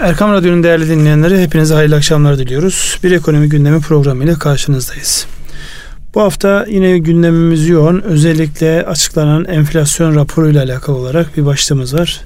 Erkam 0.00 0.32
Radyo'nun 0.32 0.62
değerli 0.62 0.88
dinleyenleri 0.88 1.42
hepinize 1.42 1.74
hayırlı 1.74 1.96
akşamlar 1.96 2.38
diliyoruz. 2.38 2.98
Bir 3.02 3.10
ekonomi 3.10 3.48
gündemi 3.48 3.80
programıyla 3.80 4.38
karşınızdayız. 4.38 5.26
Bu 6.14 6.20
hafta 6.20 6.66
yine 6.68 6.98
gündemimiz 6.98 7.68
yoğun. 7.68 8.00
Özellikle 8.00 8.86
açıklanan 8.86 9.44
enflasyon 9.44 10.14
raporuyla 10.14 10.64
alakalı 10.64 10.96
olarak 10.96 11.36
bir 11.36 11.46
başlığımız 11.46 11.94
var. 11.94 12.20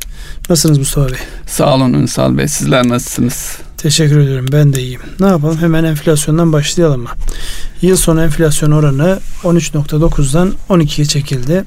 Nasılsınız 0.51 0.79
Mustafa 0.79 1.09
Bey? 1.09 1.19
Sağ 1.47 1.75
olun 1.75 1.93
Ünsal 1.93 2.39
Bey. 2.39 2.49
Sizler 2.49 2.89
nasılsınız? 2.89 3.59
Teşekkür 3.85 4.19
ediyorum. 4.19 4.47
Ben 4.53 4.73
de 4.73 4.83
iyiyim. 4.83 5.01
Ne 5.21 5.27
yapalım? 5.27 5.59
Hemen 5.59 5.85
enflasyondan 5.85 6.53
başlayalım 6.53 7.01
mı? 7.01 7.09
Yıl 7.83 7.97
sonu 7.97 8.23
enflasyon 8.23 8.71
oranı 8.71 9.19
13.9'dan 9.43 10.53
12'ye 10.71 11.05
çekildi. 11.05 11.65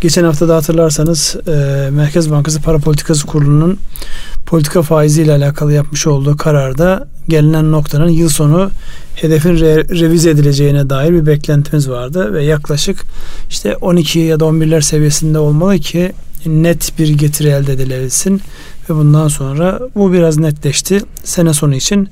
Geçen 0.00 0.24
hafta 0.24 0.48
da 0.48 0.56
hatırlarsanız 0.56 1.36
e, 1.48 1.88
Merkez 1.90 2.30
Bankası 2.30 2.62
Para 2.62 2.78
Politikası 2.78 3.26
Kurulu'nun 3.26 3.78
politika 4.46 4.82
faizi 4.82 5.22
ile 5.22 5.32
alakalı 5.32 5.72
yapmış 5.72 6.06
olduğu 6.06 6.36
kararda 6.36 7.08
gelinen 7.28 7.72
noktanın 7.72 8.10
yıl 8.10 8.28
sonu 8.28 8.70
hedefin 9.14 9.56
re- 9.56 10.00
revize 10.00 10.30
edileceğine 10.30 10.90
dair 10.90 11.12
bir 11.12 11.26
beklentimiz 11.26 11.90
vardı 11.90 12.34
ve 12.34 12.44
yaklaşık 12.44 13.04
işte 13.50 13.76
12 13.76 14.18
ya 14.18 14.40
da 14.40 14.44
11'ler 14.44 14.82
seviyesinde 14.82 15.38
olmalı 15.38 15.78
ki 15.78 16.12
net 16.46 16.98
bir 16.98 17.08
getiri 17.08 17.48
elde 17.48 17.72
edilebilsin 17.72 18.42
ve 18.90 18.94
bundan 18.94 19.28
sonra 19.28 19.80
bu 19.94 20.12
biraz 20.12 20.38
netleşti. 20.38 21.00
Sene 21.24 21.54
sonu 21.54 21.74
için 21.74 22.08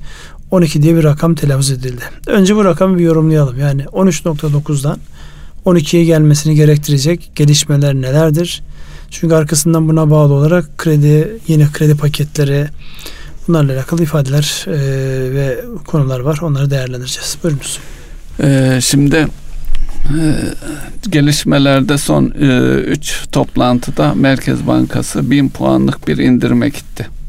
12 0.51 0.81
diye 0.81 0.95
bir 0.95 1.03
rakam 1.03 1.35
telaffuz 1.35 1.71
edildi. 1.71 2.03
Önce 2.27 2.55
bu 2.55 2.65
rakamı 2.65 2.97
bir 2.97 3.03
yorumlayalım. 3.03 3.59
Yani 3.59 3.83
13.9'dan 3.83 4.97
12'ye 5.65 6.03
gelmesini 6.03 6.55
gerektirecek 6.55 7.31
gelişmeler 7.35 7.95
nelerdir? 7.95 8.63
Çünkü 9.09 9.35
arkasından 9.35 9.89
buna 9.89 10.09
bağlı 10.09 10.33
olarak 10.33 10.77
kredi, 10.77 11.37
yeni 11.47 11.71
kredi 11.71 11.97
paketleri 11.97 12.67
bunlarla 13.47 13.73
alakalı 13.73 14.03
ifadeler 14.03 14.65
e, 14.67 14.71
ve 15.33 15.65
konular 15.87 16.19
var. 16.19 16.39
Onları 16.41 16.71
değerlendireceğiz. 16.71 17.37
Buyurunuz. 17.43 17.79
Ee, 18.43 18.79
şimdi 18.81 19.27
gelişmelerde 21.09 21.97
son 21.97 22.25
3 22.25 23.11
e, 23.11 23.31
toplantıda 23.31 24.13
Merkez 24.13 24.67
Bankası 24.67 25.31
1000 25.31 25.49
puanlık 25.49 26.07
bir 26.07 26.17
indirime 26.17 26.69
gitti. 26.69 27.20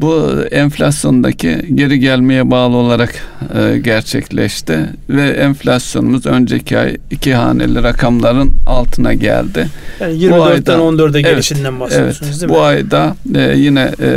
Bu 0.00 0.42
enflasyondaki 0.50 1.60
geri 1.74 2.00
gelmeye 2.00 2.50
bağlı 2.50 2.76
olarak 2.76 3.14
e, 3.54 3.78
gerçekleşti 3.78 4.86
ve 5.08 5.30
enflasyonumuz 5.30 6.26
önceki 6.26 6.78
ay 6.78 6.96
iki 7.10 7.34
haneli 7.34 7.82
rakamların 7.82 8.52
altına 8.66 9.14
geldi. 9.14 9.68
Yani 10.00 10.14
24'ten 10.14 10.78
14'e 10.78 11.22
gelişinden 11.22 11.80
bahsediyorsunuz 11.80 12.30
evet, 12.30 12.40
değil 12.40 12.52
mi? 12.52 12.56
Bu 12.56 12.62
ayda 12.62 13.16
e, 13.34 13.58
yine 13.58 13.92
e, 14.00 14.10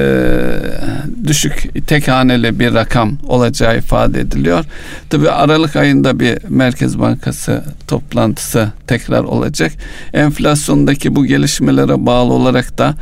düşük 1.27 1.87
tek 1.87 2.07
haneli 2.07 2.59
bir 2.59 2.73
rakam 2.73 3.17
olacağı 3.27 3.77
ifade 3.77 4.19
ediliyor. 4.19 4.65
Tabi 5.09 5.29
Aralık 5.29 5.75
ayında 5.75 6.19
bir 6.19 6.37
Merkez 6.49 6.99
Bankası 6.99 7.63
toplantısı 7.87 8.71
tekrar 8.87 9.23
olacak. 9.23 9.71
Enflasyondaki 10.13 11.15
bu 11.15 11.25
gelişmelere 11.25 12.05
bağlı 12.05 12.33
olarak 12.33 12.77
da 12.77 12.95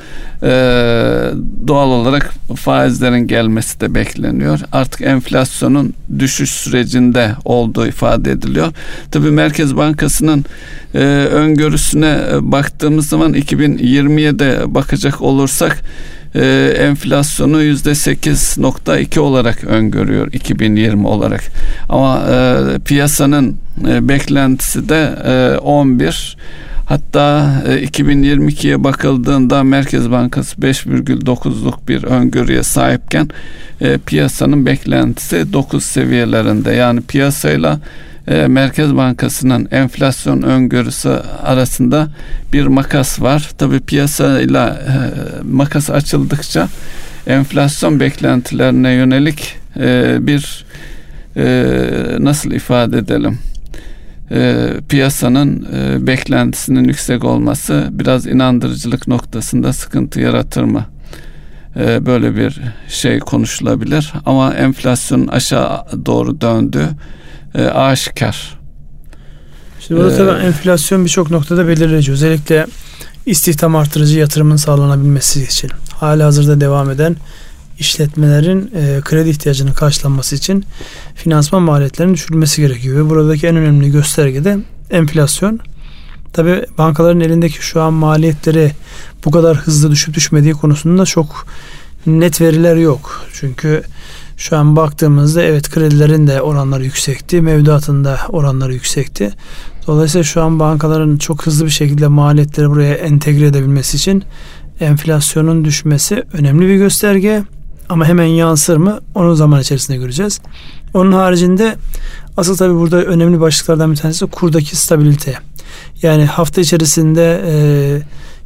e, 0.43 0.51
doğal 1.67 1.89
olarak 1.89 2.33
faizlerin 2.71 3.27
gelmesi 3.27 3.81
de 3.81 3.95
bekleniyor. 3.95 4.59
Artık 4.71 5.01
enflasyonun 5.01 5.93
düşüş 6.19 6.51
sürecinde 6.51 7.31
olduğu 7.45 7.87
ifade 7.87 8.31
ediliyor. 8.31 8.73
Tabi 9.11 9.31
Merkez 9.31 9.75
Bankası'nın 9.77 10.45
e, 10.93 10.99
öngörüsüne 11.31 12.17
baktığımız 12.39 13.09
zaman 13.09 13.33
2020'ye 13.33 14.39
de 14.39 14.61
bakacak 14.67 15.21
olursak 15.21 15.81
e, 16.35 16.73
enflasyonu 16.79 17.61
yüzde 17.61 17.89
8.2 17.89 19.19
olarak 19.19 19.63
öngörüyor 19.63 20.33
2020 20.33 21.07
olarak. 21.07 21.41
Ama 21.89 22.21
e, 22.29 22.63
piyasanın 22.79 23.57
e, 23.87 24.07
beklentisi 24.07 24.89
de 24.89 25.15
e, 25.25 25.57
11 25.57 26.37
Hatta 26.91 27.61
2022'ye 27.67 28.73
e, 28.73 28.83
bakıldığında 28.83 29.63
Merkez 29.63 30.11
Bankası 30.11 30.61
5,9'luk 30.61 31.87
bir 31.87 32.03
öngörüye 32.03 32.63
sahipken 32.63 33.29
e, 33.81 33.97
piyasanın 33.97 34.65
beklentisi 34.65 35.53
9 35.53 35.83
seviyelerinde. 35.83 36.71
Yani 36.71 37.01
piyasayla 37.01 37.79
e, 38.27 38.47
Merkez 38.47 38.95
Bankası'nın 38.95 39.67
enflasyon 39.71 40.41
öngörüsü 40.41 41.09
arasında 41.43 42.07
bir 42.53 42.65
makas 42.65 43.21
var. 43.21 43.49
Tabi 43.57 43.79
piyasayla 43.79 44.69
e, 44.69 44.93
makas 45.43 45.89
açıldıkça 45.89 46.67
enflasyon 47.27 47.99
beklentilerine 47.99 48.91
yönelik 48.91 49.55
e, 49.79 50.17
bir 50.19 50.65
e, 51.37 51.65
nasıl 52.19 52.51
ifade 52.51 52.97
edelim? 52.97 53.39
piyasanın 54.89 55.67
beklentisinin 56.07 56.83
yüksek 56.83 57.23
olması 57.23 57.87
biraz 57.91 58.27
inandırıcılık 58.27 59.07
noktasında 59.07 59.73
sıkıntı 59.73 60.19
yaratır 60.19 60.63
mı? 60.63 60.85
Böyle 61.75 62.35
bir 62.35 62.61
şey 62.87 63.19
konuşulabilir 63.19 64.13
ama 64.25 64.53
enflasyon 64.53 65.27
aşağı 65.27 66.05
doğru 66.05 66.41
döndü 66.41 66.89
e, 67.55 67.65
aşikar. 67.65 68.59
Şimdi 69.79 70.01
burada 70.01 70.13
ee, 70.13 70.17
tabii 70.17 70.45
enflasyon 70.45 71.05
birçok 71.05 71.31
noktada 71.31 71.67
belirleyici. 71.67 72.11
Özellikle 72.11 72.67
istihdam 73.25 73.75
artırıcı 73.75 74.19
yatırımın 74.19 74.55
sağlanabilmesi 74.55 75.43
için. 75.43 75.71
Hala 75.93 76.25
hazırda 76.25 76.61
devam 76.61 76.89
eden 76.89 77.15
işletmelerin 77.79 78.71
e, 78.75 79.01
kredi 79.01 79.29
ihtiyacının 79.29 79.73
karşılanması 79.73 80.35
için 80.35 80.65
finansman 81.15 81.61
maliyetlerinin 81.61 82.13
düşürülmesi 82.13 82.61
gerekiyor. 82.61 83.05
Ve 83.05 83.09
buradaki 83.09 83.47
en 83.47 83.55
önemli 83.55 83.91
gösterge 83.91 84.43
de 84.43 84.57
enflasyon. 84.91 85.59
Tabi 86.33 86.65
bankaların 86.77 87.19
elindeki 87.19 87.65
şu 87.65 87.81
an 87.81 87.93
maliyetleri 87.93 88.71
bu 89.25 89.31
kadar 89.31 89.57
hızlı 89.57 89.91
düşüp 89.91 90.13
düşmediği 90.13 90.53
konusunda 90.53 91.05
çok 91.05 91.47
net 92.05 92.41
veriler 92.41 92.75
yok. 92.75 93.25
Çünkü 93.33 93.83
şu 94.41 94.57
an 94.57 94.75
baktığımızda 94.75 95.41
evet 95.41 95.69
kredilerin 95.69 96.27
de 96.27 96.41
oranları 96.41 96.83
yüksekti, 96.83 97.41
mevduatın 97.41 98.03
da 98.05 98.19
oranları 98.29 98.73
yüksekti. 98.73 99.33
Dolayısıyla 99.87 100.23
şu 100.23 100.41
an 100.41 100.59
bankaların 100.59 101.17
çok 101.17 101.45
hızlı 101.45 101.65
bir 101.65 101.71
şekilde 101.71 102.07
maliyetleri 102.07 102.69
buraya 102.69 102.93
entegre 102.93 103.45
edebilmesi 103.45 103.97
için 103.97 104.23
enflasyonun 104.79 105.65
düşmesi 105.65 106.23
önemli 106.33 106.67
bir 106.67 106.75
gösterge. 106.75 107.43
Ama 107.89 108.05
hemen 108.05 108.25
yansır 108.25 108.77
mı 108.77 108.99
onu 109.15 109.35
zaman 109.35 109.61
içerisinde 109.61 109.97
göreceğiz. 109.97 110.41
Onun 110.93 111.11
haricinde 111.11 111.75
asıl 112.37 112.57
tabii 112.57 112.75
burada 112.75 113.03
önemli 113.03 113.39
başlıklardan 113.39 113.91
bir 113.91 113.97
tanesi 113.97 114.25
kurdaki 114.25 114.75
stabilite. 114.75 115.37
Yani 116.01 116.25
hafta 116.25 116.61
içerisinde 116.61 117.41
e, 117.47 117.53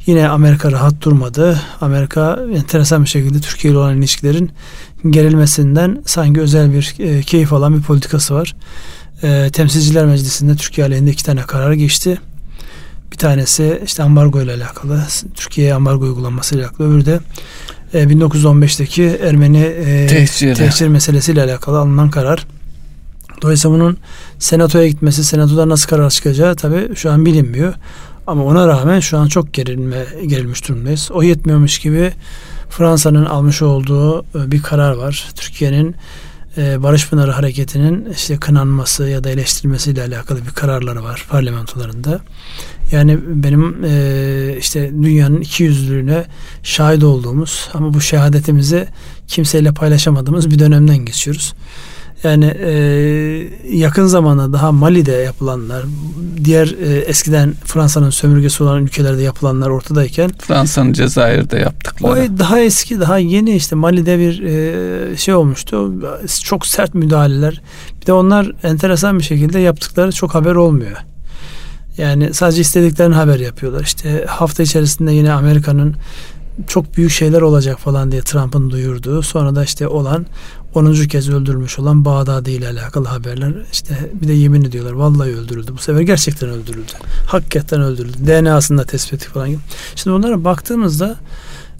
yine 0.06 0.28
Amerika 0.28 0.72
rahat 0.72 1.02
durmadı. 1.02 1.60
Amerika 1.80 2.38
enteresan 2.54 3.04
bir 3.04 3.08
şekilde 3.08 3.40
Türkiye 3.40 3.72
ile 3.72 3.78
olan 3.78 3.98
ilişkilerin 3.98 4.50
gerilmesinden 5.10 6.02
sanki 6.06 6.40
özel 6.40 6.72
bir 6.72 6.94
e, 6.98 7.22
keyif 7.22 7.52
alan 7.52 7.76
bir 7.76 7.82
politikası 7.82 8.34
var. 8.34 8.54
E, 9.22 9.50
Temsilciler 9.52 10.06
Meclisi'nde 10.06 10.56
Türkiye 10.56 10.86
aleyhinde 10.86 11.10
iki 11.10 11.24
tane 11.24 11.40
karar 11.40 11.72
geçti. 11.72 12.18
Bir 13.12 13.16
tanesi 13.16 13.82
işte 13.84 14.02
ambargo 14.02 14.42
ile 14.42 14.52
alakalı. 14.52 15.02
Türkiye'ye 15.34 15.74
ambargo 15.74 16.04
uygulanması 16.04 16.54
ile 16.54 16.62
alakalı. 16.62 16.88
Öbürü 16.88 17.06
de 17.06 17.20
1915'teki 17.94 19.02
e, 19.02 19.28
Ermeni 19.28 19.58
e, 19.58 20.06
tehcir, 20.06 20.54
tehcir 20.54 20.88
meselesiyle 20.88 21.42
alakalı 21.42 21.78
alınan 21.78 22.10
karar. 22.10 22.46
Dolayısıyla 23.42 23.76
bunun 23.76 23.98
senatoya 24.38 24.88
gitmesi, 24.88 25.24
senatoda 25.24 25.68
nasıl 25.68 25.88
karar 25.88 26.10
çıkacağı 26.10 26.56
tabii 26.56 26.96
şu 26.96 27.10
an 27.10 27.26
bilinmiyor. 27.26 27.74
Ama 28.26 28.44
ona 28.44 28.68
rağmen 28.68 29.00
şu 29.00 29.18
an 29.18 29.26
çok 29.26 29.54
gerilme, 29.54 30.06
gerilmiş 30.26 30.68
durumdayız. 30.68 31.10
O 31.12 31.22
yetmiyormuş 31.22 31.78
gibi 31.78 32.12
Fransa'nın 32.70 33.24
almış 33.24 33.62
olduğu 33.62 34.20
e, 34.20 34.24
bir 34.52 34.62
karar 34.62 34.92
var. 34.92 35.28
Türkiye'nin 35.34 35.96
e, 36.56 36.82
Barış 36.82 37.08
Pınarı 37.08 37.30
Hareketi'nin 37.30 38.10
işte 38.12 38.36
kınanması 38.36 39.08
ya 39.08 39.24
da 39.24 39.30
eleştirilmesiyle 39.30 40.02
alakalı 40.02 40.46
bir 40.46 40.50
kararları 40.50 41.04
var 41.04 41.26
parlamentolarında. 41.30 42.20
Yani 42.92 43.18
benim 43.26 43.84
e, 43.84 44.56
işte 44.58 44.90
dünyanın 45.02 45.40
iki 45.40 45.62
yüzlülüğüne 45.62 46.24
şahit 46.62 47.04
olduğumuz 47.04 47.68
ama 47.74 47.94
bu 47.94 48.00
şehadetimizi 48.00 48.88
kimseyle 49.28 49.72
paylaşamadığımız 49.72 50.50
bir 50.50 50.58
dönemden 50.58 50.98
geçiyoruz. 50.98 51.54
Yani 52.24 52.54
e, 52.60 52.72
yakın 53.70 54.06
zamanda 54.06 54.52
daha 54.52 54.72
Mali'de 54.72 55.12
yapılanlar, 55.12 55.84
diğer 56.44 56.66
e, 56.66 56.98
eskiden 56.98 57.54
Fransa'nın 57.64 58.10
sömürgesi 58.10 58.62
olan 58.62 58.82
ülkelerde 58.82 59.22
yapılanlar 59.22 59.70
ortadayken 59.70 60.30
Fransa'nın 60.38 60.92
Cezayir'de 60.92 61.58
yaptıkları. 61.58 62.12
O 62.12 62.38
daha 62.38 62.60
eski, 62.60 63.00
daha 63.00 63.18
yeni 63.18 63.56
işte 63.56 63.76
Mali'de 63.76 64.18
bir 64.18 64.42
e, 64.42 65.16
şey 65.16 65.34
olmuştu. 65.34 65.92
Çok 66.44 66.66
sert 66.66 66.94
müdahaleler. 66.94 67.62
Bir 68.00 68.06
de 68.06 68.12
onlar 68.12 68.52
enteresan 68.62 69.18
bir 69.18 69.24
şekilde 69.24 69.58
yaptıkları 69.58 70.12
çok 70.12 70.34
haber 70.34 70.54
olmuyor. 70.54 70.96
Yani 71.98 72.34
sadece 72.34 72.60
istediklerini 72.60 73.14
haber 73.14 73.40
yapıyorlar. 73.40 73.84
İşte 73.84 74.24
hafta 74.28 74.62
içerisinde 74.62 75.12
yine 75.12 75.32
Amerika'nın 75.32 75.94
çok 76.68 76.96
büyük 76.96 77.10
şeyler 77.10 77.40
olacak 77.40 77.78
falan 77.78 78.12
diye 78.12 78.22
Trump'ın 78.22 78.70
duyurduğu 78.70 79.22
sonra 79.22 79.54
da 79.54 79.64
işte 79.64 79.88
olan 79.88 80.26
10. 80.74 80.94
kez 80.94 81.30
öldürülmüş 81.30 81.78
olan 81.78 82.04
Bağdadi 82.04 82.50
ile 82.50 82.68
alakalı 82.68 83.08
haberler 83.08 83.52
işte 83.72 84.10
bir 84.14 84.28
de 84.28 84.32
yemin 84.32 84.64
ediyorlar 84.64 84.92
vallahi 84.92 85.36
öldürüldü. 85.36 85.72
Bu 85.72 85.78
sefer 85.78 86.00
gerçekten 86.00 86.48
öldürüldü. 86.48 86.92
Hakikaten 87.26 87.80
öldürüldü. 87.80 88.26
DNA'sında 88.26 88.84
tespit 88.84 89.24
falan 89.24 89.48
gibi. 89.48 89.60
Şimdi 89.96 90.16
bunlara 90.16 90.44
baktığımızda 90.44 91.16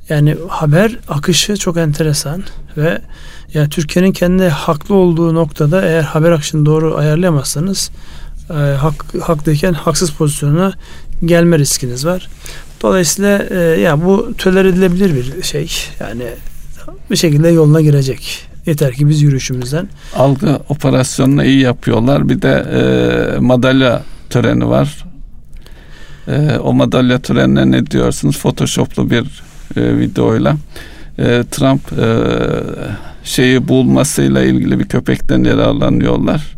yani 0.09 0.37
haber 0.49 0.99
akışı 1.09 1.57
çok 1.57 1.77
enteresan 1.77 2.45
ve 2.77 3.01
yani 3.55 3.69
Türkiye'nin 3.69 4.13
kendi 4.13 4.49
haklı 4.49 4.95
olduğu 4.95 5.35
noktada 5.35 5.83
eğer 5.83 6.03
haber 6.03 6.33
akışını 6.33 6.67
doğru 6.67 6.97
ayarlayamazsanız 6.97 7.91
e, 8.51 8.55
hak, 8.55 9.05
haklıyken 9.23 9.73
haksız 9.73 10.11
pozisyona 10.11 10.73
gelme 11.25 11.59
riskiniz 11.59 12.07
var. 12.07 12.29
Dolayısıyla 12.87 13.47
e, 13.51 13.81
ya 13.81 14.05
bu 14.05 14.35
töler 14.39 14.65
edilebilir 14.65 15.15
bir 15.37 15.43
şey. 15.43 15.71
Yani 16.01 16.25
bir 17.11 17.17
şekilde 17.17 17.49
yoluna 17.49 17.81
girecek. 17.81 18.49
Yeter 18.67 18.93
ki 18.93 19.09
biz 19.09 19.23
yürüyüşümüzden. 19.23 19.89
Algı 20.17 20.59
operasyonunu 20.69 21.45
iyi 21.45 21.61
yapıyorlar. 21.61 22.29
Bir 22.29 22.43
de 22.43 22.67
e, 22.75 23.39
madalya 23.39 24.03
töreni 24.31 24.69
var. 24.69 25.05
E, 26.29 26.59
o 26.59 26.73
madalya 26.73 27.19
törenine 27.19 27.71
ne 27.71 27.87
diyorsunuz? 27.87 28.39
Photoshop'lu 28.39 29.11
bir 29.11 29.43
e, 29.77 29.99
videoyla 29.99 30.57
e, 31.19 31.45
Trump 31.51 31.93
e, 31.93 32.09
şeyi 33.25 33.69
bulmasıyla 33.69 34.43
ilgili 34.43 34.79
bir 34.79 34.89
köpekten 34.89 35.45
yararlanıyorlar. 35.45 36.57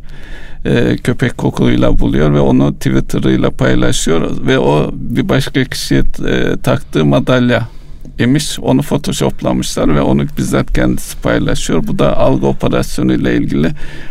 E, 0.65 0.97
köpek 0.97 1.39
kokuyla 1.39 1.99
buluyor 1.99 2.35
ve 2.35 2.41
onu 2.41 2.75
Twitter'ıyla 2.75 3.51
paylaşıyor 3.51 4.47
ve 4.47 4.59
o 4.59 4.91
bir 4.93 5.29
başka 5.29 5.65
kişiye 5.65 6.03
e, 6.29 6.57
taktığı 6.63 7.05
madalya 7.05 7.69
imiş. 8.19 8.59
Onu 8.61 8.83
photoshoplamışlar 8.83 9.95
ve 9.95 10.01
onu 10.01 10.27
bizzat 10.39 10.75
kendisi 10.75 11.17
paylaşıyor. 11.17 11.87
Bu 11.87 11.99
da 11.99 12.17
algı 12.17 12.47
operasyonu 12.47 13.13
ile 13.13 13.37
ilgili 13.37 13.71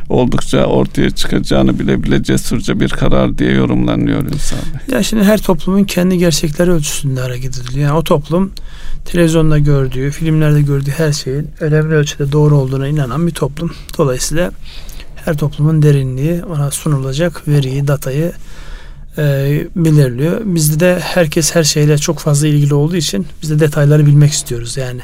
oldukça 0.09 0.65
ortaya 0.65 1.09
çıkacağını 1.09 1.79
bile 1.79 2.03
bile 2.03 2.23
cesurca 2.23 2.79
bir 2.79 2.89
karar 2.89 3.37
diye 3.37 3.51
yorumlanıyor 3.51 4.23
insan. 4.25 4.59
Ya 4.91 5.03
şimdi 5.03 5.23
her 5.23 5.41
toplumun 5.41 5.83
kendi 5.83 6.17
gerçekleri 6.17 6.71
ölçüsünde 6.71 7.21
hareket 7.21 7.57
ediliyor. 7.57 7.87
Yani 7.87 7.97
o 7.97 8.03
toplum 8.03 8.51
televizyonda 9.05 9.59
gördüğü, 9.59 10.11
filmlerde 10.11 10.61
gördüğü 10.61 10.91
her 10.91 11.11
şeyin 11.11 11.49
önemli 11.59 11.95
ölçüde 11.95 12.31
doğru 12.31 12.57
olduğuna 12.57 12.87
inanan 12.87 13.27
bir 13.27 13.31
toplum. 13.31 13.71
Dolayısıyla 13.97 14.51
her 15.27 15.37
toplumun 15.37 15.81
derinliği 15.81 16.43
ona 16.43 16.71
sunulacak 16.71 17.47
veriyi, 17.47 17.87
datayı 17.87 18.31
e, 19.17 19.23
belirliyor. 19.75 20.41
Bizde 20.45 20.79
de 20.79 20.99
herkes 20.99 21.55
her 21.55 21.63
şeyle 21.63 21.97
çok 21.97 22.19
fazla 22.19 22.47
ilgili 22.47 22.73
olduğu 22.73 22.95
için 22.95 23.27
biz 23.41 23.49
de 23.49 23.59
detayları 23.59 24.05
bilmek 24.05 24.31
istiyoruz 24.31 24.77
yani. 24.77 25.01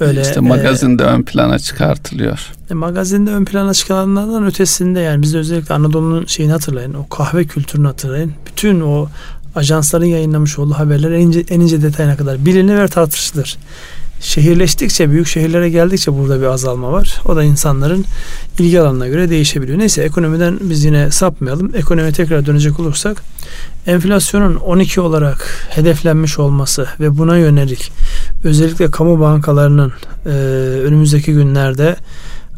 Öyle 0.00 0.22
işte 0.22 0.40
magazinde 0.40 1.02
e, 1.02 1.06
ön 1.06 1.22
plana 1.22 1.58
çıkartılıyor. 1.58 2.52
E, 2.70 2.74
magazinde 2.74 3.30
ön 3.30 3.44
plana 3.44 3.74
çıkarılanlardan 3.74 4.46
ötesinde 4.46 5.00
yani 5.00 5.22
biz 5.22 5.34
de 5.34 5.38
özellikle 5.38 5.74
Anadolu'nun 5.74 6.26
şeyini 6.26 6.52
hatırlayın. 6.52 6.94
O 6.94 7.08
kahve 7.08 7.44
kültürünü 7.44 7.86
hatırlayın. 7.86 8.32
Bütün 8.46 8.80
o 8.80 9.08
ajansların 9.54 10.06
yayınlamış 10.06 10.58
olduğu 10.58 10.74
haberler 10.74 11.10
en 11.10 11.20
ince, 11.20 11.44
en 11.48 11.60
ince 11.60 11.82
detayına 11.82 12.16
kadar 12.16 12.46
bilinir 12.46 12.76
ve 12.76 12.88
tartışılır 12.88 13.58
şehirleştikçe, 14.22 15.10
büyük 15.10 15.26
şehirlere 15.26 15.70
geldikçe 15.70 16.18
burada 16.18 16.40
bir 16.40 16.46
azalma 16.46 16.92
var. 16.92 17.20
O 17.24 17.36
da 17.36 17.42
insanların 17.42 18.04
ilgi 18.58 18.80
alanına 18.80 19.08
göre 19.08 19.30
değişebiliyor. 19.30 19.78
Neyse 19.78 20.02
ekonomiden 20.02 20.58
biz 20.60 20.84
yine 20.84 21.10
sapmayalım. 21.10 21.74
Ekonomiye 21.74 22.12
tekrar 22.12 22.46
dönecek 22.46 22.80
olursak 22.80 23.22
enflasyonun 23.86 24.54
12 24.54 25.00
olarak 25.00 25.66
hedeflenmiş 25.70 26.38
olması 26.38 26.86
ve 27.00 27.18
buna 27.18 27.38
yönelik 27.38 27.92
özellikle 28.44 28.90
kamu 28.90 29.20
bankalarının 29.20 29.92
e, 30.26 30.28
önümüzdeki 30.84 31.32
günlerde 31.32 31.96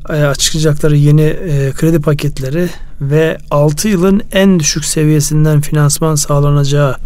e, 0.09 0.13
açıklayacakları 0.13 0.97
yeni 0.97 1.23
e, 1.23 1.73
kredi 1.73 2.01
paketleri 2.01 2.69
ve 3.01 3.39
6 3.51 3.89
yılın 3.89 4.23
en 4.33 4.61
düşük 4.61 4.85
seviyesinden 4.85 5.61
finansman 5.61 6.15
sağlanacağı 6.15 6.97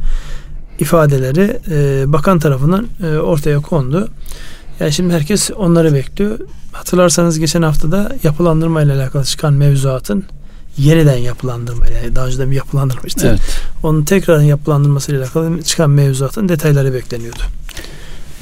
ifadeleri 0.79 1.61
e, 1.71 2.05
bakan 2.13 2.39
tarafından 2.39 2.87
e, 3.03 3.17
ortaya 3.17 3.61
kondu. 3.61 4.09
Yani 4.81 4.93
şimdi 4.93 5.15
herkes 5.15 5.51
onları 5.51 5.95
bekliyor. 5.95 6.39
Hatırlarsanız 6.73 7.39
geçen 7.39 7.63
haftada 7.63 8.17
yapılandırma 8.23 8.83
ile 8.83 8.93
alakalı 8.93 9.25
çıkan 9.25 9.53
mevzuatın 9.53 10.25
yeniden 10.79 11.17
yapılandırma 11.17 11.87
yani 11.87 12.17
daha 12.17 12.27
önceden 12.27 12.51
bir 12.51 12.57
yapılandırmıştı. 12.57 13.29
Evet. 13.29 13.41
Onun 13.83 14.05
tekrar 14.05 14.41
yapılandırması 14.41 15.13
ile 15.13 15.19
alakalı 15.19 15.63
çıkan 15.63 15.91
mevzuatın 15.91 16.49
detayları 16.49 16.95
bekleniyordu. 16.95 17.43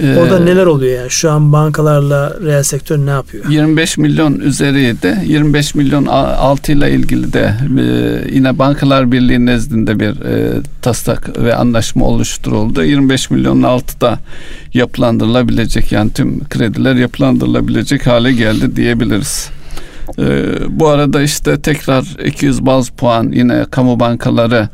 Ee, 0.02 0.16
Orada 0.16 0.38
neler 0.38 0.66
oluyor 0.66 0.98
yani? 1.00 1.10
Şu 1.10 1.30
an 1.30 1.52
bankalarla 1.52 2.36
reel 2.42 2.62
sektör 2.62 2.98
ne 2.98 3.10
yapıyor? 3.10 3.44
25 3.48 3.98
milyon 3.98 4.40
üzeriydi. 4.40 5.18
25 5.24 5.74
milyon 5.74 6.06
altı 6.06 6.72
ile 6.72 6.90
ilgili 6.92 7.32
de 7.32 7.54
e, 7.78 7.84
yine 8.34 8.58
Bankalar 8.58 9.12
Birliği 9.12 9.46
nezdinde 9.46 10.00
bir 10.00 10.24
e, 10.24 10.60
taslak 10.82 11.38
ve 11.38 11.54
anlaşma 11.54 12.04
oluşturuldu. 12.04 12.84
25 12.84 13.30
milyon 13.30 13.62
altı 13.62 14.00
da 14.00 14.18
yapılandırılabilecek 14.74 15.92
yani 15.92 16.12
tüm 16.12 16.44
krediler 16.44 16.94
yapılandırılabilecek 16.94 18.06
hale 18.06 18.32
geldi 18.32 18.76
diyebiliriz. 18.76 19.50
Ee, 20.18 20.44
bu 20.68 20.88
arada 20.88 21.22
işte 21.22 21.60
tekrar 21.60 22.04
200 22.24 22.66
baz 22.66 22.88
puan 22.88 23.32
yine 23.32 23.64
kamu 23.70 24.00
bankaları 24.00 24.68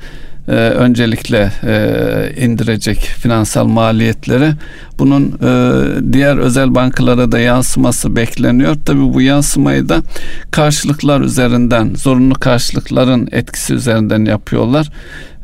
e, 0.48 0.52
öncelikle 0.52 1.52
e, 1.64 2.44
indirecek 2.44 2.98
finansal 2.98 3.66
maliyetleri. 3.66 4.52
Bunun 4.98 5.38
e, 5.42 6.12
diğer 6.12 6.36
özel 6.36 6.74
bankalara 6.74 7.32
da 7.32 7.38
yansıması 7.38 8.16
bekleniyor. 8.16 8.76
Tabii 8.84 9.14
bu 9.14 9.20
yansımayı 9.20 9.88
da 9.88 10.02
karşılıklar 10.50 11.20
üzerinden, 11.20 11.94
zorunlu 11.94 12.34
karşılıkların 12.34 13.28
etkisi 13.32 13.74
üzerinden 13.74 14.24
yapıyorlar. 14.24 14.90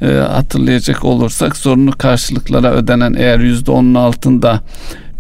E, 0.03 0.07
hatırlayacak 0.07 1.05
olursak 1.05 1.57
zorunlu 1.57 1.93
karşılıklara 1.93 2.73
ödenen 2.73 3.15
eğer 3.15 3.39
yüzde 3.39 3.71
onun 3.71 3.95
altında 3.95 4.61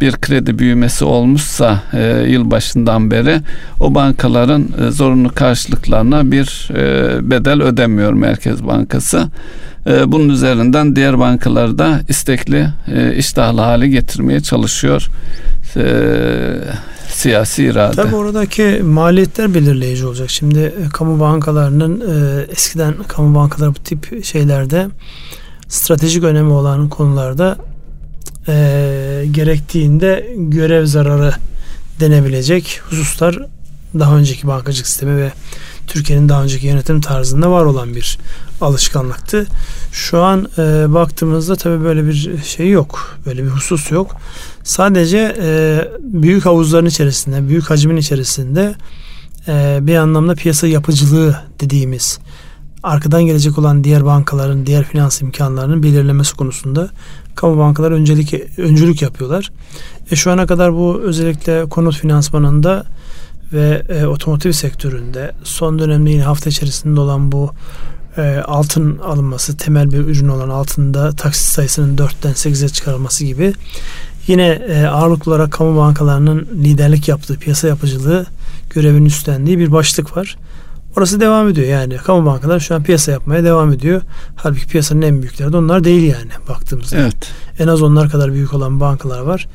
bir 0.00 0.12
kredi 0.12 0.58
büyümesi 0.58 1.04
olmuşsa 1.04 1.82
e, 1.92 2.24
yıl 2.28 2.50
başından 2.50 3.10
beri 3.10 3.40
o 3.80 3.94
bankaların 3.94 4.68
e, 4.86 4.90
zorunlu 4.90 5.34
karşılıklarına 5.34 6.32
bir 6.32 6.68
e, 6.74 7.30
bedel 7.30 7.62
ödemiyor 7.62 8.12
Merkez 8.12 8.66
Bankası. 8.66 9.28
E, 9.86 10.12
bunun 10.12 10.28
üzerinden 10.28 10.96
diğer 10.96 11.18
bankaları 11.18 11.78
da 11.78 12.00
istekli, 12.08 12.68
e, 12.94 13.14
iştahlı 13.14 13.60
hale 13.60 13.88
getirmeye 13.88 14.40
çalışıyor. 14.40 15.06
E, 15.76 15.84
siyasi 17.08 17.64
irade. 17.64 17.96
Tabii 17.96 18.16
oradaki 18.16 18.80
maliyetler 18.84 19.54
belirleyici 19.54 20.06
olacak. 20.06 20.30
Şimdi 20.30 20.58
e, 20.58 20.88
kamu 20.92 21.20
bankalarının 21.20 22.00
e, 22.00 22.42
eskiden 22.52 22.94
kamu 23.08 23.34
bankaları 23.34 23.70
bu 23.70 23.78
tip 23.78 24.24
şeylerde 24.24 24.88
stratejik 25.68 26.24
önemi 26.24 26.52
olan 26.52 26.88
konularda 26.88 27.56
e, 28.48 29.24
gerektiğinde 29.30 30.34
görev 30.36 30.86
zararı 30.86 31.34
denebilecek 32.00 32.80
hususlar 32.90 33.38
daha 33.98 34.16
önceki 34.16 34.46
bankacılık 34.46 34.86
sistemi 34.86 35.16
ve 35.16 35.32
Türkiye'nin 35.86 36.28
daha 36.28 36.42
önceki 36.42 36.66
yönetim 36.66 37.00
tarzında 37.00 37.50
var 37.50 37.64
olan 37.64 37.94
bir 37.94 38.18
alışkanlıktı. 38.60 39.46
Şu 39.92 40.22
an 40.22 40.48
e, 40.58 40.94
baktığımızda 40.94 41.56
tabii 41.56 41.84
böyle 41.84 42.06
bir 42.06 42.42
şey 42.42 42.70
yok. 42.70 43.18
Böyle 43.26 43.44
bir 43.44 43.48
husus 43.48 43.90
yok. 43.90 44.16
Sadece 44.64 45.36
e, 45.42 45.80
büyük 46.00 46.46
havuzların 46.46 46.86
içerisinde, 46.86 47.48
büyük 47.48 47.70
hacmin 47.70 47.96
içerisinde 47.96 48.74
e, 49.48 49.78
bir 49.82 49.96
anlamda 49.96 50.34
piyasa 50.34 50.66
yapıcılığı 50.66 51.36
dediğimiz 51.60 52.18
arkadan 52.82 53.26
gelecek 53.26 53.58
olan 53.58 53.84
diğer 53.84 54.04
bankaların, 54.04 54.66
diğer 54.66 54.84
finans 54.84 55.22
imkanlarının 55.22 55.82
belirlemesi 55.82 56.36
konusunda 56.36 56.90
kamu 57.38 57.58
bankaları 57.58 57.94
öncelik 57.94 58.34
öncülük 58.58 59.02
yapıyorlar. 59.02 59.50
E 60.10 60.16
şu 60.16 60.30
ana 60.30 60.46
kadar 60.46 60.74
bu 60.74 61.00
özellikle 61.04 61.68
konut 61.68 61.96
finansmanında 61.96 62.84
ve 63.52 63.82
e, 63.88 64.06
otomotiv 64.06 64.52
sektöründe 64.52 65.32
son 65.44 65.78
dönemde 65.78 66.10
yine 66.10 66.22
hafta 66.22 66.50
içerisinde 66.50 67.00
olan 67.00 67.32
bu 67.32 67.50
e, 68.16 68.42
altın 68.46 68.98
alınması, 68.98 69.56
temel 69.56 69.92
bir 69.92 69.98
ürün 69.98 70.28
olan 70.28 70.48
altında 70.48 71.12
taksit 71.12 71.44
sayısının 71.44 71.96
4'ten 71.96 72.32
8'e 72.32 72.68
çıkarılması 72.68 73.24
gibi 73.24 73.52
yine 74.26 74.48
e, 74.48 74.86
ağırlıklı 74.86 75.32
olarak 75.32 75.52
kamu 75.52 75.76
bankalarının 75.76 76.48
liderlik 76.64 77.08
yaptığı 77.08 77.38
piyasa 77.38 77.68
yapıcılığı 77.68 78.26
görevini 78.70 79.06
üstlendiği 79.06 79.58
bir 79.58 79.72
başlık 79.72 80.16
var. 80.16 80.36
Orası 80.98 81.20
devam 81.20 81.48
ediyor 81.48 81.66
yani. 81.66 81.96
Kamu 81.96 82.26
bankalar 82.26 82.60
şu 82.60 82.74
an 82.74 82.82
piyasa 82.82 83.12
yapmaya 83.12 83.44
devam 83.44 83.72
ediyor. 83.72 84.02
Halbuki 84.36 84.66
piyasanın 84.66 85.02
en 85.02 85.22
büyükleri 85.22 85.52
de 85.52 85.56
onlar 85.56 85.84
değil 85.84 86.02
yani 86.02 86.30
baktığımızda. 86.48 86.96
Evet. 86.96 87.32
En 87.58 87.68
az 87.68 87.82
onlar 87.82 88.10
kadar 88.10 88.32
büyük 88.32 88.54
olan 88.54 88.80
bankalar 88.80 89.20
var. 89.20 89.48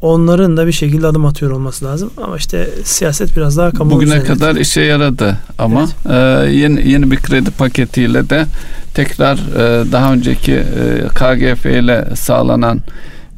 Onların 0.00 0.56
da 0.56 0.66
bir 0.66 0.72
şekilde 0.72 1.06
adım 1.06 1.26
atıyor 1.26 1.50
olması 1.50 1.84
lazım. 1.84 2.10
Ama 2.16 2.36
işte 2.36 2.68
siyaset 2.84 3.36
biraz 3.36 3.56
daha 3.56 3.70
kamu 3.70 3.90
Bugüne 3.90 4.22
kadar 4.22 4.56
işe 4.56 4.80
yaradı 4.80 5.36
ama 5.58 5.88
evet. 6.06 6.46
e, 6.46 6.50
yeni 6.50 6.88
yeni 6.88 7.10
bir 7.10 7.16
kredi 7.16 7.50
paketiyle 7.50 8.30
de 8.30 8.46
tekrar 8.94 9.36
e, 9.36 9.92
daha 9.92 10.12
önceki 10.12 10.52
e, 10.52 11.08
KGF 11.14 11.66
ile 11.66 12.08
sağlanan 12.14 12.80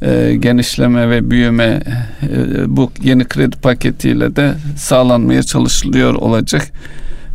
e, 0.01 0.35
genişleme 0.39 1.09
ve 1.09 1.31
büyüme 1.31 1.83
e, 2.23 2.75
bu 2.77 2.91
yeni 3.03 3.25
kredi 3.25 3.55
paketiyle 3.55 4.35
de 4.35 4.53
sağlanmaya 4.77 5.43
çalışılıyor 5.43 6.13
olacak. 6.13 6.71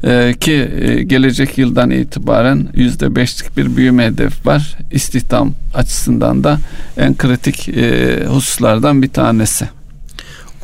E, 0.04 0.34
ki 0.40 0.70
e, 0.80 1.02
gelecek 1.02 1.58
yıldan 1.58 1.90
itibaren 1.90 2.68
yüzde 2.74 3.16
beşlik 3.16 3.56
bir 3.56 3.76
büyüme 3.76 4.06
hedefi 4.06 4.46
var. 4.46 4.76
İstihdam 4.90 5.52
açısından 5.74 6.44
da 6.44 6.58
en 6.96 7.16
kritik 7.16 7.68
e, 7.68 8.24
hususlardan 8.26 9.02
bir 9.02 9.08
tanesi. 9.08 9.68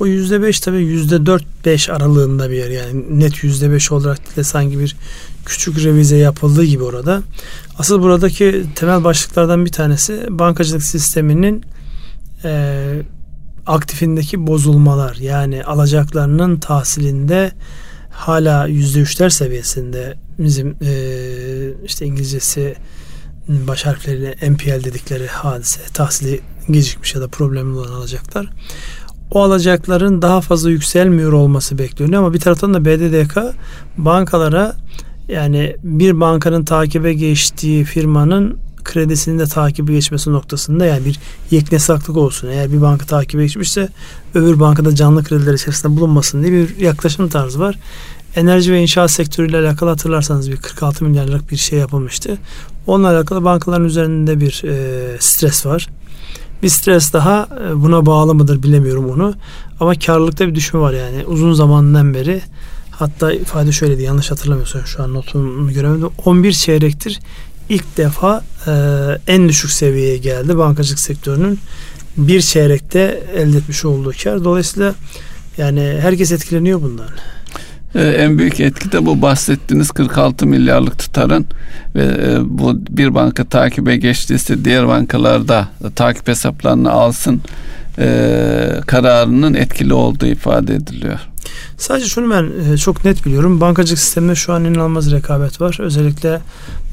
O 0.00 0.06
yüzde 0.06 0.42
beş 0.42 0.60
tabi 0.60 0.76
yüzde 0.76 1.26
dört 1.26 1.44
beş 1.64 1.90
aralığında 1.90 2.50
bir 2.50 2.56
yer 2.56 2.70
yani 2.70 3.20
net 3.20 3.44
yüzde 3.44 3.72
beş 3.72 3.92
olarak 3.92 4.36
de 4.36 4.44
sanki 4.44 4.78
bir 4.78 4.96
küçük 5.44 5.84
revize 5.84 6.16
yapıldığı 6.16 6.64
gibi 6.64 6.82
orada. 6.82 7.22
Asıl 7.78 8.02
buradaki 8.02 8.64
temel 8.74 9.04
başlıklardan 9.04 9.64
bir 9.64 9.72
tanesi 9.72 10.26
bankacılık 10.30 10.82
sisteminin 10.82 11.64
e, 12.44 13.02
aktifindeki 13.66 14.46
bozulmalar 14.46 15.16
yani 15.16 15.64
alacaklarının 15.64 16.58
tahsilinde 16.58 17.52
hala 18.22 18.66
yüzde 18.66 19.00
üçler 19.00 19.30
seviyesinde 19.30 20.14
bizim 20.38 20.76
e, 20.82 20.92
işte 21.84 22.06
İngilizcesi 22.06 22.74
baş 23.48 23.86
harfleriyle 23.86 24.36
NPL 24.50 24.84
dedikleri 24.84 25.26
hadise 25.26 25.80
tahsili 25.94 26.40
gecikmiş 26.70 27.14
ya 27.14 27.20
da 27.20 27.28
problemli 27.28 27.78
olan 27.78 27.92
alacaklar. 27.92 28.46
O 29.30 29.42
alacakların 29.42 30.22
daha 30.22 30.40
fazla 30.40 30.70
yükselmiyor 30.70 31.32
olması 31.32 31.78
bekleniyor 31.78 32.22
ama 32.22 32.34
bir 32.34 32.40
taraftan 32.40 32.74
da 32.74 32.84
BDDK 32.84 33.36
bankalara 33.98 34.76
yani 35.28 35.76
bir 35.82 36.20
bankanın 36.20 36.64
takibe 36.64 37.14
geçtiği 37.14 37.84
firmanın 37.84 38.58
kredisinin 38.84 39.38
de 39.38 39.46
takibi 39.46 39.92
geçmesi 39.92 40.32
noktasında 40.32 40.86
yani 40.86 41.04
bir 41.04 41.18
yeknesaklık 41.50 42.16
olsun. 42.16 42.48
Eğer 42.48 42.72
bir 42.72 42.80
banka 42.80 43.06
takibe 43.06 43.42
geçmişse 43.42 43.88
öbür 44.34 44.60
bankada 44.60 44.94
canlı 44.94 45.24
krediler 45.24 45.54
içerisinde 45.54 45.96
bulunmasın 45.96 46.42
diye 46.42 46.52
bir 46.52 46.76
yaklaşım 46.76 47.28
tarzı 47.28 47.60
var. 47.60 47.78
Enerji 48.36 48.72
ve 48.72 48.82
inşaat 48.82 49.10
sektörüyle 49.10 49.58
alakalı 49.58 49.90
hatırlarsanız 49.90 50.50
bir 50.50 50.56
46 50.56 51.04
milyarlık 51.04 51.50
bir 51.50 51.56
şey 51.56 51.78
yapılmıştı. 51.78 52.38
Onunla 52.86 53.08
alakalı 53.08 53.44
bankaların 53.44 53.86
üzerinde 53.86 54.40
bir 54.40 54.62
e, 54.64 55.16
stres 55.20 55.66
var. 55.66 55.88
Bir 56.62 56.68
stres 56.68 57.12
daha 57.12 57.48
e, 57.68 57.82
buna 57.82 58.06
bağlı 58.06 58.34
mıdır 58.34 58.62
bilemiyorum 58.62 59.10
onu. 59.10 59.34
Ama 59.80 59.94
karlılıkta 59.94 60.48
bir 60.48 60.54
düşme 60.54 60.80
var 60.80 60.92
yani. 60.92 61.26
Uzun 61.26 61.52
zamandan 61.52 62.14
beri 62.14 62.42
hatta 62.90 63.32
ifade 63.32 63.72
şöyleydi 63.72 64.02
yanlış 64.02 64.30
hatırlamıyorsam 64.30 64.86
şu 64.86 65.02
an 65.02 65.14
notumu 65.14 65.72
göremedim. 65.72 66.08
11 66.24 66.52
çeyrektir 66.52 67.20
ilk 67.72 67.96
defa 67.96 68.44
e, 68.66 68.72
en 69.26 69.48
düşük 69.48 69.70
seviyeye 69.70 70.16
geldi 70.16 70.58
bankacılık 70.58 70.98
sektörünün 70.98 71.58
bir 72.16 72.40
çeyrekte 72.40 73.22
elde 73.34 73.58
etmiş 73.58 73.84
olduğu 73.84 74.12
kar. 74.22 74.44
Dolayısıyla 74.44 74.94
yani 75.58 75.98
herkes 76.00 76.32
etkileniyor 76.32 76.82
bundan. 76.82 77.08
Ee, 77.94 78.00
en 78.00 78.38
büyük 78.38 78.60
etki 78.60 78.92
de 78.92 79.06
bu 79.06 79.22
bahsettiğiniz 79.22 79.90
46 79.90 80.46
milyarlık 80.46 80.98
tutarın 80.98 81.46
ve 81.94 82.04
e, 82.04 82.38
bu 82.44 82.80
bir 82.88 83.14
banka 83.14 83.44
takibe 83.44 83.96
geçtiyse 83.96 84.64
diğer 84.64 84.88
bankalarda 84.88 85.68
takip 85.94 86.28
hesaplarını 86.28 86.90
alsın 86.90 87.40
e, 87.98 88.80
kararının 88.86 89.54
etkili 89.54 89.94
olduğu 89.94 90.26
ifade 90.26 90.74
ediliyor. 90.74 91.18
Sadece 91.78 92.06
şunu 92.06 92.30
ben 92.30 92.72
e, 92.72 92.76
çok 92.76 93.04
net 93.04 93.26
biliyorum. 93.26 93.60
Bankacılık 93.60 93.98
sisteminde 93.98 94.34
şu 94.34 94.52
an 94.52 94.64
inanılmaz 94.64 95.10
rekabet 95.10 95.60
var. 95.60 95.76
Özellikle 95.80 96.40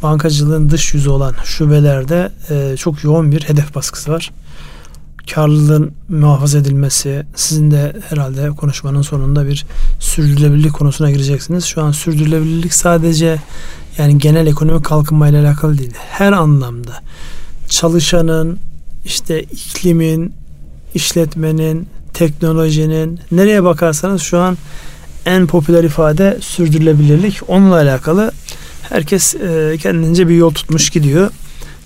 bankacılığın 0.04 0.70
dış 0.70 0.94
yüzü 0.94 1.10
olan 1.10 1.34
şubelerde 1.44 2.32
çok 2.76 3.04
yoğun 3.04 3.32
bir 3.32 3.42
hedef 3.42 3.76
baskısı 3.76 4.12
var 4.12 4.32
karlılığın 5.32 5.92
muhafaza 6.10 6.58
edilmesi, 6.58 7.26
sizin 7.36 7.72
de 7.72 7.96
herhalde 8.10 8.50
konuşmanın 8.50 9.02
sonunda 9.02 9.48
bir 9.48 9.66
sürdürülebilirlik 10.00 10.74
konusuna 10.74 11.12
gireceksiniz. 11.12 11.66
Şu 11.66 11.82
an 11.82 11.92
sürdürülebilirlik 11.92 12.74
sadece 12.74 13.42
yani 13.98 14.18
genel 14.18 14.48
ekonomik 14.48 14.86
kalkınmayla 14.86 15.42
alakalı 15.42 15.78
değil. 15.78 15.94
Her 16.10 16.32
anlamda 16.32 17.02
çalışanın, 17.70 18.60
işte 19.06 19.42
iklimin, 19.42 20.34
işletmenin, 20.96 21.88
teknolojinin 22.14 23.20
nereye 23.32 23.64
bakarsanız 23.64 24.22
şu 24.22 24.40
an 24.40 24.58
en 25.26 25.48
popüler 25.48 25.84
ifade 25.84 26.38
sürdürülebilirlik. 26.42 27.40
Onunla 27.48 27.76
alakalı 27.76 28.32
herkes 28.82 29.36
kendince 29.82 30.28
bir 30.28 30.36
yol 30.36 30.54
tutmuş 30.54 30.90
gidiyor. 30.90 31.32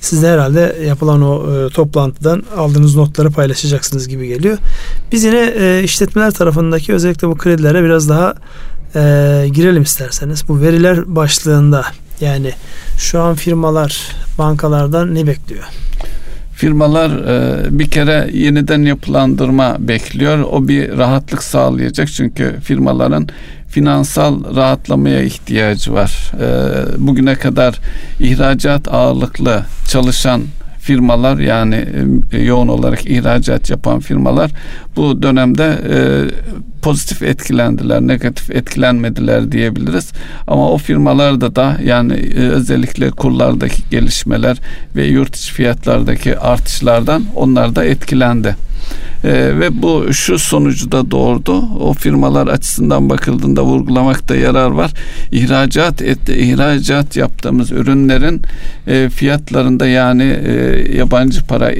Siz 0.04 0.24
de 0.24 0.28
herhalde 0.28 0.76
yapılan 0.88 1.22
o 1.22 1.56
e, 1.56 1.70
toplantıdan 1.70 2.44
aldığınız 2.58 2.96
notları 2.96 3.32
paylaşacaksınız 3.32 4.08
gibi 4.08 4.28
geliyor. 4.28 4.58
Biz 5.12 5.24
yine 5.24 5.54
e, 5.58 5.84
işletmeler 5.84 6.32
tarafındaki 6.32 6.94
özellikle 6.94 7.28
bu 7.28 7.38
kredilere 7.38 7.84
biraz 7.84 8.10
daha 8.10 8.34
e, 8.96 9.00
girelim 9.54 9.84
isterseniz. 9.84 10.48
Bu 10.48 10.62
veriler 10.62 11.16
başlığında 11.16 11.86
yani 12.22 12.52
şu 12.98 13.22
an 13.22 13.36
firmalar 13.36 13.98
bankalardan 14.38 15.16
ne 15.16 15.28
bekliyor? 15.28 15.64
Firmalar 16.56 17.10
e, 17.10 17.80
bir 17.80 17.90
kere 17.90 18.30
yeniden 18.34 18.82
yapılandırma 18.82 19.76
bekliyor. 19.80 20.40
O 20.40 20.68
bir 20.68 20.98
rahatlık 20.98 21.44
sağlayacak 21.44 22.08
çünkü 22.08 22.56
firmaların 22.64 23.28
finansal 23.70 24.56
rahatlamaya 24.56 25.22
ihtiyacı 25.22 25.94
var. 25.94 26.32
E, 26.42 26.48
bugüne 27.08 27.36
kadar 27.36 27.80
ihracat 28.20 28.94
ağırlıklı 28.94 29.66
çalışan 29.92 30.42
firmalar 30.84 31.38
yani 31.38 31.86
e, 32.32 32.38
yoğun 32.38 32.68
olarak 32.68 33.06
ihracat 33.06 33.70
yapan 33.70 34.00
firmalar 34.00 34.52
bu 34.96 35.24
dönemde 35.24 35.80
e, 35.90 35.98
pozitif 36.82 37.24
etkilendiler, 37.24 38.02
negatif 38.02 38.52
etkilenmediler 38.52 39.52
diyebiliriz. 39.52 40.12
Ama 40.48 40.70
o 40.72 40.78
firmalarda 40.78 41.56
da 41.56 41.78
yani 41.84 42.14
e, 42.14 42.40
özellikle 42.40 43.12
kurlardaki 43.12 43.90
gelişmeler 43.92 44.58
ve 44.96 45.06
yurt 45.06 45.36
içi 45.36 45.54
fiyatlardaki 45.54 46.40
artışlardan 46.40 47.24
onlar 47.36 47.76
da 47.76 47.86
etkilendi. 47.86 48.56
E, 49.24 49.60
ve 49.60 49.82
bu 49.82 50.14
şu 50.14 50.40
sonucu 50.40 50.92
da 50.92 51.12
doğurdu. 51.12 51.64
O 51.80 51.94
firmalar 51.94 52.48
açısından 52.48 53.10
bakıldığında 53.10 53.64
vurgulamakta 53.64 54.36
yarar 54.36 54.70
var. 54.70 54.92
İhracat 55.32 56.02
et, 56.02 56.30
ihracat 56.30 57.16
yaptığımız 57.16 57.72
ürünlerin 57.72 58.42
e, 58.88 59.10
fiyatlarında 59.10 59.88
yani 59.88 60.38
e, 60.46 60.54
yabancı 60.98 61.46
para 61.46 61.72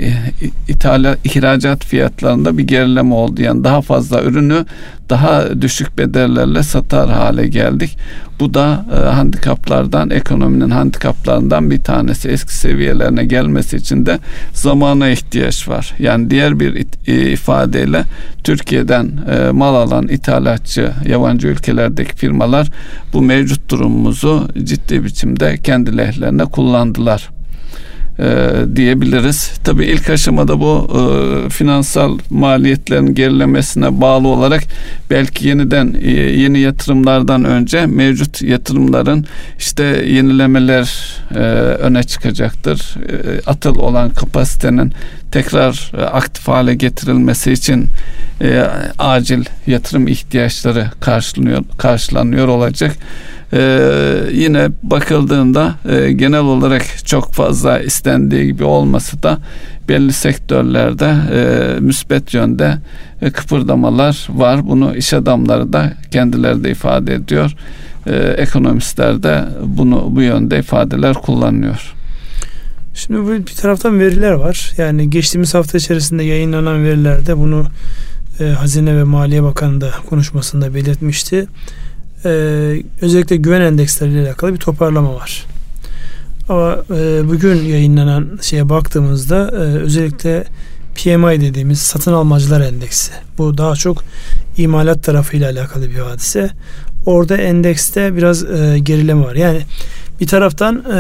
ithalat 0.68 1.20
ihracat 1.24 1.86
fiyatlarında 1.86 2.58
bir 2.58 2.64
gerileme 2.64 3.14
oldu. 3.14 3.42
Yani 3.42 3.64
daha 3.64 3.82
fazla 3.82 4.24
ürünü 4.24 4.66
daha 5.14 5.62
düşük 5.62 5.98
bedellerle 5.98 6.64
satar 6.64 7.10
hale 7.10 7.48
geldik. 7.48 7.98
Bu 8.40 8.54
da 8.54 8.86
e, 8.92 8.96
handikaplardan, 8.96 10.10
ekonominin 10.10 10.70
handikaplarından 10.70 11.72
bir 11.72 11.84
tanesi. 11.84 12.30
Eski 12.30 12.56
seviyelerine 12.56 13.26
gelmesi 13.26 13.78
için 13.78 14.06
de 14.06 14.20
zamana 14.54 15.10
ihtiyaç 15.10 15.68
var. 15.68 15.94
Yani 16.00 16.30
diğer 16.30 16.60
bir 16.60 16.86
e, 17.08 17.32
ifadeyle 17.32 18.04
Türkiye'den 18.44 19.12
e, 19.32 19.52
mal 19.52 19.76
alan 19.76 20.08
ithalatçı 20.08 20.92
yabancı 21.08 21.48
ülkelerdeki 21.48 22.16
firmalar 22.16 22.72
bu 23.14 23.22
mevcut 23.22 23.70
durumumuzu 23.70 24.50
ciddi 24.64 25.04
biçimde 25.04 25.58
kendi 25.58 25.98
lehlerine 25.98 26.46
kullandılar 26.46 27.30
e, 28.20 28.52
diyebiliriz. 28.76 29.52
Tabii 29.64 29.86
ilk 29.86 30.10
aşamada 30.10 30.60
bu 30.60 30.88
e, 31.00 31.50
finansal 31.50 32.18
maliyetlerin 32.30 33.16
gerilemesine 33.16 34.02
bağlı 34.02 34.28
olarak 34.28 34.64
belki 35.10 35.48
yeniden 35.48 35.96
e, 36.02 36.12
yeni 36.12 36.60
yatırımlardan 36.60 37.44
önce 37.44 37.86
mevcut 37.86 38.42
yatırımların 38.42 39.26
işte 39.60 39.84
yenilemeler 40.08 41.18
e, 41.32 41.40
öne 41.80 42.04
çıkacaktır. 42.04 42.96
E, 43.10 43.42
atıl 43.46 43.76
olan 43.76 44.10
kapasitenin 44.10 44.94
tekrar 45.34 45.92
e, 45.98 46.02
aktif 46.02 46.48
hale 46.48 46.76
getirilmesi 46.76 47.52
için 47.52 47.88
e, 48.42 48.64
acil 49.00 49.46
yatırım 49.68 50.08
ihtiyaçları 50.08 50.92
karşılanıyor 51.00 51.64
karşılanıyor 51.78 52.48
olacak. 52.48 52.96
Ee, 53.56 53.90
yine 54.32 54.70
bakıldığında 54.84 55.76
e, 55.90 56.12
genel 56.12 56.40
olarak 56.40 56.84
çok 57.06 57.34
fazla 57.34 57.80
istendiği 57.80 58.46
gibi 58.46 58.64
olması 58.64 59.24
da 59.24 59.38
belli 59.90 60.14
sektörlerde 60.14 61.16
e, 61.34 61.80
müspet 61.80 62.34
yönde 62.34 62.78
e, 63.22 63.32
kıpırdamalar 63.32 64.28
var. 64.30 64.68
Bunu 64.68 64.96
iş 64.96 65.14
adamları 65.14 65.74
da 65.74 65.94
kendileri 66.12 66.64
de 66.64 66.72
ifade 66.72 67.14
ediyor. 67.14 67.52
E, 68.08 68.16
ekonomistler 68.16 69.24
de 69.24 69.44
bunu 69.66 70.08
bu 70.10 70.22
yönde 70.22 70.60
ifadeler 70.60 71.14
kullanıyor. 71.14 71.94
Şimdi 72.94 73.20
bu 73.20 73.30
bir 73.30 73.56
taraftan 73.56 74.00
veriler 74.00 74.32
var. 74.32 74.72
Yani 74.78 75.10
geçtiğimiz 75.10 75.54
hafta 75.54 75.78
içerisinde 75.78 76.24
yayınlanan 76.24 76.84
verilerde 76.84 77.38
bunu 77.38 77.66
e, 78.40 78.44
Hazine 78.44 78.98
ve 78.98 79.04
Maliye 79.04 79.44
Bakanı 79.44 79.82
da 79.82 79.92
konuşmasında 80.10 80.76
belirtmişti 80.76 81.48
e, 82.26 82.30
özellikle 83.02 83.36
güven 83.36 83.62
endeksleriyle 83.62 84.28
alakalı 84.28 84.54
bir 84.54 84.60
toparlama 84.60 85.16
var. 85.16 85.46
Ama 86.50 86.78
e, 86.96 87.30
bugün 87.30 87.64
yayınlanan 87.64 88.40
şeye 88.42 88.70
baktığımızda 88.70 89.52
e, 89.52 89.56
özellikle 89.58 90.44
PMI 90.96 91.42
dediğimiz 91.42 91.80
satın 91.80 92.14
almacılar 92.14 92.62
endeksi. 92.62 93.12
Bu 93.38 93.58
daha 93.58 93.76
çok 93.76 94.04
imalat 94.58 95.04
tarafıyla 95.04 95.52
alakalı 95.52 95.90
bir 95.90 96.00
hadise. 96.00 96.50
Orada 97.06 97.38
endekste 97.38 98.16
biraz 98.16 98.44
e, 98.44 98.80
gerileme 98.80 99.26
var. 99.26 99.36
Yani 99.36 99.62
bir 100.24 100.28
taraftan 100.28 100.76
e, 100.76 100.96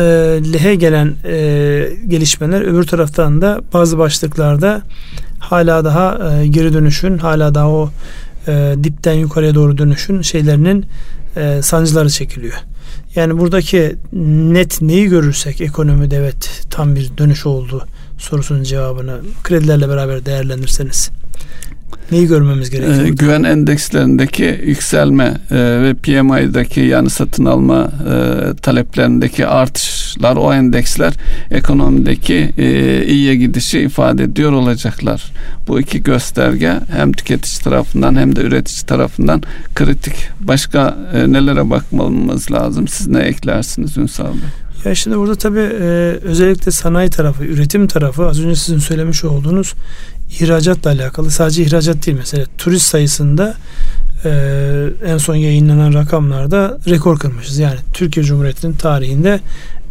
lehe 0.54 0.76
gelen 0.76 1.16
e, 1.26 1.34
gelişmeler 2.08 2.62
öbür 2.62 2.84
taraftan 2.84 3.42
da 3.42 3.62
bazı 3.74 3.98
başlıklarda 3.98 4.82
hala 5.40 5.86
daha 5.86 6.34
e, 6.34 6.48
geri 6.48 6.74
dönüşün 6.74 7.18
hala 7.18 7.56
daha 7.56 7.70
o 7.70 7.92
e, 8.48 8.76
dipten 8.84 9.14
yukarıya 9.14 9.56
doğru 9.56 9.78
dönüşün 9.78 10.22
şeylerinin 10.22 10.86
e, 11.36 11.62
sancıları 11.62 12.10
çekiliyor. 12.10 12.54
Yani 13.16 13.40
buradaki 13.40 13.96
net 14.52 14.82
neyi 14.82 15.08
görürsek 15.08 15.62
ekonomide 15.62 16.18
evet 16.18 16.66
tam 16.70 16.96
bir 16.96 17.18
dönüş 17.18 17.46
oldu 17.46 17.86
sorusunun 18.18 18.64
cevabını 18.64 19.18
kredilerle 19.44 19.90
beraber 19.90 20.26
değerlendirirseniz 20.26 21.10
neyi 22.12 22.28
görmemiz 22.28 22.70
gerekiyor? 22.70 23.06
Ee, 23.06 23.10
güven 23.10 23.44
endekslerindeki 23.44 24.62
yükselme 24.66 25.38
e, 25.52 25.56
ve 25.56 25.94
PMI'daki 25.94 26.80
yani 26.80 27.10
satın 27.10 27.46
alma 27.46 27.92
e, 28.10 28.54
taleplerindeki 28.62 29.48
artışlar 29.48 30.36
o 30.36 30.54
endeksler 30.54 31.14
ekonomideki 31.52 32.54
e, 32.58 33.06
iyiye 33.06 33.36
gidişi 33.36 33.80
ifade 33.80 34.24
ediyor 34.24 34.52
olacaklar. 34.52 35.32
Bu 35.68 35.80
iki 35.80 36.04
gösterge 36.04 36.74
hem 36.92 37.12
tüketici 37.12 37.64
tarafından 37.64 38.16
hem 38.16 38.36
de 38.36 38.42
üretici 38.42 38.86
tarafından 38.86 39.44
kritik. 39.76 40.14
Başka 40.40 40.98
e, 41.14 41.32
nelere 41.32 41.70
bakmamız 41.70 42.52
lazım? 42.52 42.88
Siz 42.88 43.08
ne 43.08 43.20
eklersiniz 43.20 43.98
Ünsal 43.98 44.26
Bey? 44.26 44.64
Ya 44.86 44.96
şimdi 44.96 45.18
burada 45.18 45.36
tabii 45.36 45.60
e, 45.60 45.86
özellikle 46.24 46.72
sanayi 46.72 47.10
tarafı, 47.10 47.44
üretim 47.44 47.88
tarafı 47.88 48.28
az 48.28 48.40
önce 48.46 48.56
sizin 48.56 48.80
söylemiş 48.80 49.24
olduğunuz 49.24 49.74
ihracatla 50.40 50.92
alakalı 50.92 51.32
sadece 51.32 51.64
ihracat 51.64 52.06
değil 52.06 52.18
mesela 52.18 52.46
turist 52.58 52.86
sayısında 52.86 53.56
e, 54.26 54.30
en 55.06 55.18
son 55.18 55.36
yayınlanan 55.36 55.94
rakamlarda 55.94 56.78
rekor 56.90 57.20
kırmışız. 57.20 57.58
Yani 57.58 57.78
Türkiye 57.94 58.26
Cumhuriyeti'nin 58.26 58.74
tarihinde 58.74 59.40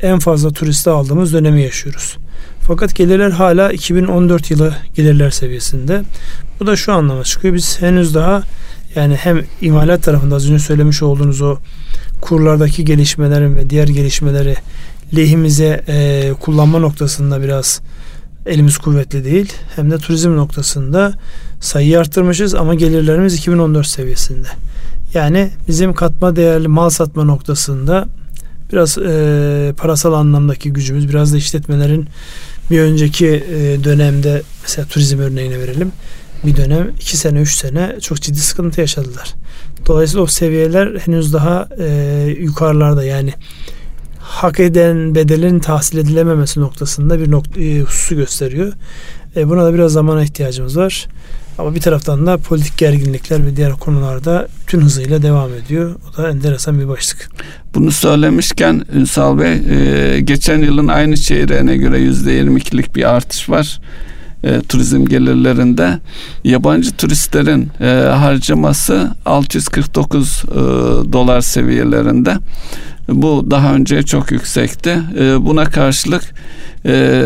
en 0.03 0.19
fazla 0.19 0.51
turisti 0.51 0.91
aldığımız 0.91 1.33
dönemi 1.33 1.63
yaşıyoruz. 1.63 2.17
Fakat 2.61 2.95
gelirler 2.95 3.31
hala 3.31 3.73
2014 3.73 4.51
yılı 4.51 4.75
gelirler 4.95 5.31
seviyesinde. 5.31 6.03
Bu 6.61 6.67
da 6.67 6.77
şu 6.77 6.93
anlama 6.93 7.25
çıkıyor. 7.25 7.55
Biz 7.55 7.83
henüz 7.83 8.15
daha 8.15 8.43
yani 8.95 9.15
hem 9.15 9.43
imalat 9.61 10.03
tarafında 10.03 10.35
az 10.35 10.51
önce 10.51 10.59
söylemiş 10.59 11.03
olduğunuz 11.03 11.43
o 11.43 11.57
kurlardaki 12.21 12.85
gelişmelerin 12.85 13.57
ve 13.57 13.71
diğer 13.71 13.89
gelişmeleri 13.89 14.57
lehimize 15.17 15.85
e, 15.89 16.31
kullanma 16.41 16.79
noktasında 16.79 17.43
biraz 17.43 17.81
elimiz 18.47 18.79
kuvvetli 18.79 19.25
değil. 19.25 19.53
Hem 19.77 19.91
de 19.91 19.99
turizm 19.99 20.37
noktasında 20.37 21.13
sayıyı 21.61 21.99
arttırmışız 21.99 22.55
ama 22.55 22.75
gelirlerimiz 22.75 23.35
2014 23.35 23.87
seviyesinde. 23.87 24.49
Yani 25.15 25.51
bizim 25.69 25.95
katma 25.95 26.37
değerli 26.37 26.69
mal 26.69 26.91
satma 26.91 27.25
noktasında 27.25 28.07
biraz 28.73 28.99
e, 28.99 29.75
parasal 29.77 30.13
anlamdaki 30.13 30.73
gücümüz 30.73 31.09
biraz 31.09 31.33
da 31.33 31.37
işletmelerin 31.37 32.09
bir 32.71 32.81
önceki 32.81 33.27
e, 33.29 33.85
dönemde 33.85 34.43
mesela 34.63 34.89
turizm 34.89 35.19
örneğini 35.19 35.59
verelim. 35.59 35.93
Bir 36.47 36.57
dönem 36.57 36.91
iki 37.01 37.17
sene 37.17 37.41
üç 37.41 37.55
sene 37.55 37.97
çok 38.01 38.21
ciddi 38.21 38.39
sıkıntı 38.39 38.81
yaşadılar. 38.81 39.35
Dolayısıyla 39.87 40.23
o 40.23 40.27
seviyeler 40.27 40.99
henüz 40.99 41.33
daha 41.33 41.69
e, 41.79 42.37
yukarılarda 42.41 43.05
yani 43.05 43.35
hak 44.23 44.61
eden 44.61 45.15
bedelin 45.15 45.59
tahsil 45.59 45.99
edilememesi 45.99 46.61
noktasında 46.61 47.21
bir 47.21 47.31
nokta, 47.31 47.61
e, 47.61 47.81
hususu 47.81 48.17
gösteriyor. 48.17 48.73
E, 49.37 49.49
buna 49.49 49.65
da 49.65 49.75
biraz 49.75 49.93
zamana 49.93 50.23
ihtiyacımız 50.23 50.77
var. 50.77 51.07
Ama 51.59 51.75
bir 51.75 51.81
taraftan 51.81 52.27
da 52.27 52.37
politik 52.37 52.79
gerginlikler 52.79 53.47
ve 53.47 53.57
diğer 53.57 53.73
konularda 53.73 54.49
tüm 54.67 54.83
hızıyla 54.83 55.23
devam 55.23 55.55
ediyor. 55.55 55.95
O 56.09 56.17
da 56.17 56.31
enteresan 56.31 56.81
bir 56.81 56.89
başlık. 56.89 57.31
Bunu 57.75 57.91
söylemişken 57.91 58.85
Ünsal 58.95 59.39
Bey, 59.39 59.53
e, 59.53 60.21
geçen 60.21 60.59
yılın 60.59 60.89
aynı 60.89 61.17
çeyreğine 61.17 61.77
göre 61.77 61.99
yüzde 61.99 62.33
22'lik 62.33 62.97
bir 62.97 63.15
artış 63.15 63.49
var. 63.49 63.81
E, 64.45 64.61
turizm 64.61 65.07
gelirlerinde 65.07 65.99
yabancı 66.45 66.97
turistlerin 66.97 67.69
e, 67.81 67.87
harcaması 68.09 69.11
649 69.27 70.43
e, 70.49 70.55
dolar 71.13 71.41
seviyelerinde. 71.41 72.37
Bu 73.09 73.51
daha 73.51 73.75
önce 73.75 74.03
çok 74.03 74.33
yüksekti. 74.33 74.99
E, 75.19 75.47
buna 75.47 75.65
karşılık 75.65 76.35
e, 76.87 77.23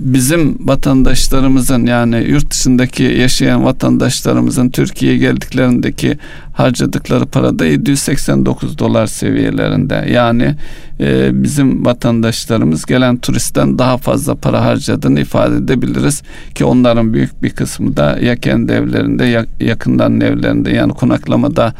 bizim 0.00 0.68
vatandaşlarımızın 0.68 1.86
yani 1.86 2.16
yurt 2.16 2.50
dışındaki 2.50 3.02
yaşayan 3.02 3.64
vatandaşlarımızın 3.64 4.70
Türkiye'ye 4.70 5.18
geldiklerindeki 5.18 6.18
harcadıkları 6.52 7.26
para 7.26 7.58
da 7.58 7.66
789 7.66 8.78
dolar 8.78 9.06
seviyelerinde. 9.06 10.06
Yani 10.12 10.54
e, 11.00 11.30
bizim 11.42 11.86
vatandaşlarımız 11.86 12.84
gelen 12.84 13.16
turistten 13.16 13.78
daha 13.78 13.98
fazla 13.98 14.34
para 14.34 14.64
harcadığını 14.64 15.20
ifade 15.20 15.56
edebiliriz 15.56 16.22
ki 16.54 16.64
onların 16.64 17.12
büyük 17.12 17.42
bir 17.42 17.50
kısmı 17.50 17.96
da 17.96 18.18
ya 18.20 18.36
kendi 18.36 18.72
evlerinde 18.72 19.24
ya 19.24 19.46
yakından 19.60 20.20
evlerinde 20.20 20.70
yani 20.70 20.92
konaklamada 20.92 21.74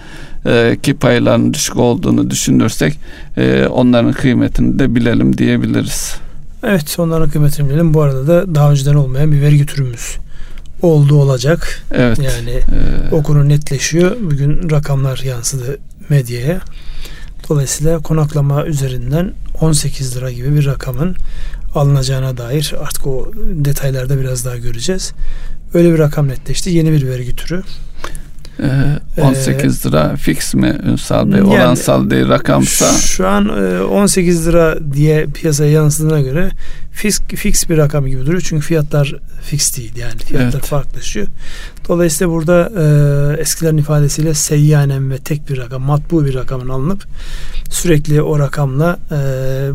e, 0.47 0.77
ki 0.83 0.95
paylarının 0.95 1.55
düşük 1.55 1.77
olduğunu 1.77 2.31
düşünürsek 2.31 2.99
e, 3.37 3.67
onların 3.67 4.13
kıymetini 4.13 4.79
de 4.79 4.95
bilelim 4.95 5.39
diyebiliriz. 5.39 6.15
Evet 6.63 6.97
onların 6.99 7.31
kıymetini 7.31 7.71
bilelim. 7.71 7.95
Bu 7.95 8.03
arada 8.03 8.27
da 8.27 8.55
daha 8.55 8.71
önceden 8.71 8.95
olmayan 8.95 9.33
bir 9.33 9.41
vergi 9.41 9.67
türümüz 9.67 10.19
oldu 10.83 11.15
olacak. 11.15 11.83
Evet. 11.93 12.19
Yani 12.19 12.51
ee... 12.51 13.15
o 13.15 13.23
konu 13.23 13.49
netleşiyor. 13.49 14.17
Bugün 14.21 14.71
rakamlar 14.71 15.19
yansıdı 15.19 15.79
medyaya. 16.09 16.61
Dolayısıyla 17.49 17.99
konaklama 17.99 18.67
üzerinden 18.67 19.33
18 19.61 20.17
lira 20.17 20.33
gibi 20.33 20.55
bir 20.55 20.67
rakamın 20.67 21.17
alınacağına 21.75 22.37
dair 22.37 22.75
artık 22.81 23.07
o 23.07 23.33
detaylarda 23.37 24.21
biraz 24.21 24.45
daha 24.45 24.57
göreceğiz. 24.57 25.13
Öyle 25.75 25.93
bir 25.93 25.99
rakam 25.99 26.29
netleşti. 26.29 26.71
Yeni 26.71 26.93
bir 26.93 27.09
vergi 27.09 27.37
türü. 27.37 27.63
18 29.21 29.87
ee, 29.87 29.89
lira 29.89 30.17
fix 30.17 30.55
mi 30.55 30.79
Ünsal 30.87 31.33
Bey? 31.33 31.39
Yani, 31.39 31.49
Oransal 31.49 32.11
değil 32.11 32.29
rakamsa. 32.29 32.93
Şu 32.93 33.29
an 33.29 33.49
18 33.89 34.47
e, 34.47 34.51
lira 34.51 34.79
diye 34.93 35.27
piyasaya 35.27 35.71
yansıdığına 35.71 36.21
göre 36.21 36.51
fix, 36.93 37.21
fix 37.21 37.69
bir 37.69 37.77
rakam 37.77 38.07
gibi 38.07 38.27
duruyor. 38.27 38.43
Çünkü 38.47 38.67
fiyatlar 38.67 39.15
fix 39.43 39.77
değil 39.77 39.97
yani 39.97 40.19
fiyatlar 40.19 40.51
evet. 40.53 40.65
farklılaşıyor. 40.65 41.27
Dolayısıyla 41.89 42.33
burada 42.33 42.71
e, 42.77 43.41
eskilerin 43.41 43.79
ifadesiyle 43.79 44.35
seyyanen 44.35 45.11
ve 45.11 45.19
tek 45.19 45.51
bir 45.51 45.59
rakam, 45.59 45.83
matbu 45.83 46.25
bir 46.25 46.35
rakamın 46.35 46.69
alınıp 46.69 47.05
sürekli 47.71 48.23
o 48.23 48.39
rakamla 48.39 48.99
e, 49.11 49.17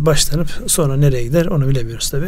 başlanıp 0.05 0.47
sonra 0.67 0.95
nereye 0.95 1.23
gider 1.23 1.45
onu 1.45 1.69
bilemiyoruz 1.69 2.09
tabi 2.09 2.25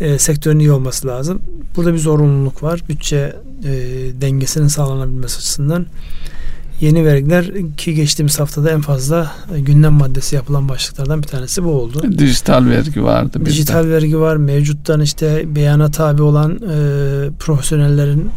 e, 0.00 0.18
sektörün 0.18 0.58
iyi 0.58 0.72
olması 0.72 1.06
lazım. 1.06 1.40
Burada 1.76 1.94
bir 1.94 1.98
zorunluluk 1.98 2.62
var. 2.62 2.80
Bütçe 2.88 3.36
e, 3.64 3.72
dengesinin 4.20 4.68
sağlanabilmesi 4.68 5.36
açısından 5.36 5.86
yeni 6.80 7.04
vergiler 7.04 7.46
ki 7.76 7.94
geçtiğimiz 7.94 8.40
haftada 8.40 8.70
en 8.70 8.80
fazla 8.80 9.32
e, 9.54 9.60
gündem 9.60 9.92
maddesi 9.92 10.36
yapılan 10.36 10.68
başlıklardan 10.68 11.22
bir 11.22 11.28
tanesi 11.28 11.64
bu 11.64 11.68
oldu. 11.68 12.02
Dijital 12.18 12.66
vergi 12.66 13.04
vardı. 13.04 13.38
Bizde. 13.40 13.50
Dijital 13.50 13.88
vergi 13.88 14.18
var. 14.20 14.36
Mevcuttan 14.36 15.00
işte 15.00 15.44
beyana 15.54 15.90
tabi 15.90 16.22
olan 16.22 16.52
e, 16.54 16.58
profesyonellerin 17.38 18.30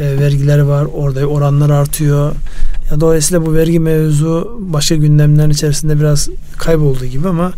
e, 0.00 0.18
vergileri 0.18 0.66
var. 0.66 0.86
Orada 0.94 1.26
oranlar 1.26 1.70
artıyor. 1.70 2.32
Ya 2.90 3.00
dolayısıyla 3.00 3.46
bu 3.46 3.54
vergi 3.54 3.80
mevzu 3.80 4.58
başka 4.60 4.94
gündemlerin 4.94 5.50
içerisinde 5.50 5.98
biraz 5.98 6.28
kayboldu 6.56 7.04
gibi 7.04 7.28
ama 7.28 7.52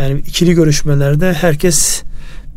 yani 0.00 0.20
ikili 0.26 0.54
görüşmelerde 0.54 1.32
herkes 1.32 2.02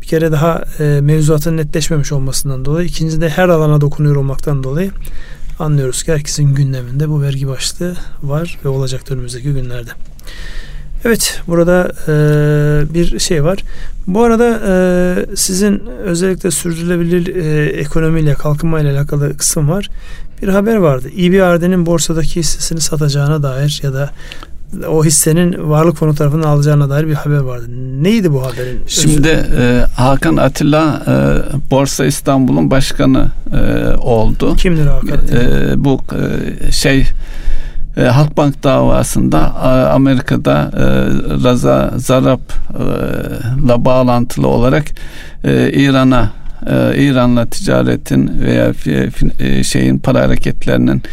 bir 0.01 0.07
kere 0.07 0.31
daha 0.31 0.63
e, 0.79 0.83
mevzuatın 1.01 1.57
netleşmemiş 1.57 2.11
olmasından 2.11 2.65
dolayı 2.65 2.87
ikinci 2.87 3.21
de 3.21 3.29
her 3.29 3.49
alana 3.49 3.81
dokunuyor 3.81 4.15
olmaktan 4.15 4.63
dolayı 4.63 4.91
anlıyoruz 5.59 6.03
ki 6.03 6.13
herkesin 6.13 6.55
gündeminde 6.55 7.09
bu 7.09 7.21
vergi 7.21 7.47
başlığı 7.47 7.95
var 8.23 8.59
ve 8.65 8.69
olacak 8.69 9.11
önümüzdeki 9.11 9.53
günlerde. 9.53 9.91
Evet 11.05 11.41
burada 11.47 11.91
e, 12.07 12.13
bir 12.93 13.19
şey 13.19 13.43
var. 13.43 13.59
Bu 14.07 14.23
arada 14.23 14.59
e, 14.67 15.35
sizin 15.35 15.83
özellikle 16.03 16.51
sürdürülebilir 16.51 17.35
e, 17.35 17.69
ekonomiyle 17.69 18.33
kalkınmayla 18.33 18.93
alakalı 18.93 19.37
kısım 19.37 19.69
var. 19.69 19.89
Bir 20.41 20.47
haber 20.47 20.75
vardı. 20.75 21.09
İBRD'nin 21.09 21.85
borsadaki 21.85 22.39
hissesini 22.39 22.81
satacağına 22.81 23.43
dair 23.43 23.79
ya 23.83 23.93
da 23.93 24.09
o 24.89 25.05
hissenin 25.05 25.69
varlık 25.69 25.97
fonu 25.97 26.15
tarafından 26.15 26.47
alacağına 26.47 26.89
dair 26.89 27.07
bir 27.07 27.13
haber 27.13 27.37
vardı. 27.37 27.65
Neydi 28.01 28.33
bu 28.33 28.41
haberin? 28.41 28.83
Şimdi 28.87 29.27
e, 29.27 29.85
Hakan 29.95 30.37
Atilla 30.37 31.03
e, 31.07 31.11
Borsa 31.71 32.05
İstanbul'un 32.05 32.71
başkanı 32.71 33.31
e, 33.53 33.95
oldu. 33.95 34.55
Kimdir 34.55 34.87
Hakan 34.87 35.17
Atilla? 35.17 35.41
E, 35.41 35.83
bu 35.83 35.99
e, 36.67 36.71
şey 36.71 37.07
e, 37.97 38.01
Halkbank 38.01 38.63
davasında 38.63 39.37
e, 39.63 39.67
Amerika'da 39.67 40.71
e, 40.73 40.83
Raza 41.43 41.93
Zarap'la 41.97 43.73
e, 43.75 43.85
bağlantılı 43.85 44.47
olarak 44.47 44.85
e, 45.43 45.71
İran'a 45.71 46.31
e, 46.67 47.03
İran'la 47.03 47.45
ticaretin 47.45 48.41
veya 48.41 48.71
e, 49.39 49.63
şeyin 49.63 49.99
para 49.99 50.21
hareketlerinin 50.21 51.03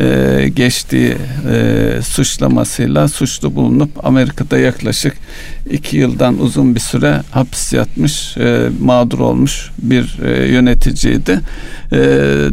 e, 0.00 0.48
geçtiği 0.56 1.16
e, 1.52 1.98
suçlamasıyla 2.02 3.08
suçlu 3.08 3.54
bulunup 3.54 4.06
Amerika'da 4.06 4.58
yaklaşık 4.58 5.16
iki 5.70 5.96
yıldan 5.96 6.38
uzun 6.38 6.74
bir 6.74 6.80
süre 6.80 7.22
hapis 7.30 7.72
yatmış, 7.72 8.36
e, 8.36 8.68
mağdur 8.80 9.18
olmuş 9.18 9.70
bir 9.78 10.18
e, 10.24 10.52
yöneticiydi. 10.52 11.40
E, 11.92 11.98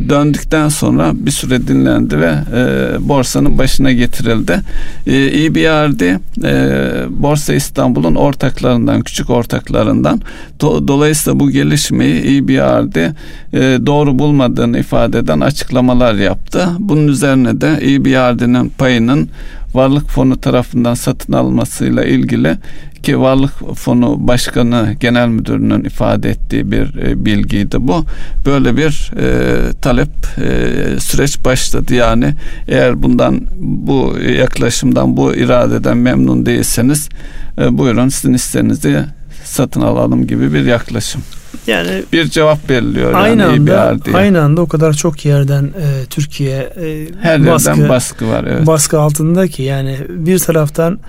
döndükten 0.10 0.70
sonra 0.70 1.12
bir 1.14 1.32
süre 1.32 1.68
dinlendi 1.68 2.20
ve 2.20 2.34
e, 2.56 2.96
borsanın 3.10 3.58
başına 3.58 3.92
getirildi. 3.92 4.60
E, 5.08 5.46
EBRD 5.46 6.02
e, 6.02 7.06
Borsa 7.10 7.54
İstanbul'un 7.54 8.16
ortaklarından, 8.16 9.02
küçük 9.02 9.30
ortaklarından. 9.30 10.22
Do, 10.62 10.88
dolayısıyla 10.88 11.40
bu 11.40 11.52
gelişmeyi 11.52 12.38
EBRD 12.38 12.96
e, 12.96 13.86
doğru 13.86 14.20
bulmadığını 14.20 14.80
ifade 14.80 15.20
eden 15.20 15.40
açıklamalar 15.40 16.14
yaptı. 16.14 16.68
Bunun 16.80 17.08
üzerine 17.08 17.33
de 17.36 17.80
EBRD'nin 17.96 18.70
payının 18.70 19.30
varlık 19.74 20.10
fonu 20.10 20.42
tarafından 20.42 20.94
satın 20.94 21.34
almasıyla 21.34 22.04
ilgili 22.04 22.58
ki 23.04 23.20
varlık 23.20 23.76
fonu 23.76 24.28
başkanı 24.28 24.96
genel 25.00 25.28
müdürünün 25.28 25.84
ifade 25.84 26.30
ettiği 26.30 26.72
bir 26.72 26.98
e, 26.98 27.26
bilgiydi 27.26 27.78
bu. 27.80 28.06
Böyle 28.46 28.78
bir 28.78 29.12
e, 29.20 29.74
talep 29.82 30.10
e, 30.38 31.00
süreç 31.00 31.46
başladı. 31.46 31.94
Yani 31.94 32.34
eğer 32.68 33.04
bundan 33.04 33.42
bu 33.60 34.16
yaklaşımdan 34.38 35.18
bu 35.18 35.36
iradeden 35.36 35.98
memnun 35.98 36.46
değilseniz 36.46 37.10
e, 37.58 37.78
buyurun 37.78 38.10
sizin 38.10 38.34
isteğinizi 38.34 39.06
satın 39.44 39.82
alalım 39.82 40.28
gibi 40.28 40.54
bir 40.54 40.66
yaklaşım. 40.66 41.22
Yani 41.68 42.04
bir 42.14 42.30
cevap 42.30 42.70
veriliyor 42.70 43.14
aynı 43.14 43.42
yani 43.42 43.54
anda 43.54 44.06
diye. 44.06 44.16
aynı 44.16 44.42
anda 44.42 44.62
o 44.62 44.68
kadar 44.68 44.94
çok 44.94 45.26
yerden 45.26 45.64
e, 45.64 46.06
Türkiye 46.10 46.58
e, 46.58 47.08
her 47.22 47.48
baskı, 47.48 47.70
yerden 47.70 47.90
baskı 47.90 48.30
var 48.30 48.44
evet. 48.44 48.68
Baskı 48.68 49.00
altında 49.00 49.48
ki 49.48 49.64
yani 49.64 49.98
bir 50.10 50.40
taraftan 50.40 51.00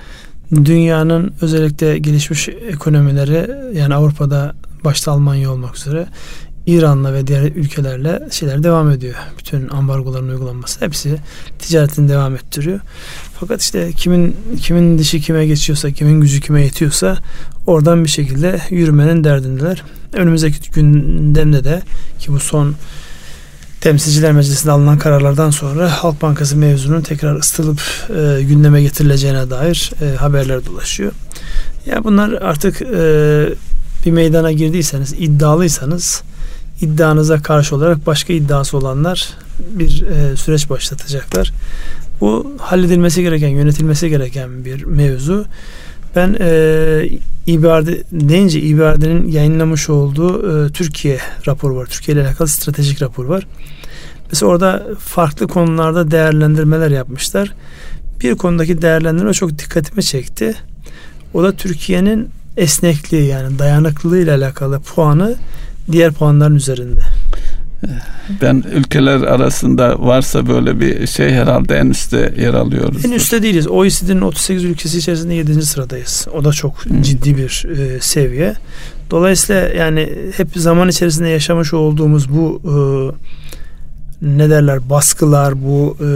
dünyanın 0.54 1.32
özellikle 1.40 1.98
gelişmiş 1.98 2.48
ekonomileri 2.48 3.50
yani 3.78 3.94
Avrupa'da 3.94 4.54
başta 4.84 5.12
Almanya 5.12 5.50
olmak 5.50 5.76
üzere 5.76 6.06
İran'la 6.66 7.12
ve 7.12 7.26
diğer 7.26 7.42
ülkelerle 7.42 8.28
şeyler 8.30 8.62
devam 8.62 8.90
ediyor. 8.90 9.14
Bütün 9.38 9.68
ambargoların 9.68 10.28
uygulanması 10.28 10.80
hepsi 10.80 11.16
ticaretini 11.58 12.08
devam 12.08 12.34
ettiriyor. 12.34 12.80
Fakat 13.40 13.60
işte 13.60 13.92
kimin 13.92 14.36
kimin 14.62 14.98
dişi 14.98 15.20
kime 15.20 15.46
geçiyorsa, 15.46 15.90
kimin 15.90 16.20
gücü 16.20 16.40
kime 16.40 16.62
yetiyorsa 16.62 17.18
oradan 17.66 18.04
bir 18.04 18.08
şekilde 18.08 18.60
yürümenin 18.70 19.24
derdindeler. 19.24 19.82
Önümüzdeki 20.12 20.70
gündemde 20.70 21.64
de 21.64 21.82
ki 22.18 22.32
bu 22.32 22.40
son 22.40 22.74
Temsilciler 23.80 24.32
Meclisi'nde 24.32 24.72
alınan 24.72 24.98
kararlardan 24.98 25.50
sonra 25.50 25.90
Halk 25.90 26.22
Bankası 26.22 26.56
mevzunun 26.56 27.00
tekrar 27.00 27.36
ısıtılıp 27.36 27.80
e, 28.10 28.42
gündeme 28.42 28.82
getirileceğine 28.82 29.50
dair 29.50 29.92
e, 30.02 30.16
haberler 30.16 30.66
dolaşıyor. 30.66 31.12
Ya 31.86 32.04
bunlar 32.04 32.32
artık 32.32 32.82
e, 32.82 33.48
bir 34.06 34.10
meydana 34.10 34.52
girdiyseniz, 34.52 35.12
iddialıysanız 35.12 36.22
iddianıza 36.80 37.42
karşı 37.42 37.76
olarak 37.76 38.06
başka 38.06 38.32
iddiası 38.32 38.76
olanlar 38.76 39.30
bir 39.70 40.02
e, 40.02 40.36
süreç 40.36 40.70
başlatacaklar. 40.70 41.52
Bu 42.20 42.56
halledilmesi 42.58 43.22
gereken, 43.22 43.48
yönetilmesi 43.48 44.08
gereken 44.08 44.64
bir 44.64 44.84
mevzu. 44.84 45.44
Ben 46.16 46.36
e, 46.40 47.08
İBRD 47.46 47.88
deyince 48.12 48.60
İBRD'nin 48.60 49.28
yayınlamış 49.28 49.90
olduğu 49.90 50.66
e, 50.66 50.72
Türkiye 50.72 51.18
raporu 51.46 51.76
var. 51.76 51.86
Türkiye 51.86 52.16
ile 52.16 52.26
alakalı 52.26 52.48
stratejik 52.48 53.02
rapor 53.02 53.24
var. 53.24 53.46
Mesela 54.32 54.50
orada 54.50 54.86
farklı 54.98 55.48
konularda 55.48 56.10
değerlendirmeler 56.10 56.90
yapmışlar. 56.90 57.52
Bir 58.20 58.34
konudaki 58.34 58.82
değerlendirme 58.82 59.32
çok 59.32 59.58
dikkatimi 59.58 60.02
çekti. 60.02 60.54
O 61.34 61.42
da 61.42 61.52
Türkiye'nin 61.52 62.28
esnekliği 62.56 63.26
yani 63.26 63.58
dayanıklılığı 63.58 64.18
ile 64.18 64.32
alakalı 64.32 64.80
puanı 64.80 65.36
diğer 65.92 66.12
puanların 66.12 66.54
üzerinde. 66.54 67.00
Ben 68.42 68.64
ülkeler 68.74 69.20
arasında 69.20 69.98
varsa 69.98 70.46
böyle 70.46 70.80
bir 70.80 71.06
şey 71.06 71.30
herhalde 71.30 71.76
en 71.76 71.86
üstte 71.86 72.34
yer 72.38 72.54
alıyoruz. 72.54 73.04
En 73.04 73.12
üstte 73.12 73.42
değiliz. 73.42 73.68
OECD'nin 73.68 74.20
38 74.20 74.64
ülkesi 74.64 74.98
içerisinde 74.98 75.34
7. 75.34 75.62
sıradayız. 75.62 76.26
O 76.34 76.44
da 76.44 76.52
çok 76.52 76.84
hmm. 76.84 77.02
ciddi 77.02 77.36
bir 77.36 77.66
e, 77.78 78.00
seviye. 78.00 78.54
Dolayısıyla 79.10 79.62
yani 79.62 80.12
hep 80.36 80.48
zaman 80.56 80.88
içerisinde 80.88 81.28
yaşamış 81.28 81.74
olduğumuz 81.74 82.32
bu 82.32 82.60
e, 82.64 82.74
ne 84.22 84.50
derler 84.50 84.90
baskılar, 84.90 85.64
bu 85.64 85.96
e, 86.00 86.08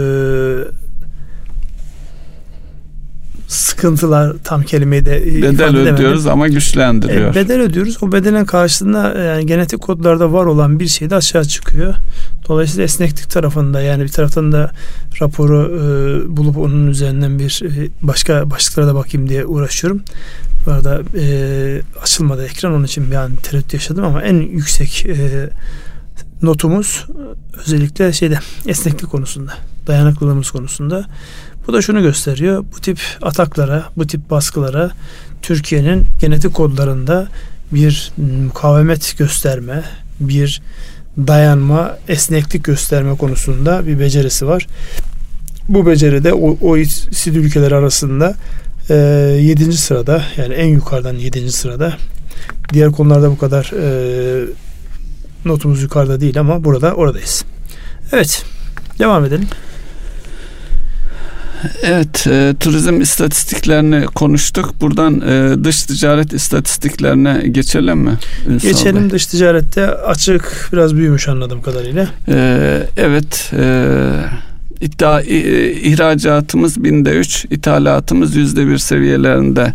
sıkıntılar 3.49 4.33
tam 4.43 4.63
kelimeyi 4.63 5.05
de 5.05 5.25
bedel 5.25 5.77
ödüyoruz 5.77 6.27
ama 6.27 6.47
güçlendiriyor. 6.47 7.31
E, 7.31 7.35
bedel 7.35 7.61
ödüyoruz. 7.61 8.03
O 8.03 8.11
bedelin 8.11 8.45
karşılığında 8.45 9.19
yani 9.19 9.45
genetik 9.45 9.81
kodlarda 9.81 10.33
var 10.33 10.45
olan 10.45 10.79
bir 10.79 10.87
şey 10.87 11.09
de 11.09 11.15
aşağı 11.15 11.45
çıkıyor. 11.45 11.93
Dolayısıyla 12.47 12.83
esneklik 12.83 13.29
tarafında 13.29 13.81
yani 13.81 14.03
bir 14.03 14.09
taraftan 14.09 14.51
da 14.51 14.71
raporu 15.21 15.71
e, 15.75 16.37
bulup 16.37 16.57
onun 16.57 16.87
üzerinden 16.87 17.39
bir 17.39 17.61
e, 17.63 17.89
başka 18.01 18.49
başlıklara 18.49 18.87
da 18.87 18.95
bakayım 18.95 19.29
diye 19.29 19.45
uğraşıyorum. 19.45 20.01
Bu 20.65 20.71
arada 20.71 21.01
e, 21.19 21.81
açılmadı 22.01 22.45
ekran 22.45 22.73
onun 22.73 22.83
için 22.83 23.11
bir 23.11 23.15
an 23.15 23.35
tereddüt 23.35 23.73
yaşadım 23.73 24.05
ama 24.05 24.21
en 24.21 24.35
yüksek 24.35 25.05
e, 25.05 25.49
notumuz 26.41 27.05
özellikle 27.65 28.13
şeyde 28.13 28.39
esneklik 28.67 29.11
konusunda, 29.11 29.53
dayanıklılığımız 29.87 30.51
konusunda. 30.51 31.05
Bu 31.69 31.73
da 31.73 31.81
şunu 31.81 32.01
gösteriyor. 32.01 32.65
Bu 32.75 32.81
tip 32.81 32.99
ataklara, 33.21 33.83
bu 33.97 34.07
tip 34.07 34.29
baskılara 34.29 34.91
Türkiye'nin 35.41 36.05
genetik 36.21 36.53
kodlarında 36.53 37.27
bir 37.71 38.11
mukavemet 38.43 39.17
gösterme, 39.17 39.83
bir 40.19 40.61
dayanma, 41.17 41.97
esneklik 42.07 42.63
gösterme 42.63 43.17
konusunda 43.17 43.87
bir 43.87 43.99
becerisi 43.99 44.47
var. 44.47 44.67
Bu 45.67 45.85
beceride 45.85 46.33
o, 46.33 46.57
OECD 46.61 47.35
ülkeleri 47.35 47.75
arasında 47.75 48.35
e, 48.89 48.95
7. 49.41 49.73
sırada 49.73 50.23
yani 50.37 50.53
en 50.53 50.67
yukarıdan 50.67 51.15
7. 51.15 51.51
sırada. 51.51 51.97
Diğer 52.73 52.91
konularda 52.91 53.31
bu 53.31 53.37
kadar 53.37 53.71
e, 53.79 54.45
notumuz 55.45 55.81
yukarıda 55.81 56.21
değil 56.21 56.39
ama 56.39 56.63
burada 56.63 56.93
oradayız. 56.93 57.43
Evet. 58.11 58.45
Devam 58.99 59.25
edelim. 59.25 59.47
Evet, 61.83 62.27
e, 62.27 62.55
turizm 62.59 63.01
istatistiklerini 63.01 64.05
konuştuk. 64.05 64.73
Buradan 64.81 65.21
e, 65.21 65.63
dış 65.63 65.83
ticaret 65.83 66.33
istatistiklerine 66.33 67.47
geçelim 67.51 67.97
mi? 67.97 68.17
Ünsal 68.47 68.69
geçelim 68.69 69.03
Bey? 69.03 69.09
dış 69.09 69.25
ticarette 69.25 69.87
açık 69.87 70.69
biraz 70.73 70.95
büyümüş 70.95 71.27
anladığım 71.27 71.61
kadarıyla. 71.61 72.07
E, 72.27 72.79
evet, 72.97 73.51
e, 73.57 73.85
iddia, 74.81 75.21
ihracatımız 75.21 76.83
binde 76.83 77.09
üç, 77.09 77.45
ithalatımız 77.45 78.35
yüzde 78.35 78.67
bir 78.67 78.77
seviyelerinde 78.77 79.73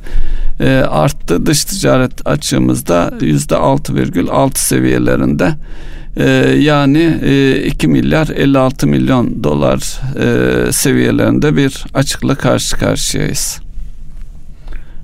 e, 0.61 0.69
arttı. 0.77 1.47
Dış 1.47 1.65
ticaret 1.65 2.27
açığımızda 2.27 3.15
yüzde 3.21 3.57
altı 3.57 3.95
virgül 3.95 4.29
altı 4.29 4.67
seviyelerinde. 4.67 5.55
E, 6.17 6.25
yani 6.59 7.19
e, 7.23 7.63
2 7.67 7.89
milyar 7.89 8.29
56 8.29 8.87
milyon 8.87 9.45
dolar 9.45 10.01
e, 10.19 10.73
seviyelerinde 10.73 11.57
bir 11.57 11.85
açıkla 11.95 12.35
karşı 12.35 12.77
karşıyayız. 12.77 13.61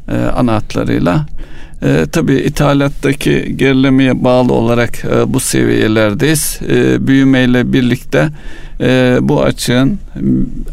E, 0.09 0.17
ana 0.17 0.55
hatlarıyla. 0.55 1.27
E, 1.83 2.07
tabii 2.13 2.35
ithalattaki 2.35 3.57
gerilemeye 3.57 4.25
bağlı 4.25 4.53
olarak 4.53 5.05
e, 5.05 5.35
bu 5.35 5.41
seviyelerdeyiz. 5.41 6.61
E, 6.69 7.07
büyümeyle 7.07 7.73
birlikte 7.73 8.29
e, 8.81 9.19
bu 9.21 9.43
açığın 9.43 9.99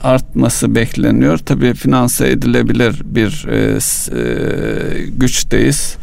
artması 0.03 0.75
bekleniyor. 0.75 1.37
Tabii 1.37 1.73
finanse 1.73 2.29
edilebilir 2.29 3.01
bir 3.05 3.45
e, 3.51 3.57
e, 3.57 5.07
güçteyiz. 5.07 5.97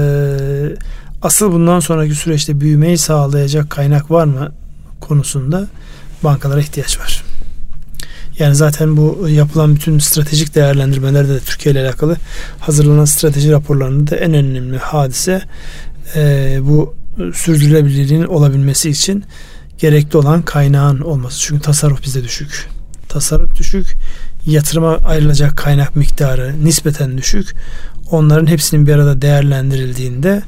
asıl 1.21 1.51
bundan 1.51 1.79
sonraki 1.79 2.15
süreçte 2.15 2.61
büyümeyi 2.61 2.97
sağlayacak 2.97 3.69
kaynak 3.69 4.11
var 4.11 4.25
mı 4.25 4.51
konusunda 5.01 5.67
bankalara 6.23 6.59
ihtiyaç 6.59 6.99
var. 6.99 7.23
Yani 8.39 8.55
zaten 8.55 8.97
bu 8.97 9.27
yapılan 9.29 9.75
bütün 9.75 9.99
stratejik 9.99 10.55
değerlendirmelerde 10.55 11.33
de 11.33 11.39
Türkiye 11.39 11.73
ile 11.73 11.81
alakalı 11.81 12.17
hazırlanan 12.59 13.05
strateji 13.05 13.51
raporlarında 13.51 14.11
da 14.11 14.15
en 14.15 14.33
önemli 14.33 14.77
hadise 14.77 15.41
e, 16.15 16.57
bu 16.61 16.95
sürdürülebilirliğin 17.33 18.23
olabilmesi 18.23 18.89
için 18.89 19.23
gerekli 19.77 20.17
olan 20.17 20.41
kaynağın 20.41 21.01
olması. 21.01 21.39
Çünkü 21.39 21.61
tasarruf 21.61 22.03
bizde 22.03 22.23
düşük. 22.23 22.74
Tasarruf 23.15 23.55
düşük. 23.55 23.87
Yatırıma 24.45 24.97
ayrılacak 24.97 25.57
kaynak 25.57 25.95
miktarı 25.95 26.53
nispeten 26.63 27.17
düşük. 27.17 27.55
Onların 28.11 28.47
hepsinin 28.47 28.87
bir 28.87 28.93
arada 28.93 29.21
değerlendirildiğinde 29.21 30.41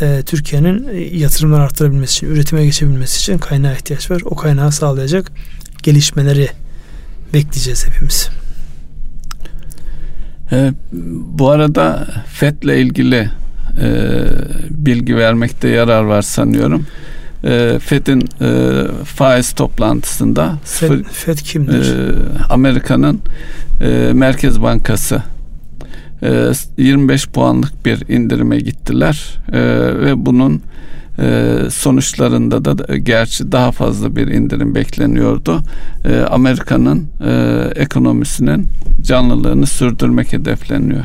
e, 0.00 0.22
Türkiye'nin 0.26 0.88
yatırımlar 1.12 1.60
arttırabilmesi 1.60 2.16
için, 2.16 2.26
üretime 2.26 2.64
geçebilmesi 2.64 3.18
için 3.18 3.38
kaynağa 3.38 3.72
ihtiyaç 3.72 4.10
var. 4.10 4.22
O 4.24 4.36
kaynağı 4.36 4.72
sağlayacak 4.72 5.32
gelişmeleri 5.82 6.48
bekleyeceğiz 7.34 7.86
hepimiz. 7.86 8.28
E, 10.52 10.72
bu 11.38 11.50
arada 11.50 12.08
FED'le 12.26 12.78
ilgili 12.78 13.30
e, 13.80 14.24
bilgi 14.70 15.16
vermekte 15.16 15.68
yarar 15.68 16.02
var 16.02 16.22
sanıyorum. 16.22 16.86
E, 17.44 17.78
FED'in 17.78 18.28
e, 18.40 19.04
faiz 19.04 19.52
toplantısında 19.52 20.58
FED, 20.64 20.88
sıfır, 20.88 21.04
FED 21.04 21.38
kimdir? 21.38 21.98
E, 21.98 22.14
Amerika'nın 22.50 23.20
e, 23.80 24.10
Merkez 24.12 24.62
Bankası 24.62 25.22
25 26.22 27.26
e, 27.26 27.30
puanlık 27.30 27.86
bir 27.86 28.08
indirime 28.08 28.58
gittiler 28.58 29.38
e, 29.52 29.60
ve 30.04 30.26
bunun 30.26 30.62
e, 31.18 31.56
sonuçlarında 31.70 32.64
da 32.64 32.96
gerçi 32.96 33.52
daha 33.52 33.72
fazla 33.72 34.16
bir 34.16 34.28
indirim 34.28 34.74
bekleniyordu. 34.74 35.60
Amerika'nın 36.30 37.08
ekonomisinin 37.76 38.66
canlılığını 39.02 39.66
sürdürmek 39.66 40.32
hedefleniyor. 40.32 41.04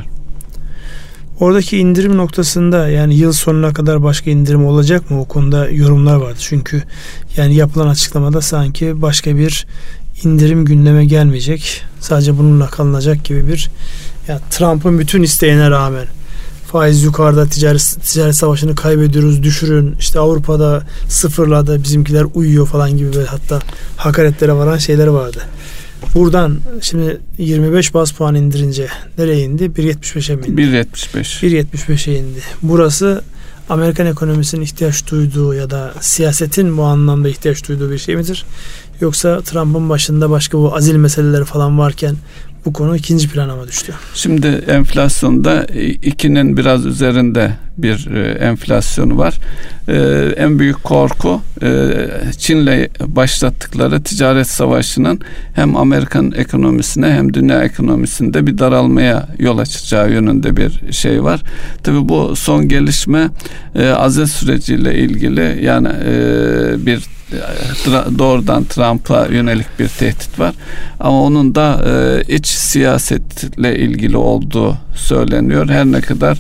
Oradaki 1.40 1.78
indirim 1.78 2.18
noktasında 2.18 2.88
yani 2.88 3.16
yıl 3.16 3.32
sonuna 3.32 3.74
kadar 3.74 4.04
başka 4.04 4.32
indirim 4.32 4.66
olacak 4.66 5.12
mı? 5.12 5.22
O 5.22 5.26
konuda 5.26 5.70
yorumlar 5.70 6.16
vardı. 6.16 6.38
Çünkü 6.40 6.84
yani 7.38 7.56
yapılan 7.56 7.88
açıklamada 7.88 8.42
sanki 8.42 9.02
başka 9.02 9.38
bir 9.38 9.68
indirim 10.24 10.66
gündeme 10.66 11.06
gelmeyecek. 11.06 11.84
Sadece 12.00 12.38
bununla 12.38 12.68
kalınacak 12.68 13.24
gibi 13.26 13.48
bir 13.48 13.70
ya 14.28 14.40
Trump'ın 14.50 15.00
bütün 15.00 15.24
isteğine 15.24 15.70
rağmen 15.70 16.06
faiz 16.72 17.04
yukarıda 17.04 17.46
ticaret, 17.46 17.96
ticaret 18.04 18.36
savaşını 18.36 18.76
kaybediyoruz 18.76 19.44
düşürün 19.44 19.96
işte 20.00 20.20
Avrupa'da 20.20 20.84
sıfırladı 21.10 21.84
bizimkiler 21.84 22.26
uyuyor 22.34 22.68
falan 22.68 22.98
gibi 22.98 23.14
böyle 23.14 23.28
hatta 23.28 23.60
hakaretlere 23.98 24.54
varan 24.54 24.78
şeyler 24.78 25.08
vardı. 25.08 25.42
Buradan 26.16 26.60
şimdi 26.82 27.22
25 27.38 27.94
bas 27.94 28.12
puan 28.12 28.36
indirince 28.36 28.88
nereye 29.18 29.40
indi? 29.40 29.64
1.75'e 29.64 30.36
mi 30.36 30.46
indi? 30.48 30.62
1.75. 30.62 31.46
1.75'e 31.46 32.18
indi. 32.18 32.40
Burası 32.62 33.22
Amerikan 33.70 34.08
ekonomisinin 34.08 34.62
ihtiyaç 34.62 35.12
duyduğu 35.12 35.54
ya 35.54 35.70
da 35.70 35.94
siyasetin 36.02 36.78
bu 36.78 36.84
anlamda 36.84 37.30
ihtiyaç 37.30 37.70
duyduğu 37.70 37.92
bir 37.92 37.98
şey 37.98 38.16
midir? 38.16 38.46
Yoksa 39.02 39.42
Trump'ın 39.42 39.90
başında 39.90 40.30
başka 40.30 40.58
bu 40.58 40.76
azil 40.76 40.96
meseleleri 40.96 41.46
falan 41.46 41.80
varken 41.80 42.16
bu 42.66 42.74
konu 42.74 42.96
ikinci 42.96 43.30
plana 43.30 43.56
mı 43.56 43.68
düştü? 43.68 43.94
Şimdi 44.14 44.48
enflasyonda 44.48 45.66
ikinin 46.04 46.58
biraz 46.58 46.86
üzerinde 46.86 47.54
bir 47.78 48.12
e, 48.16 48.32
enflasyonu 48.32 49.18
var. 49.18 49.40
Ee, 49.88 50.34
en 50.38 50.60
büyük 50.60 50.84
korku 50.84 51.42
e, 51.64 51.92
Çin'le 52.38 52.88
başlattıkları 53.06 54.04
ticaret 54.04 54.48
savaşının 54.48 55.20
hem 55.54 55.76
Amerikan 55.76 56.32
ekonomisine 56.32 57.12
hem 57.12 57.34
dünya 57.34 57.64
ekonomisinde 57.64 58.48
bir 58.48 58.58
daralmaya 58.58 59.28
yol 59.40 59.58
açacağı 59.58 60.12
yönünde 60.12 60.58
bir 60.58 60.92
şey 60.92 61.24
var. 61.24 61.42
Tabi 61.84 62.10
bu 62.10 62.36
son 62.36 62.68
gelişme 62.68 63.30
e, 63.76 63.88
azel 63.88 64.26
süreciyle 64.26 64.98
ilgili 64.98 65.66
yani 65.66 65.88
e, 65.88 66.86
bir 66.86 67.04
doğrudan 68.20 68.64
Trump'a 68.64 69.26
yönelik 69.26 69.80
bir 69.80 69.88
tehdit 69.88 70.40
var. 70.40 70.54
Ama 71.00 71.22
onun 71.22 71.56
da 71.56 71.86
e, 71.88 72.24
iç 72.36 72.48
siyasetle 72.48 73.80
ilgili 73.80 74.18
olduğu 74.18 74.78
söyleniyor. 74.96 75.70
Her 75.70 75.86
ne 75.86 76.02
kadar 76.02 76.38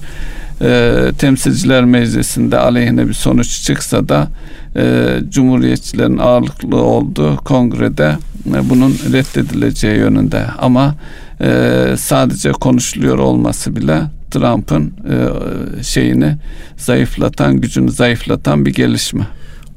e, 0.64 1.12
temsilciler 1.18 1.86
meclisinde 1.86 2.58
aleyhine 2.58 3.08
bir 3.08 3.14
sonuç 3.14 3.62
çıksa 3.62 4.10
da 4.10 4.28
e, 4.76 5.16
cumhuriyetçilerin 5.30 6.18
ağırlıklı 6.18 6.78
olduğu 6.78 7.36
kongrede 7.36 8.18
e, 8.56 8.70
bunun 8.70 8.92
reddedileceği 8.92 9.98
yönünde. 9.98 10.46
Ama 10.60 10.96
e, 11.42 11.96
sadece 11.98 12.52
konuşuluyor 12.52 13.18
olması 13.18 13.76
bile 13.76 14.02
Trump'ın 14.32 14.94
e, 15.10 15.84
şeyini 15.84 16.38
zayıflatan, 16.78 17.62
gücünü 17.62 17.92
zayıflatan 17.92 18.66
bir 18.66 18.74
gelişme. 18.74 19.28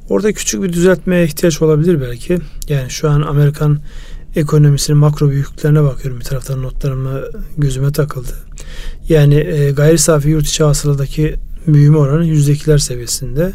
Orada 0.09 0.33
küçük 0.33 0.63
bir 0.63 0.73
düzeltmeye 0.73 1.25
ihtiyaç 1.25 1.61
olabilir 1.61 2.01
belki. 2.01 2.37
Yani 2.69 2.89
şu 2.89 3.09
an 3.09 3.21
Amerikan 3.21 3.79
ekonomisinin 4.35 4.97
makro 4.97 5.29
büyüklüklerine 5.29 5.83
bakıyorum 5.83 6.19
bir 6.19 6.25
taraftan 6.25 6.63
notlarıma 6.63 7.19
gözüme 7.57 7.91
takıldı. 7.91 8.46
Yani 9.09 9.35
e, 9.35 9.71
gayri 9.71 9.97
safi 9.97 10.29
yurt 10.29 10.47
içi 10.47 10.63
hasıladaki 10.63 11.35
büyüme 11.67 11.97
oranı 11.97 12.25
yüzdekiler 12.25 12.77
seviyesinde. 12.77 13.51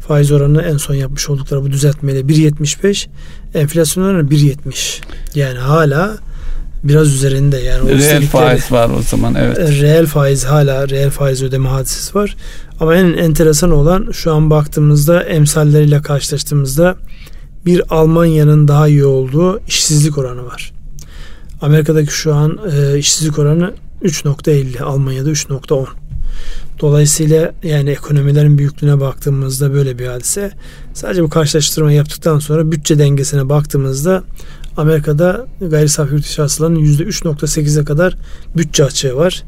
Faiz 0.00 0.32
oranı 0.32 0.62
en 0.62 0.76
son 0.76 0.94
yapmış 0.94 1.30
oldukları 1.30 1.62
bu 1.62 1.70
düzeltmeyle 1.70 2.20
1.75, 2.20 3.06
enflasyon 3.54 4.04
oranı 4.04 4.28
1.70. 4.28 5.02
Yani 5.34 5.58
hala 5.58 6.16
biraz 6.84 7.14
üzerinde 7.14 7.56
yani. 7.56 7.98
Reel 7.98 8.26
faiz 8.26 8.72
var 8.72 8.90
o 8.98 9.02
zaman 9.02 9.34
evet. 9.34 9.58
E, 9.58 9.80
reel 9.80 10.06
faiz 10.06 10.44
hala 10.44 10.88
reel 10.88 11.10
faiz 11.10 11.42
ödeme 11.42 11.68
hadisesi 11.68 12.14
var. 12.14 12.36
Ama 12.80 12.94
en 12.94 13.12
enteresan 13.12 13.70
olan 13.70 14.08
şu 14.12 14.34
an 14.34 14.50
baktığımızda 14.50 15.22
emsalleriyle 15.22 16.02
karşılaştığımızda 16.02 16.96
bir 17.66 17.82
Almanya'nın 17.90 18.68
daha 18.68 18.88
iyi 18.88 19.04
olduğu 19.04 19.60
işsizlik 19.68 20.18
oranı 20.18 20.46
var. 20.46 20.72
Amerika'daki 21.60 22.12
şu 22.12 22.34
an 22.34 22.58
e, 22.72 22.98
işsizlik 22.98 23.38
oranı 23.38 23.74
3.50, 24.02 24.82
Almanya'da 24.82 25.30
3.10. 25.30 25.86
Dolayısıyla 26.80 27.52
yani 27.62 27.90
ekonomilerin 27.90 28.58
büyüklüğüne 28.58 29.00
baktığımızda 29.00 29.72
böyle 29.72 29.98
bir 29.98 30.06
hadise. 30.06 30.50
Sadece 30.94 31.22
bu 31.22 31.30
karşılaştırma 31.30 31.92
yaptıktan 31.92 32.38
sonra 32.38 32.72
bütçe 32.72 32.98
dengesine 32.98 33.48
baktığımızda 33.48 34.24
Amerika'da 34.76 35.46
gayri 35.60 35.88
safi 35.88 36.14
yurt 36.14 36.26
içi 36.26 36.42
hasılanın 36.42 36.76
%3.8'e 36.76 37.84
kadar 37.84 38.16
bütçe 38.56 38.84
açığı 38.84 39.16
var. 39.16 39.44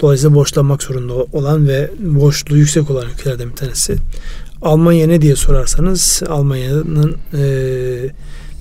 Dolayısıyla 0.00 0.34
borçlanmak 0.34 0.82
zorunda 0.82 1.14
olan 1.14 1.68
ve 1.68 1.90
borçlu 2.00 2.56
yüksek 2.56 2.90
olan 2.90 3.06
ülkelerden 3.14 3.50
bir 3.50 3.56
tanesi. 3.56 3.96
Almanya 4.62 5.06
ne 5.06 5.22
diye 5.22 5.36
sorarsanız 5.36 6.22
Almanya'nın 6.28 7.16
e, 7.34 7.44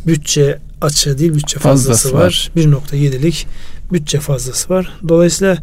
bütçe 0.07 0.59
açığı 0.81 1.17
değil 1.17 1.33
bütçe 1.33 1.59
fazlası, 1.59 2.09
fazlası 2.09 2.15
var. 2.15 2.51
var. 2.65 2.91
1.7'lik 2.91 3.47
bütçe 3.91 4.19
fazlası 4.19 4.69
var. 4.69 4.99
Dolayısıyla 5.07 5.57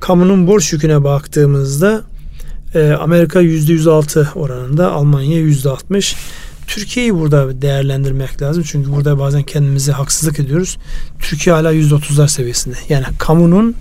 kamunun 0.00 0.46
borç 0.46 0.72
yüküne 0.72 1.04
baktığımızda 1.04 2.02
e, 2.74 2.92
Amerika 2.92 3.42
%106 3.42 4.32
oranında, 4.34 4.92
Almanya 4.92 5.40
%60. 5.40 6.16
Türkiye'yi 6.66 7.14
burada 7.14 7.62
değerlendirmek 7.62 8.42
lazım. 8.42 8.64
Çünkü 8.66 8.92
burada 8.92 9.18
bazen 9.18 9.42
kendimize 9.42 9.92
haksızlık 9.92 10.40
ediyoruz. 10.40 10.78
Türkiye 11.18 11.56
hala 11.56 11.74
%30'lar 11.74 12.28
seviyesinde. 12.28 12.76
Yani 12.88 13.04
kamunun 13.18 13.74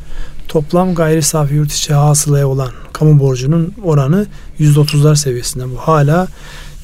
toplam 0.47 0.95
gayri 0.95 1.21
safi 1.21 1.53
yurt 1.53 1.71
içi 1.71 1.93
hasılaya 1.93 2.47
olan 2.47 2.69
kamu 2.93 3.19
borcunun 3.19 3.73
oranı 3.83 4.25
%30'lar 4.59 5.15
seviyesinde. 5.15 5.71
Bu 5.71 5.75
hala 5.75 6.27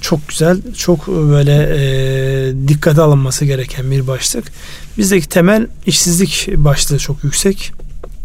çok 0.01 0.27
güzel, 0.27 0.61
çok 0.77 1.07
böyle 1.07 1.69
e, 1.77 2.67
dikkate 2.67 3.01
alınması 3.01 3.45
gereken 3.45 3.91
bir 3.91 4.07
başlık. 4.07 4.51
Bizdeki 4.97 5.29
temel 5.29 5.67
işsizlik 5.85 6.47
başlığı 6.55 6.97
çok 6.97 7.23
yüksek. 7.23 7.71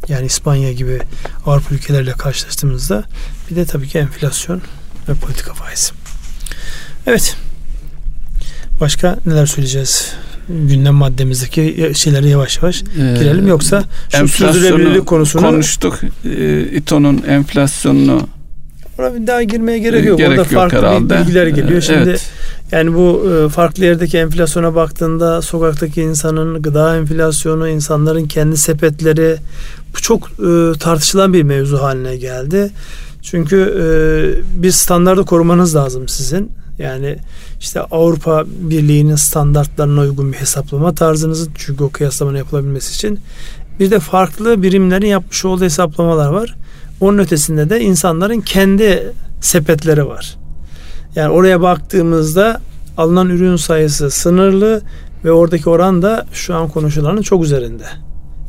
Yani 0.09 0.27
İspanya 0.27 0.73
gibi 0.73 0.99
Avrupa 1.47 1.75
ülkelerle 1.75 2.13
karşılaştığımızda 2.13 3.05
bir 3.51 3.57
de 3.57 3.65
tabii 3.65 3.89
ki 3.89 3.99
enflasyon 3.99 4.63
ve 5.09 5.15
politika 5.15 5.55
faizi. 5.55 5.93
Evet. 7.07 7.37
Başka 8.81 9.19
neler 9.27 9.47
söyleyeceğiz? 9.47 10.13
Gündem 10.49 10.95
maddemizdeki 10.95 11.93
şeyleri 11.95 12.29
yavaş 12.29 12.57
yavaş 12.57 12.83
ee, 12.83 12.87
girelim 13.19 13.47
yoksa 13.47 13.85
şu 14.09 14.29
sürdürülebilirlik 14.29 15.07
konusunu 15.07 15.43
konuştuk. 15.43 16.01
Ee, 16.25 16.61
İTO'nun 16.61 17.23
enflasyonunu 17.29 18.29
Ona 18.99 19.15
bir 19.15 19.27
daha 19.27 19.43
girmeye 19.43 19.79
gerek 19.79 20.05
yok. 20.05 20.19
Gerek 20.19 20.31
Orada 20.39 20.43
yok 20.43 20.51
farklı 20.51 20.79
herhalde. 20.79 21.21
bilgiler 21.21 21.47
geliyor. 21.47 21.81
Şimdi 21.81 21.99
evet. 21.99 22.31
Yani 22.73 22.95
bu 22.95 23.31
e, 23.31 23.49
farklı 23.49 23.85
yerdeki 23.85 24.19
enflasyona 24.19 24.75
baktığında 24.75 25.43
sokaktaki 25.43 26.03
insanın 26.03 26.63
gıda 26.63 26.97
enflasyonu, 26.97 27.69
insanların 27.69 28.27
kendi 28.27 28.57
sepetleri 28.57 29.37
bu 29.97 30.01
çok 30.01 30.31
e, 30.31 30.79
tartışılan 30.79 31.33
bir 31.33 31.43
mevzu 31.43 31.83
haline 31.83 32.17
geldi. 32.17 32.71
Çünkü 33.23 33.57
e, 33.57 34.63
bir 34.63 34.71
standardı 34.71 35.25
korumanız 35.25 35.77
lazım 35.77 36.09
sizin. 36.09 36.51
Yani 36.79 37.19
işte 37.61 37.81
Avrupa 37.81 38.45
Birliği'nin 38.47 39.17
standartlarına 39.17 40.01
uygun 40.01 40.33
bir 40.33 40.37
hesaplama 40.39 40.95
tarzınızın 40.95 41.51
çünkü 41.55 41.85
o 41.85 41.91
kıyaslamanın 41.91 42.39
yapılabilmesi 42.39 42.95
için 42.95 43.21
bir 43.81 43.91
de 43.91 44.01
farklı 44.01 44.63
birimlerin 44.63 45.07
yapmış 45.07 45.45
olduğu 45.45 45.65
hesaplamalar 45.65 46.29
var. 46.29 46.55
Onun 47.01 47.19
ötesinde 47.19 47.71
de 47.71 47.81
insanların 47.81 48.41
kendi 48.41 49.13
sepetleri 49.41 50.07
var. 50.07 50.37
Yani 51.17 51.29
oraya 51.33 51.63
baktığımızda 51.63 52.61
alınan 52.97 53.29
ürün 53.29 53.57
sayısı 53.57 54.11
sınırlı 54.11 54.83
ve 55.25 55.33
oradaki 55.33 55.71
oran 55.71 56.03
da 56.03 56.27
şu 56.33 56.55
an 56.55 56.69
konuşulanın 56.69 57.23
çok 57.23 57.45
üzerinde. 57.45 57.85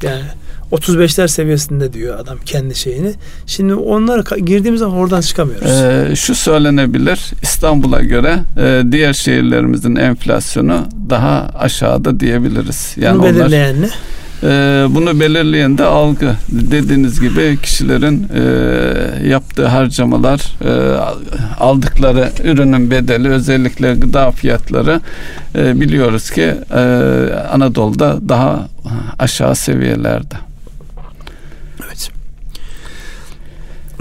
Yani 0.03 0.23
35'ler 0.71 1.27
seviyesinde 1.27 1.93
diyor 1.93 2.19
adam 2.19 2.37
kendi 2.45 2.75
şeyini. 2.75 3.13
Şimdi 3.45 3.73
onlar 3.73 4.37
girdiğimiz 4.37 4.79
zaman 4.79 4.97
oradan 4.97 5.21
çıkamıyoruz. 5.21 5.71
Ee, 5.71 6.15
şu 6.15 6.35
söylenebilir 6.35 7.31
İstanbul'a 7.41 8.01
göre 8.01 8.39
e, 8.57 8.83
diğer 8.91 9.13
şehirlerimizin 9.13 9.95
enflasyonu 9.95 10.87
daha 11.09 11.49
aşağıda 11.59 12.19
diyebiliriz. 12.19 12.93
Yani 12.97 13.19
Bunu 13.19 13.25
belirleyen 13.25 13.75
onlar, 13.75 13.81
ne? 13.81 13.89
E, 14.43 14.47
bunu 14.89 15.19
belirleyen 15.19 15.77
de 15.77 15.83
algı. 15.83 16.35
Dediğiniz 16.49 17.21
gibi 17.21 17.57
kişilerin 17.63 18.27
e, 18.33 19.27
yaptığı 19.27 19.67
harcamalar, 19.67 20.53
e, 20.65 20.97
aldıkları 21.59 22.31
ürünün 22.43 22.91
bedeli, 22.91 23.29
özellikle 23.29 23.93
gıda 23.95 24.31
fiyatları 24.31 25.01
e, 25.55 25.81
biliyoruz 25.81 26.29
ki 26.29 26.53
Anadolu'da 27.51 28.29
daha 28.29 28.67
aşağı 29.19 29.55
seviyelerde. 29.55 30.46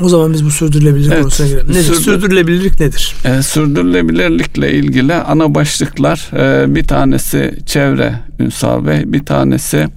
O 0.02 0.08
zaman 0.08 0.32
biz 0.32 0.44
bu 0.44 0.50
sürdürülebilirlik 0.50 1.12
evet. 1.12 1.22
konusuna 1.22 1.46
girelim. 1.46 1.68
Nedir? 1.68 1.82
Sürdür, 1.82 2.00
sürdürülebilirlik 2.00 2.80
nedir? 2.80 3.14
E, 3.24 3.42
sürdürülebilirlikle 3.42 4.72
ilgili 4.72 5.14
ana 5.14 5.54
başlıklar 5.54 6.30
e, 6.32 6.74
bir 6.74 6.84
tanesi 6.84 7.54
çevre 7.66 8.20
Ünsal 8.38 8.86
Bey, 8.86 9.12
bir 9.12 9.24
tanesi 9.24 9.88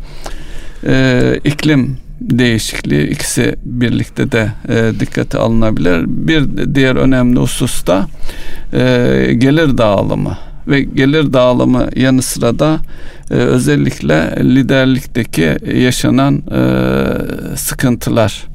e, 0.88 1.39
iklim 1.43 1.97
değişikliği 2.21 3.07
ikisi 3.07 3.55
birlikte 3.65 4.31
de 4.31 4.51
e, 4.69 4.99
dikkate 4.99 5.38
alınabilir. 5.38 6.03
Bir 6.07 6.75
diğer 6.75 6.95
önemli 6.95 7.39
husus 7.39 7.88
da 7.88 8.07
e, 8.73 9.33
gelir 9.38 9.77
dağılımı 9.77 10.38
ve 10.67 10.81
gelir 10.81 11.33
dağılımı 11.33 11.89
yanı 11.95 12.21
sıra 12.21 12.59
da 12.59 12.79
e, 13.31 13.33
özellikle 13.33 14.35
liderlikteki 14.39 15.57
yaşanan 15.75 16.43
e, 16.51 16.62
sıkıntılar 17.55 18.47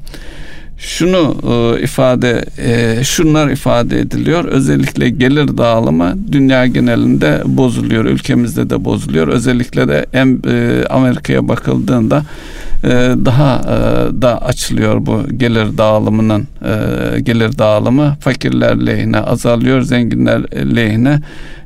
şunu 0.77 1.35
e, 1.47 1.83
ifade 1.83 2.45
e, 2.57 3.03
şunlar 3.03 3.49
ifade 3.49 3.99
ediliyor. 3.99 4.45
Özellikle 4.45 5.09
gelir 5.09 5.57
dağılımı 5.57 6.17
dünya 6.31 6.67
genelinde 6.67 7.41
bozuluyor. 7.45 8.05
Ülkemizde 8.05 8.69
de 8.69 8.85
bozuluyor. 8.85 9.27
Özellikle 9.27 9.87
de 9.87 10.05
e, 10.13 10.85
Amerika'ya 10.89 11.47
bakıldığında 11.47 12.23
daha 13.25 13.61
e, 13.61 14.21
da 14.21 14.41
açılıyor 14.41 15.05
bu 15.05 15.23
gelir 15.37 15.77
dağılımının 15.77 16.47
e, 16.65 17.19
gelir 17.19 17.57
dağılımı 17.57 18.17
fakirler 18.19 18.85
lehine 18.85 19.19
azalıyor, 19.19 19.81
zenginler 19.81 20.41
lehine 20.75 21.21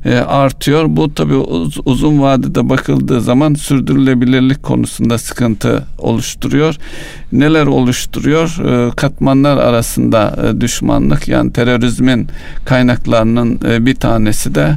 e, 0.05 0.15
artıyor. 0.15 0.85
Bu 0.87 1.13
tabi 1.13 1.33
uz, 1.33 1.77
uzun 1.85 2.21
vadede 2.21 2.69
bakıldığı 2.69 3.21
zaman 3.21 3.53
sürdürülebilirlik 3.53 4.63
konusunda 4.63 5.17
sıkıntı 5.17 5.83
oluşturuyor. 5.97 6.75
Neler 7.31 7.65
oluşturuyor? 7.65 8.55
Katmanlar 8.95 9.57
arasında 9.57 10.35
düşmanlık 10.61 11.27
yani 11.27 11.53
terörizmin 11.53 12.27
kaynaklarının 12.65 13.61
bir 13.85 13.95
tanesi 13.95 14.55
de 14.55 14.75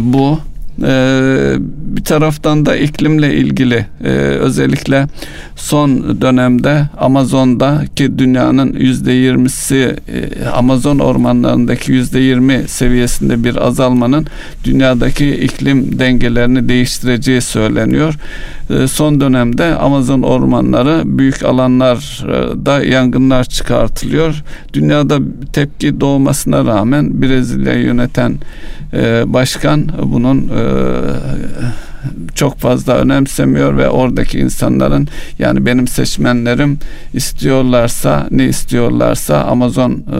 bu. 0.00 0.38
Ee, 0.82 1.56
bir 1.98 2.04
taraftan 2.04 2.66
da 2.66 2.76
iklimle 2.76 3.34
ilgili 3.34 3.86
e, 4.04 4.08
özellikle 4.18 5.06
son 5.56 6.20
dönemde 6.20 6.88
Amazon'da 6.98 7.82
ki 7.96 8.18
dünyanın 8.18 8.72
yüzde 8.72 9.12
yirmisi 9.12 9.96
e, 10.08 10.46
Amazon 10.46 10.98
ormanlarındaki 10.98 11.92
yüzde 11.92 12.18
yirmi 12.18 12.64
seviyesinde 12.68 13.44
bir 13.44 13.56
azalmanın 13.66 14.26
dünyadaki 14.64 15.30
iklim 15.30 15.98
dengelerini 15.98 16.68
değiştireceği 16.68 17.40
söyleniyor. 17.40 18.14
E, 18.70 18.86
son 18.88 19.20
dönemde 19.20 19.74
Amazon 19.74 20.22
ormanları 20.22 21.02
büyük 21.04 21.44
alanlarda 21.44 22.84
yangınlar 22.84 23.44
çıkartılıyor. 23.44 24.42
Dünyada 24.72 25.18
tepki 25.52 26.00
doğmasına 26.00 26.64
rağmen 26.64 27.22
Brezilya'yı 27.22 27.84
yöneten 27.84 28.34
başkan 29.26 29.88
bunun 30.02 30.50
çok 32.34 32.58
fazla 32.58 32.94
önemsemiyor 32.94 33.76
ve 33.76 33.88
oradaki 33.88 34.38
insanların 34.38 35.08
yani 35.38 35.66
benim 35.66 35.88
seçmenlerim 35.88 36.78
istiyorlarsa 37.14 38.28
ne 38.30 38.44
istiyorlarsa 38.44 39.44
Amazon 39.44 39.90
e, 39.92 40.16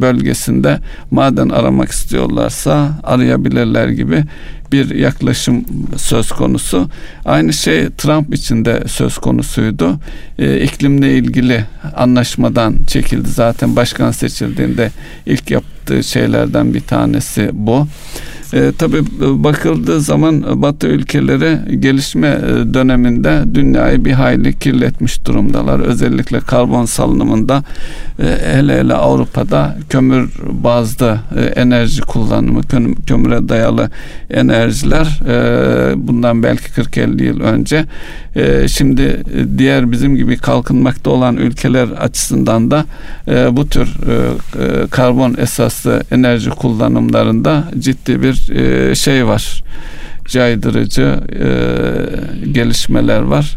bölgesinde 0.00 0.78
maden 1.10 1.48
aramak 1.48 1.90
istiyorlarsa 1.90 2.90
arayabilirler 3.04 3.88
gibi 3.88 4.24
bir 4.72 4.94
yaklaşım 4.94 5.64
söz 5.96 6.28
konusu. 6.28 6.88
Aynı 7.24 7.52
şey 7.52 7.88
Trump 7.90 8.34
için 8.34 8.64
de 8.64 8.82
söz 8.86 9.18
konusuydu. 9.18 10.00
E, 10.38 10.60
iklimle 10.60 11.14
ilgili 11.14 11.64
anlaşmadan 11.96 12.74
çekildi. 12.86 13.28
Zaten 13.28 13.76
başkan 13.76 14.10
seçildiğinde 14.10 14.90
ilk 15.26 15.50
yaptığı 15.50 16.04
şeylerden 16.04 16.74
bir 16.74 16.80
tanesi 16.80 17.50
bu. 17.52 17.86
E, 18.52 18.72
tabii 18.78 18.96
e, 18.96 19.44
bakıldığı 19.44 20.00
zaman 20.00 20.62
Batı 20.62 20.86
ülkeleri 20.86 21.80
gelişme 21.80 22.28
e, 22.28 22.74
döneminde 22.74 23.44
dünyayı 23.54 24.04
bir 24.04 24.12
hayli 24.12 24.58
kirletmiş 24.58 25.24
durumdalar. 25.24 25.80
Özellikle 25.80 26.40
karbon 26.40 26.84
salınımında 26.84 27.56
e, 27.56 27.62
hele 28.24 28.78
hele 28.78 28.94
Avrupa'da 28.94 29.76
kömür 29.88 30.30
bazlı 30.50 31.18
e, 31.36 31.40
enerji 31.40 32.00
kullanımı, 32.00 32.60
kömüre 33.06 33.48
dayalı 33.48 33.90
enerjiler 34.30 35.20
e, 35.28 36.08
bundan 36.08 36.42
belki 36.42 36.64
40-50 36.64 37.22
yıl 37.22 37.40
önce 37.40 37.84
e, 38.36 38.68
şimdi 38.68 39.02
e, 39.02 39.58
diğer 39.58 39.92
bizim 39.92 40.16
gibi 40.16 40.36
kalkınmakta 40.36 41.10
olan 41.10 41.36
ülkeler 41.36 41.88
açısından 41.88 42.70
da 42.70 42.84
e, 43.28 43.56
bu 43.56 43.68
tür 43.68 43.86
e, 43.86 44.14
e 44.62 44.86
karbon 44.86 45.34
esaslı 45.38 46.02
enerji 46.10 46.50
kullanımlarında 46.50 47.64
ciddi 47.78 48.22
bir 48.22 48.50
e, 48.50 48.94
şey 48.94 49.26
var. 49.26 49.62
Caydırıcı 50.28 51.20
e, 51.32 51.48
gelişmeler 52.52 53.20
var. 53.20 53.56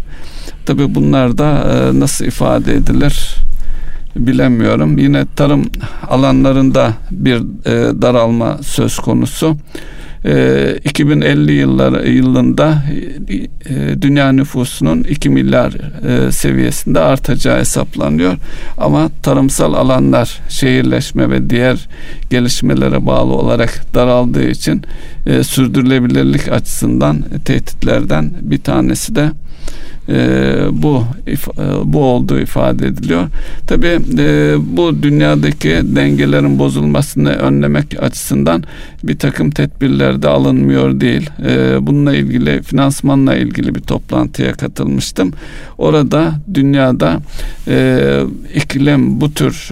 Tabi 0.65 0.95
bunlar 0.95 1.37
da 1.37 1.49
e, 1.51 1.99
nasıl 1.99 2.25
ifade 2.25 2.73
edilir 2.73 3.35
bilemiyorum. 4.15 4.97
Yine 4.97 5.25
tarım 5.35 5.65
alanlarında 6.09 6.93
bir 7.11 7.35
e, 7.65 8.01
daralma 8.01 8.57
söz 8.61 8.99
konusu. 8.99 9.57
2050 10.23 11.51
ee, 11.51 11.55
yıllar 11.55 12.03
yılında 12.03 12.83
e, 13.69 14.01
dünya 14.01 14.31
nüfusunun 14.31 15.03
2 15.03 15.29
milyar 15.29 15.73
e, 16.07 16.31
seviyesinde 16.31 16.99
artacağı 16.99 17.59
hesaplanıyor. 17.59 18.37
Ama 18.77 19.09
tarımsal 19.23 19.73
alanlar 19.73 20.39
şehirleşme 20.49 21.29
ve 21.29 21.49
diğer 21.49 21.87
gelişmelere 22.29 23.05
bağlı 23.05 23.33
olarak 23.33 23.83
daraldığı 23.93 24.49
için 24.49 24.81
e, 25.25 25.43
sürdürülebilirlik 25.43 26.51
açısından 26.51 27.23
tehditlerden 27.45 28.31
bir 28.41 28.59
tanesi 28.59 29.15
de 29.15 29.31
bu 30.71 31.03
bu 31.83 32.03
olduğu 32.03 32.39
ifade 32.39 32.87
ediliyor. 32.87 33.27
Tabi 33.67 33.99
bu 34.77 35.03
dünyadaki 35.03 35.69
dengelerin 35.83 36.59
bozulmasını 36.59 37.29
önlemek 37.29 38.03
açısından 38.03 38.63
bir 39.03 39.19
takım 39.19 39.49
tedbirler 39.49 40.21
de 40.21 40.27
alınmıyor 40.27 40.99
değil. 40.99 41.29
bununla 41.81 42.15
ilgili 42.15 42.61
finansmanla 42.61 43.35
ilgili 43.35 43.75
bir 43.75 43.81
toplantıya 43.81 44.53
katılmıştım. 44.53 45.33
Orada 45.77 46.33
dünyada 46.53 47.19
iklim 48.55 49.21
bu 49.21 49.33
tür 49.33 49.71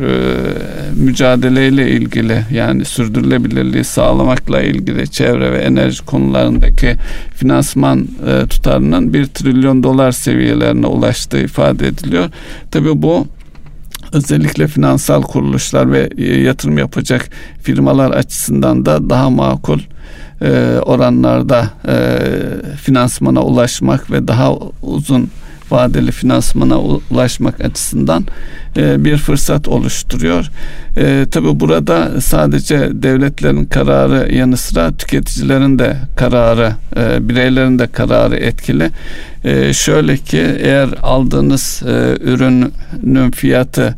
mücadeleyle 0.96 1.92
ilgili 1.92 2.46
yani 2.52 2.86
sürdürülebilirliği 2.86 3.84
sağlamakla 3.84 4.62
ilgili 4.62 5.10
çevre 5.10 5.52
ve 5.52 5.58
enerji 5.58 6.06
konularındaki 6.06 6.96
finansman 7.36 8.08
e, 8.28 8.46
tutarının 8.48 9.14
bir 9.14 9.26
trilyon 9.26 9.84
dolar 9.84 10.12
seviyelerine 10.30 10.88
ulaştığı 10.88 11.39
ifade 11.39 11.88
ediliyor. 11.88 12.30
Tabii 12.71 13.01
bu 13.01 13.27
özellikle 14.13 14.67
finansal 14.67 15.21
kuruluşlar 15.21 15.91
ve 15.91 16.09
e, 16.17 16.41
yatırım 16.41 16.77
yapacak 16.77 17.30
firmalar 17.61 18.11
açısından 18.11 18.86
da 18.86 19.09
daha 19.09 19.30
makul 19.30 19.80
e, 20.41 20.80
oranlarda 20.86 21.69
e, 21.88 21.95
finansmana 22.75 23.41
ulaşmak 23.41 24.11
ve 24.11 24.27
daha 24.27 24.53
uzun 24.82 25.30
vadeli 25.72 26.11
finansmana 26.11 26.80
ulaşmak 27.11 27.61
açısından 27.61 28.26
e, 28.78 29.05
bir 29.05 29.17
fırsat 29.17 29.67
oluşturuyor. 29.67 30.49
E, 30.97 31.26
Tabi 31.32 31.59
burada 31.59 32.22
sadece 32.22 32.89
devletlerin 32.93 33.65
kararı 33.65 34.36
yanı 34.36 34.57
sıra 34.57 34.91
tüketicilerin 34.91 35.80
de 35.80 35.97
kararı, 36.15 36.72
e, 36.97 37.30
bireylerin 37.30 37.80
de 37.80 37.88
kararı 37.88 38.36
etkili. 38.36 38.91
E, 39.43 39.74
şöyle 39.74 40.17
ki 40.17 40.55
eğer 40.59 40.89
aldığınız 41.01 41.82
ürünün 42.24 43.32
fiyatı 43.32 43.95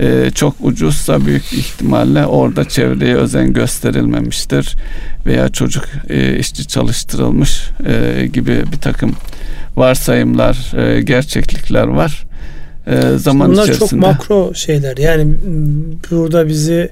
e, 0.00 0.30
çok 0.34 0.54
ucuzsa 0.60 1.26
büyük 1.26 1.52
ihtimalle 1.52 2.26
orada 2.26 2.64
çevreye 2.64 3.14
özen 3.14 3.52
gösterilmemiştir 3.52 4.76
veya 5.26 5.48
çocuk 5.48 5.84
e, 6.08 6.38
işçi 6.38 6.66
çalıştırılmış 6.66 7.62
e, 7.86 8.26
gibi 8.26 8.64
bir 8.72 8.78
takım 8.78 9.12
varsayımlar, 9.78 10.72
e, 10.76 11.00
gerçeklikler 11.02 11.86
var. 11.86 12.24
E, 12.86 13.18
zaman 13.18 13.50
Bunlar 13.50 13.62
içerisinde. 13.62 13.90
çok 13.90 14.00
makro 14.00 14.54
şeyler. 14.54 14.96
Yani 14.96 15.34
burada 16.10 16.48
bizi 16.48 16.90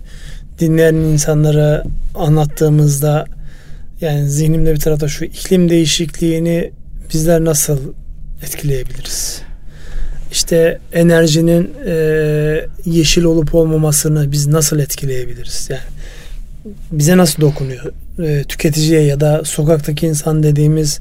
dinleyen 0.58 0.94
insanlara 0.94 1.84
anlattığımızda 2.14 3.26
yani 4.00 4.28
zihnimde 4.28 4.74
bir 4.74 4.80
tarafta 4.80 5.08
şu 5.08 5.24
iklim 5.24 5.70
değişikliğini 5.70 6.70
bizler 7.14 7.44
nasıl 7.44 7.78
etkileyebiliriz? 8.42 9.42
İşte 10.32 10.78
enerjinin 10.92 11.70
e, 11.86 11.94
yeşil 12.84 13.24
olup 13.24 13.54
olmamasını 13.54 14.32
biz 14.32 14.46
nasıl 14.46 14.78
etkileyebiliriz? 14.78 15.68
Yani 15.70 15.80
bize 16.92 17.16
nasıl 17.16 17.40
dokunuyor? 17.42 17.92
E, 18.18 18.44
tüketiciye 18.48 19.00
ya 19.00 19.20
da 19.20 19.42
sokaktaki 19.44 20.06
insan 20.06 20.42
dediğimiz 20.42 21.00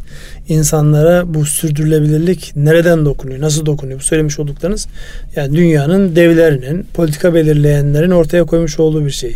insanlara 0.49 1.33
bu 1.33 1.45
sürdürülebilirlik 1.45 2.53
nereden 2.55 3.05
dokunuyor? 3.05 3.41
Nasıl 3.41 3.65
dokunuyor? 3.65 3.99
Bu 3.99 4.03
söylemiş 4.03 4.39
olduklarınız 4.39 4.87
yani 5.35 5.55
dünyanın 5.55 6.15
devlerinin, 6.15 6.85
politika 6.93 7.33
belirleyenlerin 7.33 8.11
ortaya 8.11 8.43
koymuş 8.43 8.79
olduğu 8.79 9.05
bir 9.05 9.11
şey. 9.11 9.35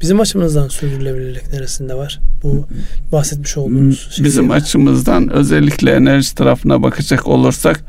Bizim 0.00 0.20
açımızdan 0.20 0.68
sürdürülebilirlik 0.68 1.52
neresinde 1.52 1.94
var? 1.94 2.20
Bu 2.42 2.66
bahsetmiş 3.12 3.56
olduğunuz 3.56 4.10
şey. 4.10 4.24
Bizim 4.24 4.50
açımızdan 4.50 5.32
özellikle 5.32 5.90
enerji 5.90 6.34
tarafına 6.34 6.82
bakacak 6.82 7.26
olursak 7.26 7.84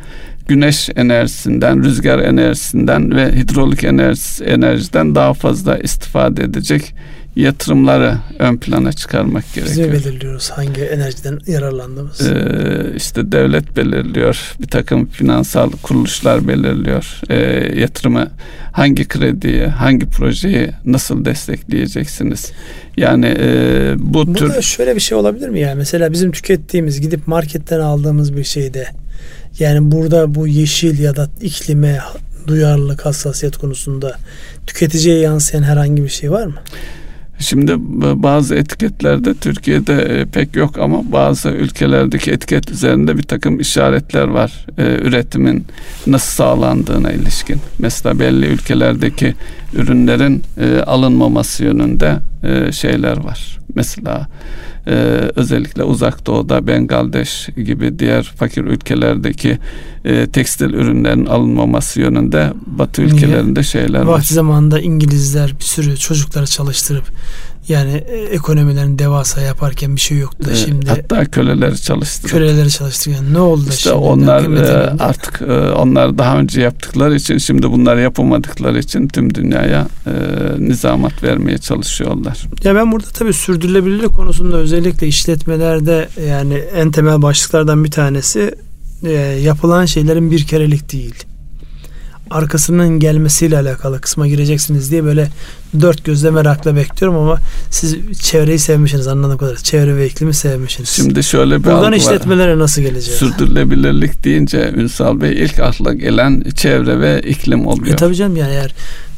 güneş 0.47 0.89
enerjisinden, 0.95 1.83
rüzgar 1.83 2.19
enerjisinden 2.19 3.15
ve 3.15 3.35
hidrolik 3.35 3.83
enerji, 3.83 4.43
enerjiden 4.43 5.15
daha 5.15 5.33
fazla 5.33 5.77
istifade 5.77 6.43
edecek 6.43 6.95
yatırımları 7.35 8.17
ön 8.39 8.57
plana 8.57 8.93
çıkarmak 8.93 9.53
gerekiyor. 9.53 9.93
Biz 9.93 10.05
belirliyoruz 10.05 10.49
hangi 10.49 10.81
enerjiden 10.81 11.39
yararlandığımız? 11.47 12.21
Ee, 12.21 12.93
işte 12.95 13.31
devlet 13.31 13.77
belirliyor, 13.77 14.55
bir 14.61 14.67
takım 14.67 15.05
finansal 15.05 15.71
kuruluşlar 15.71 16.47
belirliyor. 16.47 17.19
Ee, 17.29 17.79
yatırımı 17.79 18.27
hangi 18.71 19.07
krediyi, 19.07 19.65
hangi 19.65 20.05
projeyi 20.05 20.69
nasıl 20.85 21.25
destekleyeceksiniz? 21.25 22.51
Yani 22.97 23.35
e, 23.39 23.93
bu 23.97 24.27
Burada 24.27 24.53
tür... 24.53 24.61
şöyle 24.61 24.95
bir 24.95 25.01
şey 25.01 25.17
olabilir 25.17 25.49
mi 25.49 25.59
ya? 25.59 25.75
Mesela 25.75 26.11
bizim 26.11 26.31
tükettiğimiz, 26.31 27.01
gidip 27.01 27.27
marketten 27.27 27.79
aldığımız 27.79 28.37
bir 28.37 28.43
şeyde 28.43 28.87
yani 29.59 29.91
burada 29.91 30.35
bu 30.35 30.47
yeşil 30.47 30.99
ya 30.99 31.15
da 31.15 31.29
iklime 31.41 31.99
duyarlılık, 32.47 33.05
hassasiyet 33.05 33.57
konusunda 33.57 34.17
tüketiciye 34.67 35.19
yansıyan 35.19 35.63
herhangi 35.63 36.03
bir 36.03 36.09
şey 36.09 36.31
var 36.31 36.45
mı? 36.45 36.55
Şimdi 37.39 37.75
bazı 38.23 38.55
etiketlerde 38.55 39.33
Türkiye'de 39.33 39.93
e, 39.93 40.25
pek 40.25 40.55
yok 40.55 40.77
ama 40.77 41.11
bazı 41.11 41.49
ülkelerdeki 41.49 42.31
etiket 42.31 42.71
üzerinde 42.71 43.17
bir 43.17 43.23
takım 43.23 43.59
işaretler 43.59 44.27
var. 44.27 44.65
E, 44.77 44.83
üretimin 44.83 45.65
nasıl 46.07 46.31
sağlandığına 46.31 47.11
ilişkin. 47.11 47.57
Mesela 47.79 48.19
belli 48.19 48.45
ülkelerdeki 48.45 49.35
ürünlerin 49.73 50.43
e, 50.59 50.79
alınmaması 50.79 51.63
yönünde 51.63 52.19
şeyler 52.71 53.17
var. 53.17 53.59
Mesela 53.75 54.27
e, 54.87 54.91
özellikle 55.35 55.83
uzak 55.83 56.25
doğuda 56.25 56.67
Bengaldeş 56.67 57.49
gibi 57.65 57.99
diğer 57.99 58.23
fakir 58.23 58.63
ülkelerdeki 58.63 59.57
e, 60.05 60.27
tekstil 60.27 60.73
ürünlerin 60.73 61.25
alınmaması 61.25 62.01
yönünde 62.01 62.53
batı 62.65 63.01
ülkelerinde 63.01 63.63
şeyler 63.63 63.99
var. 63.99 64.05
Vakti 64.05 64.33
zamanında 64.33 64.79
İngilizler 64.79 65.53
bir 65.59 65.63
sürü 65.63 65.97
çocukları 65.97 66.47
çalıştırıp 66.47 67.05
yani 67.67 67.91
e, 67.91 68.17
ekonomilerini 68.17 68.99
devasa 68.99 69.41
yaparken 69.41 69.95
bir 69.95 70.01
şey 70.01 70.17
yoktu 70.17 70.45
da 70.45 70.55
şimdi. 70.55 70.89
Hatta 70.89 71.25
köleleri 71.25 71.81
çalıştırdı. 71.81 72.31
Köleleri 72.31 72.69
çalıştırdı. 72.71 73.33
ne 73.33 73.39
oldu 73.39 73.65
işte 73.69 73.89
şimdi? 73.89 73.95
onlar 73.95 74.41
e, 74.43 74.95
artık 74.99 75.41
e, 75.41 75.71
onlar 75.71 76.17
daha 76.17 76.37
önce 76.37 76.61
yaptıkları 76.61 77.15
için 77.15 77.37
şimdi 77.37 77.71
bunları 77.71 78.01
yapamadıkları 78.01 78.79
için 78.79 79.07
tüm 79.07 79.35
dünyaya 79.35 79.87
e, 80.05 80.11
nizamat 80.59 81.23
vermeye 81.23 81.57
çalışıyorlar. 81.57 82.43
Ya 82.63 82.75
ben 82.75 82.91
burada 82.91 83.07
tabii 83.07 83.33
sürdürülebilirlik 83.33 84.13
konusunda 84.13 84.57
özellikle 84.57 85.07
işletmelerde 85.07 86.07
yani 86.29 86.53
en 86.53 86.91
temel 86.91 87.21
başlıklardan 87.21 87.83
bir 87.83 87.91
tanesi 87.91 88.55
e, 89.03 89.11
yapılan 89.43 89.85
şeylerin 89.85 90.31
bir 90.31 90.43
kerelik 90.43 90.91
değil 90.91 91.25
arkasının 92.33 92.99
gelmesiyle 92.99 93.57
alakalı 93.57 94.01
kısma 94.01 94.27
gireceksiniz 94.27 94.91
diye 94.91 95.03
böyle 95.03 95.29
dört 95.81 96.05
gözle 96.05 96.31
merakla 96.31 96.75
bekliyorum 96.75 97.19
ama 97.19 97.37
siz 97.69 98.19
çevreyi 98.19 98.59
sevmişsiniz 98.59 99.07
anladığım 99.07 99.37
kadarıyla. 99.37 99.63
Çevre 99.63 99.95
ve 99.95 100.07
iklimi 100.07 100.33
sevmişsiniz. 100.33 100.89
Şimdi 100.89 101.23
şöyle 101.23 101.59
bir 101.59 101.63
Buradan 101.63 101.93
işletmelere 101.93 102.59
nasıl 102.59 102.81
geleceğiz? 102.81 103.19
Sürdürülebilirlik 103.19 104.23
deyince 104.23 104.71
Ünsal 104.75 105.21
Bey 105.21 105.43
ilk 105.43 105.59
akla 105.59 105.93
gelen 105.93 106.43
çevre 106.55 106.99
ve 106.99 107.21
iklim 107.21 107.67
oluyor. 107.67 107.93
E 107.93 107.95
tabii 107.95 108.15
canım 108.15 108.35
yani 108.35 108.51
eğer 108.51 108.73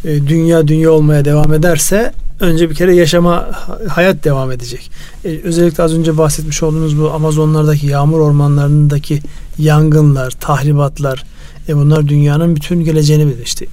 e, 0.06 0.28
dünya 0.28 0.68
dünya 0.68 0.92
olmaya 0.92 1.26
devam 1.26 1.54
ederse 1.54 2.14
önce 2.40 2.70
bir 2.70 2.76
kere 2.76 2.96
yaşama 2.96 3.50
hayat 3.90 4.24
devam 4.24 4.52
edecek. 4.52 4.92
Ee, 5.26 5.40
özellikle 5.44 5.84
az 5.84 5.94
önce 5.94 6.18
bahsetmiş 6.18 6.64
olduğunuz 6.64 7.00
bu 7.00 7.12
Amazonlardaki 7.12 7.88
yağmur 7.88 8.20
ormanlarındaki 8.20 9.22
yangınlar, 9.58 10.32
tahribatlar, 10.32 11.24
e 11.70 11.76
bunlar 11.76 12.08
dünyanın 12.08 12.56
bütün 12.56 12.84
geleceğini 12.84 13.28
bilir. 13.28 13.44
İşte 13.46 13.66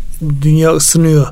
dünya 0.43 0.77
ısınıyor. 0.77 1.27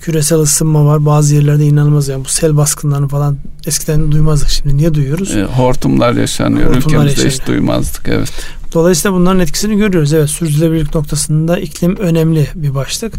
Küresel 0.00 0.38
ısınma 0.38 0.84
var. 0.84 1.06
Bazı 1.06 1.34
yerlerde 1.34 1.66
inanılmaz 1.66 2.08
yani 2.08 2.24
bu 2.24 2.28
sel 2.28 2.56
baskınlarını 2.56 3.08
falan 3.08 3.36
eskiden 3.66 4.12
duymazdık. 4.12 4.48
Şimdi 4.48 4.76
niye 4.76 4.94
duyuyoruz? 4.94 5.36
E, 5.36 5.44
hortumlar 5.44 6.12
yaşanıyor. 6.12 6.74
Hortumlar 6.74 6.86
Ülkemizde 6.86 7.08
yaşanıyor. 7.10 7.32
hiç 7.32 7.46
duymazdık 7.46 8.08
evet. 8.08 8.32
Dolayısıyla 8.74 9.16
bunların 9.16 9.40
etkisini 9.40 9.76
görüyoruz. 9.76 10.12
Evet 10.12 10.30
sürdürülebilirlik 10.30 10.94
noktasında 10.94 11.58
iklim 11.58 11.96
önemli 11.96 12.48
bir 12.54 12.74
başlık. 12.74 13.14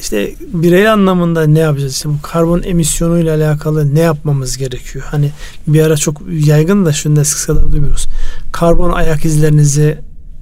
İşte 0.00 0.34
birey 0.52 0.88
anlamında 0.88 1.46
ne 1.46 1.58
yapacağız? 1.58 1.92
İşte 1.92 2.08
bu 2.08 2.22
karbon 2.22 2.62
emisyonu 2.62 3.18
ile 3.18 3.32
alakalı 3.32 3.94
ne 3.94 4.00
yapmamız 4.00 4.56
gerekiyor? 4.56 5.04
Hani 5.10 5.30
bir 5.66 5.82
ara 5.82 5.96
çok 5.96 6.22
yaygın 6.30 6.86
da 6.86 6.92
şunu 6.92 7.16
da 7.16 7.24
sık 7.24 7.46
kadar 7.46 7.72
duymuyoruz. 7.72 8.06
Karbon 8.52 8.92
ayak 8.92 9.24
izlerinizi 9.24 9.98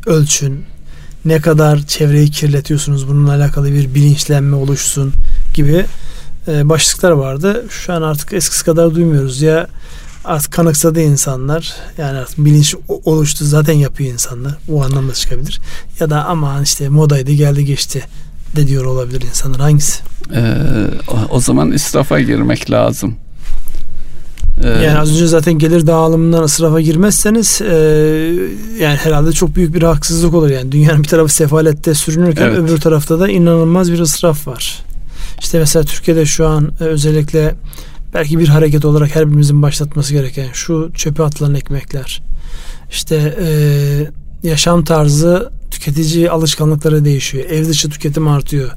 ölçün 0.06 0.64
ne 1.28 1.40
kadar 1.40 1.86
çevreyi 1.86 2.30
kirletiyorsunuz 2.30 3.08
bununla 3.08 3.32
alakalı 3.32 3.72
bir 3.72 3.94
bilinçlenme 3.94 4.56
oluşsun 4.56 5.12
gibi 5.54 5.84
e, 6.48 6.68
başlıklar 6.68 7.10
vardı. 7.10 7.64
Şu 7.70 7.92
an 7.92 8.02
artık 8.02 8.32
eskisi 8.32 8.64
kadar 8.64 8.94
duymuyoruz 8.94 9.42
ya 9.42 9.66
artık 10.24 10.52
kanıksadı 10.52 11.00
insanlar 11.00 11.74
yani 11.98 12.18
artık 12.18 12.38
bilinç 12.38 12.74
oluştu 12.88 13.44
zaten 13.44 13.74
yapıyor 13.74 14.12
insanlar 14.12 14.54
o 14.68 14.84
anlamda 14.84 15.14
çıkabilir 15.14 15.60
ya 16.00 16.10
da 16.10 16.24
aman 16.24 16.62
işte 16.62 16.88
modaydı 16.88 17.32
geldi 17.32 17.64
geçti 17.64 18.04
de 18.56 18.66
diyor 18.66 18.84
olabilir 18.84 19.22
insanlar 19.22 19.60
hangisi? 19.60 20.02
Ee, 20.34 20.54
o 21.30 21.40
zaman 21.40 21.72
israfa 21.72 22.20
girmek 22.20 22.70
lazım. 22.70 23.16
Ee, 24.64 24.68
yani 24.68 24.98
az 24.98 25.10
önce 25.10 25.26
zaten 25.26 25.54
gelir 25.54 25.86
dağılımından 25.86 26.42
ısrafa 26.42 26.80
girmezseniz 26.80 27.60
e, 27.62 27.74
yani 28.80 28.96
herhalde 28.96 29.32
çok 29.32 29.56
büyük 29.56 29.74
bir 29.74 29.82
haksızlık 29.82 30.34
olur 30.34 30.50
yani 30.50 30.72
dünyanın 30.72 31.02
bir 31.02 31.08
tarafı 31.08 31.34
sefalette 31.34 31.94
sürünürken 31.94 32.46
evet. 32.46 32.58
öbür 32.58 32.80
tarafta 32.80 33.20
da 33.20 33.28
inanılmaz 33.28 33.92
bir 33.92 33.98
ısraf 33.98 34.46
var. 34.46 34.82
İşte 35.40 35.58
mesela 35.58 35.84
Türkiye'de 35.84 36.26
şu 36.26 36.46
an 36.46 36.72
e, 36.80 36.84
özellikle 36.84 37.54
belki 38.14 38.38
bir 38.38 38.48
hareket 38.48 38.84
olarak 38.84 39.14
her 39.14 39.28
birimizin 39.28 39.62
başlatması 39.62 40.12
gereken 40.12 40.48
şu 40.52 40.90
çöpe 40.94 41.22
atılan 41.22 41.54
ekmekler. 41.54 42.22
İşte 42.90 43.36
e, 43.40 43.48
yaşam 44.42 44.84
tarzı 44.84 45.50
tüketici 45.78 46.30
alışkanlıkları 46.30 47.04
değişiyor. 47.04 47.44
Ev 47.44 47.68
dışı 47.68 47.90
tüketim 47.90 48.28
artıyor. 48.28 48.70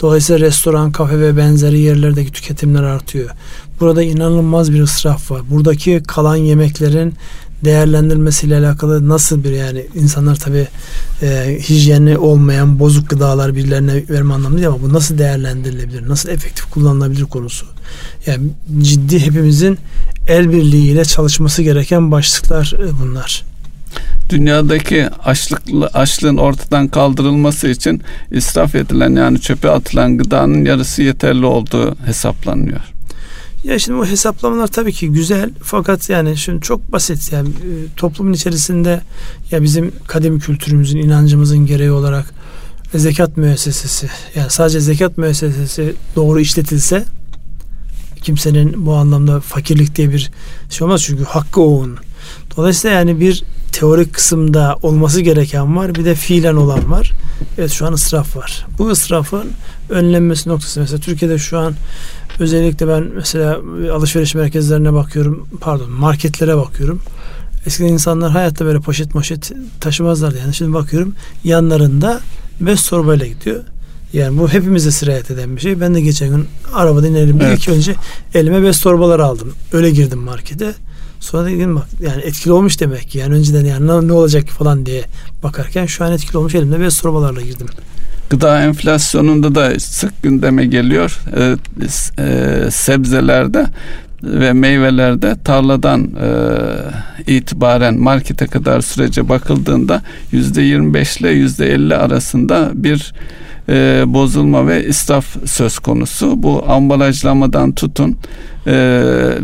Dolayısıyla 0.00 0.46
restoran, 0.46 0.92
kafe 0.92 1.20
ve 1.20 1.36
benzeri 1.36 1.80
yerlerdeki 1.80 2.32
tüketimler 2.32 2.82
artıyor. 2.82 3.30
Burada 3.80 4.02
inanılmaz 4.02 4.72
bir 4.72 4.80
ısraf 4.80 5.30
var. 5.30 5.40
Buradaki 5.50 6.02
kalan 6.06 6.36
yemeklerin 6.36 7.14
değerlendirilmesiyle 7.64 8.56
alakalı 8.58 9.08
nasıl 9.08 9.44
bir 9.44 9.50
yani 9.50 9.86
insanlar 9.94 10.36
tabi 10.36 10.66
e, 11.22 11.58
hijyenli 11.68 12.18
olmayan 12.18 12.78
bozuk 12.78 13.10
gıdalar 13.10 13.54
birilerine 13.54 14.04
verme 14.10 14.34
anlamında 14.34 14.68
ama 14.68 14.82
bu 14.82 14.92
nasıl 14.92 15.18
değerlendirilebilir, 15.18 16.08
nasıl 16.08 16.28
efektif 16.28 16.70
kullanılabilir 16.70 17.24
konusu. 17.24 17.66
Yani 18.26 18.50
ciddi 18.82 19.18
hepimizin 19.18 19.78
el 20.28 20.52
birliğiyle 20.52 21.04
çalışması 21.04 21.62
gereken 21.62 22.12
başlıklar 22.12 22.74
e, 22.78 23.00
bunlar 23.00 23.44
dünyadaki 24.30 25.08
açlık 25.24 25.62
açlığın 25.92 26.36
ortadan 26.36 26.88
kaldırılması 26.88 27.68
için 27.68 28.02
israf 28.30 28.74
edilen 28.74 29.16
yani 29.16 29.40
çöpe 29.40 29.70
atılan 29.70 30.18
gıdanın 30.18 30.64
yarısı 30.64 31.02
yeterli 31.02 31.46
olduğu 31.46 31.96
hesaplanıyor. 32.06 32.80
Ya 33.64 33.78
şimdi 33.78 33.98
bu 33.98 34.06
hesaplamalar 34.06 34.66
tabii 34.66 34.92
ki 34.92 35.08
güzel 35.08 35.50
fakat 35.62 36.10
yani 36.10 36.36
şimdi 36.36 36.60
çok 36.60 36.92
basit 36.92 37.32
yani 37.32 37.48
e, 37.48 37.72
toplumun 37.96 38.32
içerisinde 38.32 39.00
ya 39.50 39.62
bizim 39.62 39.92
kadim 40.06 40.38
kültürümüzün 40.38 40.98
inancımızın 40.98 41.66
gereği 41.66 41.90
olarak 41.90 42.34
zekat 42.94 43.36
müessesesi 43.36 44.08
yani 44.34 44.50
sadece 44.50 44.80
zekat 44.80 45.18
müessesesi 45.18 45.94
doğru 46.16 46.40
işletilse 46.40 47.04
kimsenin 48.22 48.86
bu 48.86 48.94
anlamda 48.94 49.40
fakirlik 49.40 49.96
diye 49.96 50.10
bir 50.12 50.30
şey 50.70 50.84
olmaz 50.84 51.02
çünkü 51.02 51.24
hakkı 51.24 51.60
oğun. 51.60 51.98
Dolayısıyla 52.56 52.96
yani 52.96 53.20
bir 53.20 53.44
teorik 53.72 54.14
kısımda 54.14 54.76
olması 54.82 55.20
gereken 55.20 55.76
var 55.76 55.94
bir 55.94 56.04
de 56.04 56.14
fiilen 56.14 56.54
olan 56.54 56.90
var. 56.90 57.12
Evet 57.58 57.70
şu 57.70 57.86
an 57.86 57.92
ısraf 57.92 58.36
var. 58.36 58.66
Bu 58.78 58.88
ısrafın 58.88 59.50
önlenmesi 59.90 60.48
noktası 60.48 60.80
mesela 60.80 61.00
Türkiye'de 61.00 61.38
şu 61.38 61.58
an 61.58 61.74
özellikle 62.38 62.88
ben 62.88 63.02
mesela 63.14 63.58
alışveriş 63.92 64.34
merkezlerine 64.34 64.92
bakıyorum 64.92 65.48
pardon 65.60 65.90
marketlere 65.90 66.56
bakıyorum. 66.56 67.00
Eskiden 67.66 67.88
insanlar 67.88 68.30
hayatta 68.30 68.64
böyle 68.64 68.80
poşet 68.80 69.14
moşet 69.14 69.52
taşımazlardı 69.80 70.38
yani 70.38 70.54
şimdi 70.54 70.72
bakıyorum 70.72 71.14
yanlarında 71.44 72.20
beş 72.60 72.82
torbayla 72.82 73.26
gidiyor. 73.26 73.64
Yani 74.12 74.38
bu 74.38 74.48
hepimize 74.48 74.90
sirayet 74.90 75.30
eden 75.30 75.56
bir 75.56 75.60
şey. 75.60 75.80
Ben 75.80 75.94
de 75.94 76.00
geçen 76.00 76.28
gün 76.28 76.46
arabada 76.74 77.08
inerim. 77.08 77.38
Evet. 77.42 77.58
ilk 77.58 77.68
önce 77.68 77.94
elime 78.34 78.62
bez 78.62 78.80
torbalar 78.80 79.20
aldım. 79.20 79.52
Öyle 79.72 79.90
girdim 79.90 80.18
markete. 80.18 80.74
Sonra 81.20 81.50
dedim 81.50 81.76
bak 81.76 81.86
yani 82.00 82.22
etkili 82.22 82.52
olmuş 82.52 82.80
demek 82.80 83.10
ki. 83.10 83.18
Yani 83.18 83.34
önceden 83.34 83.64
yani 83.64 84.08
ne 84.08 84.12
olacak 84.12 84.48
falan 84.48 84.86
diye 84.86 85.04
bakarken 85.42 85.86
şu 85.86 86.04
an 86.04 86.12
etkili 86.12 86.38
olmuş 86.38 86.54
elimde 86.54 86.80
bez 86.80 87.00
torbalarla 87.00 87.40
girdim. 87.40 87.66
Gıda 88.30 88.62
enflasyonunda 88.62 89.54
da 89.54 89.80
sık 89.80 90.22
gündeme 90.22 90.66
geliyor. 90.66 91.20
Ee, 91.36 91.56
e, 92.18 92.70
sebzelerde 92.70 93.66
ve 94.22 94.52
meyvelerde 94.52 95.36
tarladan 95.44 96.02
e, 96.02 96.30
itibaren 97.32 98.00
markete 98.00 98.46
kadar 98.46 98.80
sürece 98.80 99.28
bakıldığında 99.28 100.02
yüzde 100.32 100.62
25 100.62 101.16
ile 101.16 101.30
yüzde 101.30 101.66
50 101.66 101.96
arasında 101.96 102.70
bir 102.74 103.12
e, 103.68 104.04
bozulma 104.06 104.66
ve 104.66 104.86
israf 104.86 105.50
söz 105.50 105.78
konusu. 105.78 106.42
Bu 106.42 106.64
ambalajlamadan 106.68 107.72
tutun 107.72 108.16
e, 108.66 108.72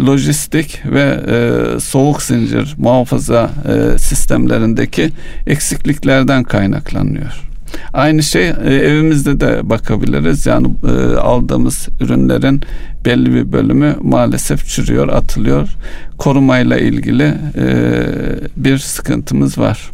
lojistik 0.06 0.82
ve 0.86 1.20
e, 1.28 1.80
soğuk 1.80 2.22
zincir 2.22 2.74
muhafaza 2.78 3.50
e, 3.68 3.98
sistemlerindeki 3.98 5.10
eksikliklerden 5.46 6.44
kaynaklanıyor. 6.44 7.53
Aynı 7.92 8.22
şey 8.22 8.48
e, 8.48 8.74
evimizde 8.74 9.40
de 9.40 9.70
bakabiliriz. 9.70 10.46
Yani 10.46 10.68
e, 10.88 11.16
aldığımız 11.16 11.88
ürünlerin 12.00 12.60
belli 13.04 13.34
bir 13.34 13.52
bölümü 13.52 13.96
maalesef 14.02 14.68
çürüyor, 14.68 15.08
atılıyor. 15.08 15.68
Korumayla 16.18 16.78
ilgili 16.78 17.34
e, 17.56 17.66
bir 18.56 18.78
sıkıntımız 18.78 19.58
var. 19.58 19.90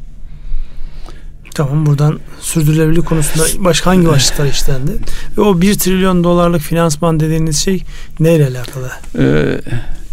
Tamam 1.55 1.87
buradan 1.87 2.19
sürdürülebilirlik 2.41 3.07
konusunda 3.07 3.65
başka 3.65 3.91
hangi 3.91 4.09
başlıklar 4.09 4.47
işlendi? 4.47 4.93
Ve 5.39 5.41
o 5.41 5.61
1 5.61 5.75
trilyon 5.75 6.25
dolarlık 6.25 6.61
finansman 6.61 7.21
dediğiniz 7.21 7.57
şey 7.57 7.85
neyle 8.21 8.47
alakalı? 8.47 8.91
Ee, 9.19 9.61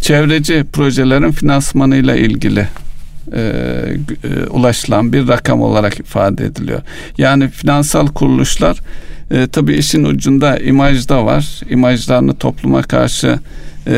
çevreci 0.02 0.66
projelerin 0.74 1.32
finansmanıyla 1.32 2.16
ilgili 2.16 2.68
e, 3.34 3.40
e, 4.24 4.48
ulaşılan 4.50 5.14
bir 5.14 5.28
rakam 5.28 5.62
olarak 5.62 6.00
ifade 6.00 6.46
ediliyor. 6.46 6.82
Yani 7.18 7.50
finansal 7.50 8.08
kuruluşlar 8.08 8.78
e, 9.32 9.48
tabii 9.48 9.74
işin 9.74 10.04
ucunda 10.04 10.58
imaj 10.58 11.10
da 11.10 11.26
var. 11.26 11.62
İmajlarını 11.70 12.36
topluma 12.36 12.82
karşı 12.82 13.40
e, 13.88 13.94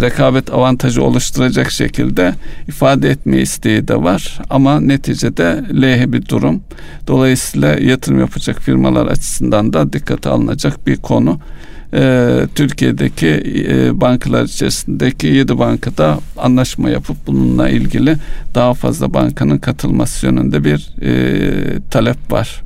rekabet 0.00 0.52
avantajı 0.52 1.02
oluşturacak 1.02 1.70
şekilde 1.70 2.34
ifade 2.68 3.10
etme 3.10 3.38
isteği 3.38 3.88
de 3.88 4.02
var. 4.02 4.40
Ama 4.50 4.80
neticede 4.80 5.64
lehe 5.82 6.12
bir 6.12 6.28
durum. 6.28 6.62
Dolayısıyla 7.06 7.74
yatırım 7.74 8.20
yapacak 8.20 8.60
firmalar 8.60 9.06
açısından 9.06 9.72
da 9.72 9.92
dikkate 9.92 10.28
alınacak 10.28 10.86
bir 10.86 10.96
konu. 10.96 11.40
E, 11.94 12.40
Türkiye'deki 12.54 13.28
e, 13.68 14.00
bankalar 14.00 14.44
içerisindeki 14.44 15.26
7 15.26 15.58
bankada 15.58 16.18
anlaşma 16.36 16.90
yapıp 16.90 17.16
bununla 17.26 17.68
ilgili 17.68 18.16
daha 18.54 18.74
fazla 18.74 19.14
bankanın 19.14 19.58
katılması 19.58 20.26
yönünde 20.26 20.64
bir 20.64 20.90
e, 21.02 21.80
talep 21.90 22.32
var. 22.32 22.62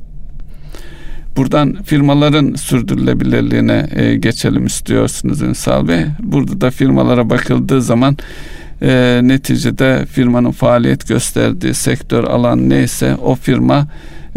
Buradan 1.37 1.83
firmaların 1.83 2.55
sürdürülebilirliğine 2.55 3.89
e, 3.95 4.15
geçelim 4.15 4.65
istiyorsunuz 4.65 5.41
Ünsal 5.41 5.87
Bey. 5.87 6.05
Burada 6.19 6.61
da 6.61 6.71
firmalara 6.71 7.29
bakıldığı 7.29 7.81
zaman 7.81 8.17
e, 8.81 9.19
neticede 9.23 10.05
firmanın 10.05 10.51
faaliyet 10.51 11.07
gösterdiği 11.07 11.73
sektör 11.73 12.23
alan 12.23 12.69
neyse 12.69 13.15
o 13.15 13.35
firma 13.35 13.87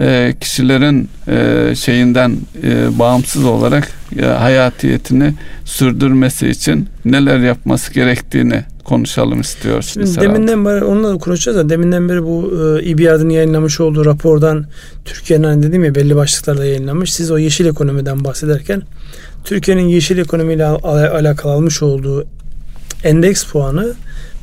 e, 0.01 0.35
kişilerin 0.41 1.09
e, 1.29 1.75
şeyinden 1.75 2.37
e, 2.63 2.99
bağımsız 2.99 3.45
olarak 3.45 3.89
e, 4.19 4.25
hayatiyetini 4.25 5.35
sürdürmesi 5.65 6.49
için 6.49 6.89
neler 7.05 7.39
yapması 7.39 7.93
gerektiğini 7.93 8.65
konuşalım 8.85 9.41
istiyoruz. 9.41 9.91
Şimdi 9.93 10.21
deminden 10.21 10.65
beri 10.65 10.85
onunla 10.85 11.15
da 11.15 11.19
konuşacağız 11.19 11.57
da 11.59 11.69
deminden 11.69 12.09
beri 12.09 12.23
bu 12.23 12.53
e, 12.81 12.85
İBİAD'ın 12.85 13.29
yayınlamış 13.31 13.81
olduğu 13.81 14.05
rapordan 14.05 14.67
Türkiye'nin 15.05 15.45
hani 15.45 15.63
dedim 15.63 15.85
ya 15.85 15.95
belli 15.95 16.17
başlıklarla 16.17 16.65
yayınlanmış. 16.65 17.13
Siz 17.15 17.31
o 17.31 17.39
yeşil 17.39 17.67
ekonomiden 17.67 18.25
bahsederken 18.25 18.83
Türkiye'nin 19.45 19.89
yeşil 19.89 20.19
ekonomiyle 20.19 20.65
al- 20.67 20.85
alakalı 20.99 21.53
almış 21.53 21.83
olduğu 21.83 22.27
endeks 23.05 23.45
puanı 23.45 23.95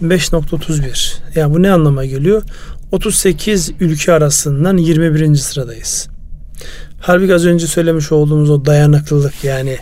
5.31. 0.03 1.13
Yani 1.35 1.53
bu 1.53 1.63
ne 1.63 1.71
anlama 1.71 2.05
geliyor? 2.05 2.43
38 2.91 3.71
ülke 3.79 4.13
arasından 4.13 4.77
21. 4.77 5.35
sıradayız. 5.35 6.07
Halbuki 6.99 7.33
az 7.33 7.45
önce 7.45 7.67
söylemiş 7.67 8.11
olduğumuz 8.11 8.49
o 8.49 8.65
dayanıklılık 8.65 9.43
yani 9.43 9.77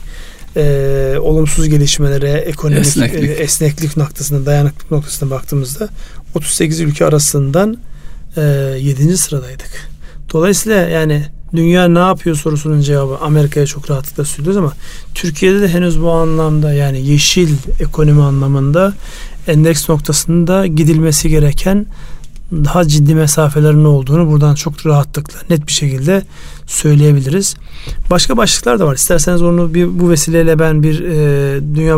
e, 0.56 1.16
olumsuz 1.22 1.70
gelişmelere, 1.70 2.32
ekonomik 2.32 2.82
esneklik. 2.82 3.30
E, 3.30 3.34
esneklik 3.34 3.97
noktasına, 3.97 4.45
dayanıklık 4.45 4.91
noktasına 4.91 5.30
baktığımızda 5.30 5.89
38 6.36 6.80
ülke 6.80 7.06
arasından 7.06 7.78
e, 8.38 8.41
7. 8.80 9.18
sıradaydık. 9.18 9.89
Dolayısıyla 10.34 10.78
yani 10.78 11.26
dünya 11.56 11.88
ne 11.88 11.99
yapıyor 11.99 12.36
sorusunun 12.36 12.82
cevabı 12.82 13.18
Amerika'ya 13.18 13.66
çok 13.66 13.89
rahatlıkla 13.91 14.26
söylüyoruz 14.26 14.58
ama 14.58 14.74
Türkiye'de 15.16 15.62
de 15.62 15.68
henüz 15.68 16.01
bu 16.01 16.12
anlamda 16.12 16.74
yani 16.74 17.08
yeşil 17.08 17.49
ekonomi 17.80 18.24
anlamında 18.24 18.93
endeks 19.47 19.89
noktasında 19.89 20.68
gidilmesi 20.68 21.30
gereken 21.30 21.86
daha 22.64 22.88
ciddi 22.88 23.16
mesafelerin 23.16 23.86
olduğunu 23.86 24.32
buradan 24.32 24.56
çok 24.56 24.86
rahatlıkla 24.86 25.39
net 25.49 25.68
bir 25.68 25.72
şekilde 25.72 26.24
söyleyebiliriz. 26.66 27.56
Başka 28.12 28.38
başlıklar 28.38 28.80
da 28.80 28.88
var. 28.88 28.95
İsterseniz 28.95 29.41
onu 29.41 29.74
bir 29.74 29.99
bu 29.99 30.10
vesileyle 30.10 30.60
ben 30.60 30.84
bir 30.84 31.03
e, 31.03 31.76
Dünya 31.76 31.97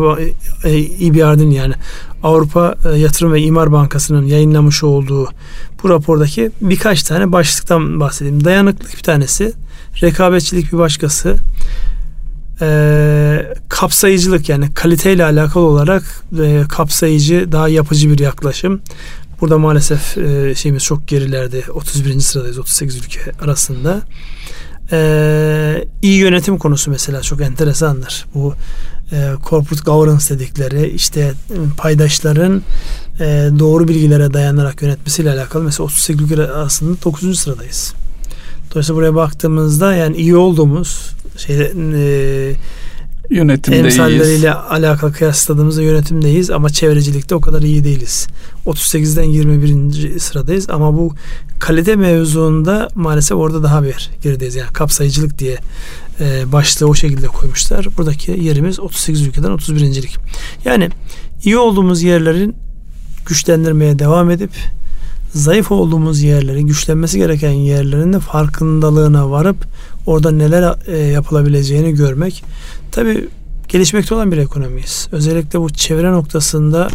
e, 0.63 0.77
İBRD'in 0.79 1.51
yani 1.51 1.73
Avrupa 2.23 2.75
e, 2.85 2.97
Yatırım 2.97 3.33
ve 3.33 3.41
İmar 3.41 3.71
Bankası'nın 3.71 4.25
yayınlamış 4.25 4.83
olduğu 4.83 5.29
bu 5.83 5.89
rapordaki 5.89 6.51
birkaç 6.61 7.03
tane 7.03 7.31
başlıktan 7.31 7.99
bahsedeyim. 7.99 8.43
Dayanıklık 8.43 8.97
bir 8.97 9.03
tanesi, 9.03 9.53
rekabetçilik 10.01 10.73
bir 10.73 10.77
başkası, 10.77 11.35
e, 12.61 13.55
kapsayıcılık 13.69 14.49
yani 14.49 14.73
kaliteyle 14.73 15.25
alakalı 15.25 15.63
olarak 15.63 16.03
e, 16.43 16.63
kapsayıcı 16.69 17.51
daha 17.51 17.69
yapıcı 17.69 18.11
bir 18.11 18.19
yaklaşım. 18.19 18.81
Burada 19.41 19.57
maalesef 19.57 20.17
e, 20.17 20.55
şeyimiz 20.55 20.83
çok 20.83 21.07
gerilerde 21.07 21.63
31. 21.71 22.19
sıradayız 22.19 22.59
38 22.59 22.95
ülke 22.95 23.19
arasında. 23.41 24.01
E, 24.91 25.87
iyi 26.01 26.17
yönetim 26.17 26.57
konusu 26.57 26.91
mesela 26.91 27.21
çok 27.21 27.41
enteresandır. 27.41 28.25
Bu 28.35 28.53
e, 29.11 29.31
corporate 29.49 29.91
governance 29.91 30.29
dedikleri 30.29 30.89
işte 30.89 31.33
paydaşların 31.77 32.61
e, 33.19 33.49
doğru 33.59 33.87
bilgilere 33.87 34.33
dayanarak 34.33 34.81
yönetmesiyle 34.81 35.31
alakalı 35.31 35.63
mesela 35.63 35.85
38 35.85 36.31
ülke 36.31 36.41
arasında 36.43 37.01
9. 37.03 37.39
sıradayız. 37.39 37.93
Dolayısıyla 38.71 38.97
buraya 38.97 39.15
baktığımızda 39.15 39.95
yani 39.95 40.17
iyi 40.17 40.35
olduğumuz 40.35 41.11
şey 41.37 41.55
e, 41.61 42.55
yönetimdeyiz. 43.29 43.85
Emsalleriyle 43.85 44.53
alakalı 44.53 45.13
kıyasladığımızda 45.13 45.81
yönetimdeyiz 45.81 46.49
ama 46.49 46.69
çevrecilikte 46.69 47.35
o 47.35 47.41
kadar 47.41 47.61
iyi 47.61 47.83
değiliz. 47.83 48.27
38'den 48.67 49.23
21. 49.23 50.19
sıradayız 50.19 50.69
ama 50.69 50.93
bu 50.93 51.13
kalite 51.59 51.95
mevzuunda 51.95 52.89
maalesef 52.95 53.37
orada 53.37 53.63
daha 53.63 53.83
bir 53.83 54.09
gerideyiz. 54.23 54.55
Yani 54.55 54.73
kapsayıcılık 54.73 55.39
diye 55.39 55.57
e, 56.19 56.51
başlığı 56.51 56.87
o 56.87 56.95
şekilde 56.95 57.27
koymuşlar. 57.27 57.87
Buradaki 57.97 58.31
yerimiz 58.31 58.79
38 58.79 59.21
ülkeden 59.27 59.51
31.lik. 59.51 60.17
Yani 60.65 60.89
iyi 61.43 61.57
olduğumuz 61.57 62.03
yerlerin 62.03 62.55
güçlendirmeye 63.25 63.99
devam 63.99 64.31
edip 64.31 64.51
zayıf 65.33 65.71
olduğumuz 65.71 66.21
yerlerin, 66.21 66.67
güçlenmesi 66.67 67.17
gereken 67.17 67.51
yerlerin 67.51 68.13
de 68.13 68.19
farkındalığına 68.19 69.31
varıp 69.31 69.57
orada 70.05 70.31
neler 70.31 70.75
e, 70.87 70.97
yapılabileceğini 70.97 71.93
görmek. 71.93 72.43
Tabi 72.91 73.27
gelişmekte 73.67 74.15
olan 74.15 74.31
bir 74.31 74.37
ekonomiyiz. 74.37 75.07
Özellikle 75.11 75.59
bu 75.59 75.69
çevre 75.69 76.11
noktasında 76.11 76.87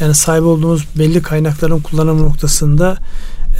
yani 0.00 0.14
sahip 0.14 0.44
olduğumuz 0.44 0.86
belli 0.98 1.22
kaynakların 1.22 1.80
kullanım 1.80 2.22
noktasında 2.22 2.96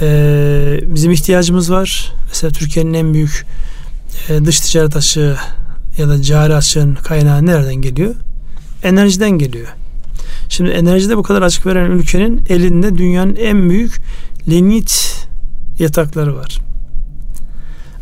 e, 0.01 0.79
bizim 0.83 1.11
ihtiyacımız 1.11 1.71
var. 1.71 2.13
Mesela 2.27 2.51
Türkiye'nin 2.51 2.93
en 2.93 3.13
büyük 3.13 3.45
e, 4.29 4.45
dış 4.45 4.59
ticaret 4.59 4.95
açığı 4.95 5.37
ya 5.97 6.09
da 6.09 6.21
cari 6.21 6.55
açığın 6.55 6.95
kaynağı 6.95 7.45
nereden 7.45 7.75
geliyor? 7.75 8.15
Enerjiden 8.83 9.31
geliyor. 9.31 9.67
Şimdi 10.49 10.69
enerjide 10.69 11.17
bu 11.17 11.23
kadar 11.23 11.41
açık 11.41 11.65
veren 11.65 11.91
ülkenin 11.91 12.43
elinde 12.49 12.97
dünyanın 12.97 13.35
en 13.35 13.69
büyük 13.69 14.01
lignit 14.47 15.15
yatakları 15.79 16.35
var. 16.35 16.59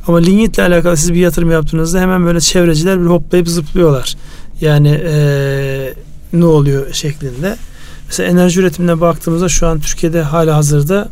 Ama 0.08 0.18
lignitle 0.18 0.64
alakalı 0.64 0.98
siz 0.98 1.14
bir 1.14 1.20
yatırım 1.20 1.52
yaptığınızda 1.52 2.02
hemen 2.02 2.26
böyle 2.26 2.42
çevreciler 2.42 3.02
bir 3.02 3.06
hoplayıp 3.06 3.48
zıplıyorlar. 3.48 4.16
Yani 4.62 5.02
ee, 5.06 5.94
ne 6.34 6.46
oluyor 6.46 6.94
şeklinde. 6.94 7.58
Mesela 8.10 8.30
enerji 8.30 8.60
üretimine 8.60 9.02
baktığımızda 9.02 9.50
şu 9.50 9.68
an 9.68 9.80
Türkiye'de 9.80 10.22
hala 10.22 10.56
hazırda 10.56 11.10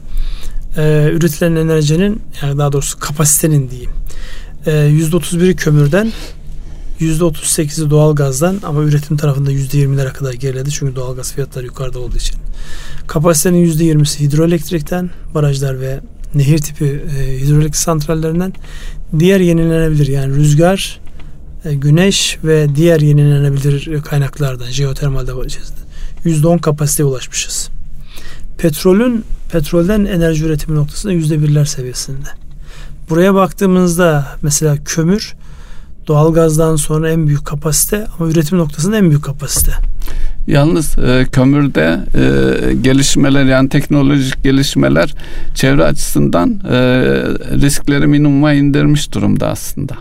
e, 0.78 1.10
üretilen 1.14 1.56
enerjinin 1.56 2.22
yani 2.41 2.58
daha 2.58 2.72
doğrusu 2.72 3.00
kapasitenin 3.00 3.70
diyeyim 3.70 3.91
e, 4.66 4.72
%31'i 4.72 5.56
kömürden 5.56 6.12
%38'i 7.00 7.89
doğalgazdan 7.89 8.60
ama 8.64 8.82
üretim 8.82 9.18
tarafında 9.18 9.52
%20'lere 9.52 10.14
kadar 10.14 10.34
geriledi. 10.34 10.72
Çünkü 10.72 10.95
doğalgaz 10.95 11.34
fiyatları 11.34 11.66
yukarıda 11.66 12.00
olduğu 12.00 12.18
için. 12.18 12.36
Kapasitenin 13.08 13.66
%20'si 13.66 14.20
hidroelektrikten, 14.20 15.10
barajlar 15.34 15.82
ve 15.82 16.00
nehir 16.36 16.58
tipi 16.58 16.86
e, 16.86 17.39
hidroelektrik 17.39 17.76
santrallerinden 17.76 18.54
diğer 19.20 19.39
yenilenebilir 19.39 20.08
yani 20.08 20.36
rüzgar, 20.36 21.00
e, 21.66 21.74
güneş 21.74 22.38
ve 22.43 22.76
diğer 22.76 23.00
yenilenebilir 23.00 24.02
kaynaklardan 24.02 24.70
jeotermalde 24.70 25.34
%10 26.28 26.61
kapasiteye 26.61 27.07
ulaşmışız. 27.07 27.69
Petrolün 28.57 29.23
petrolden 29.51 30.05
enerji 30.05 30.45
üretimi 30.45 30.78
noktasında 30.78 31.13
%1'ler 31.13 31.65
seviyesinde. 31.65 32.28
Buraya 33.09 33.34
baktığımızda 33.34 34.28
mesela 34.41 34.78
kömür 34.86 35.34
doğalgazdan 36.07 36.75
sonra 36.75 37.09
en 37.09 37.28
büyük 37.28 37.45
kapasite 37.45 38.07
ama 38.19 38.30
üretim 38.30 38.57
noktasında 38.57 38.97
en 38.97 39.09
büyük 39.09 39.23
kapasite. 39.23 39.71
Yalnız 40.47 40.97
e, 40.97 41.25
kömürde 41.32 41.99
e, 42.15 42.73
gelişmeler 42.73 43.45
yani 43.45 43.69
teknolojik 43.69 44.43
gelişmeler 44.43 45.13
çevre 45.55 45.84
açısından 45.84 46.61
e, 46.69 46.78
riskleri 47.61 48.07
minimuma 48.07 48.53
indirmiş 48.53 49.13
durumda 49.13 49.47
aslında. 49.47 49.93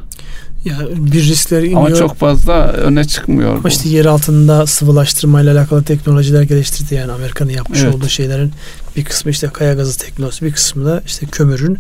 Ya 0.65 0.79
bir 0.97 1.23
riskler 1.23 1.63
iniyor. 1.63 1.81
Ama 1.81 1.95
çok 1.95 2.15
fazla 2.15 2.67
öne 2.73 3.05
çıkmıyor. 3.05 3.57
Ama 3.57 3.69
işte 3.69 3.89
yer 3.89 4.05
altında 4.05 4.67
sıvılaştırmayla 4.67 5.53
alakalı 5.53 5.83
teknolojiler 5.83 6.43
geliştirdi 6.43 6.95
yani 6.95 7.13
Amerika'nın 7.13 7.51
yapmış 7.51 7.81
evet. 7.83 7.95
olduğu 7.95 8.09
şeylerin 8.09 8.53
bir 8.97 9.05
kısmı 9.05 9.31
işte 9.31 9.49
kaya 9.53 9.75
gazı 9.75 9.99
teknolojisi 9.99 10.45
bir 10.45 10.53
kısmı 10.53 10.87
da 10.87 11.03
işte 11.07 11.27
kömürün 11.27 11.79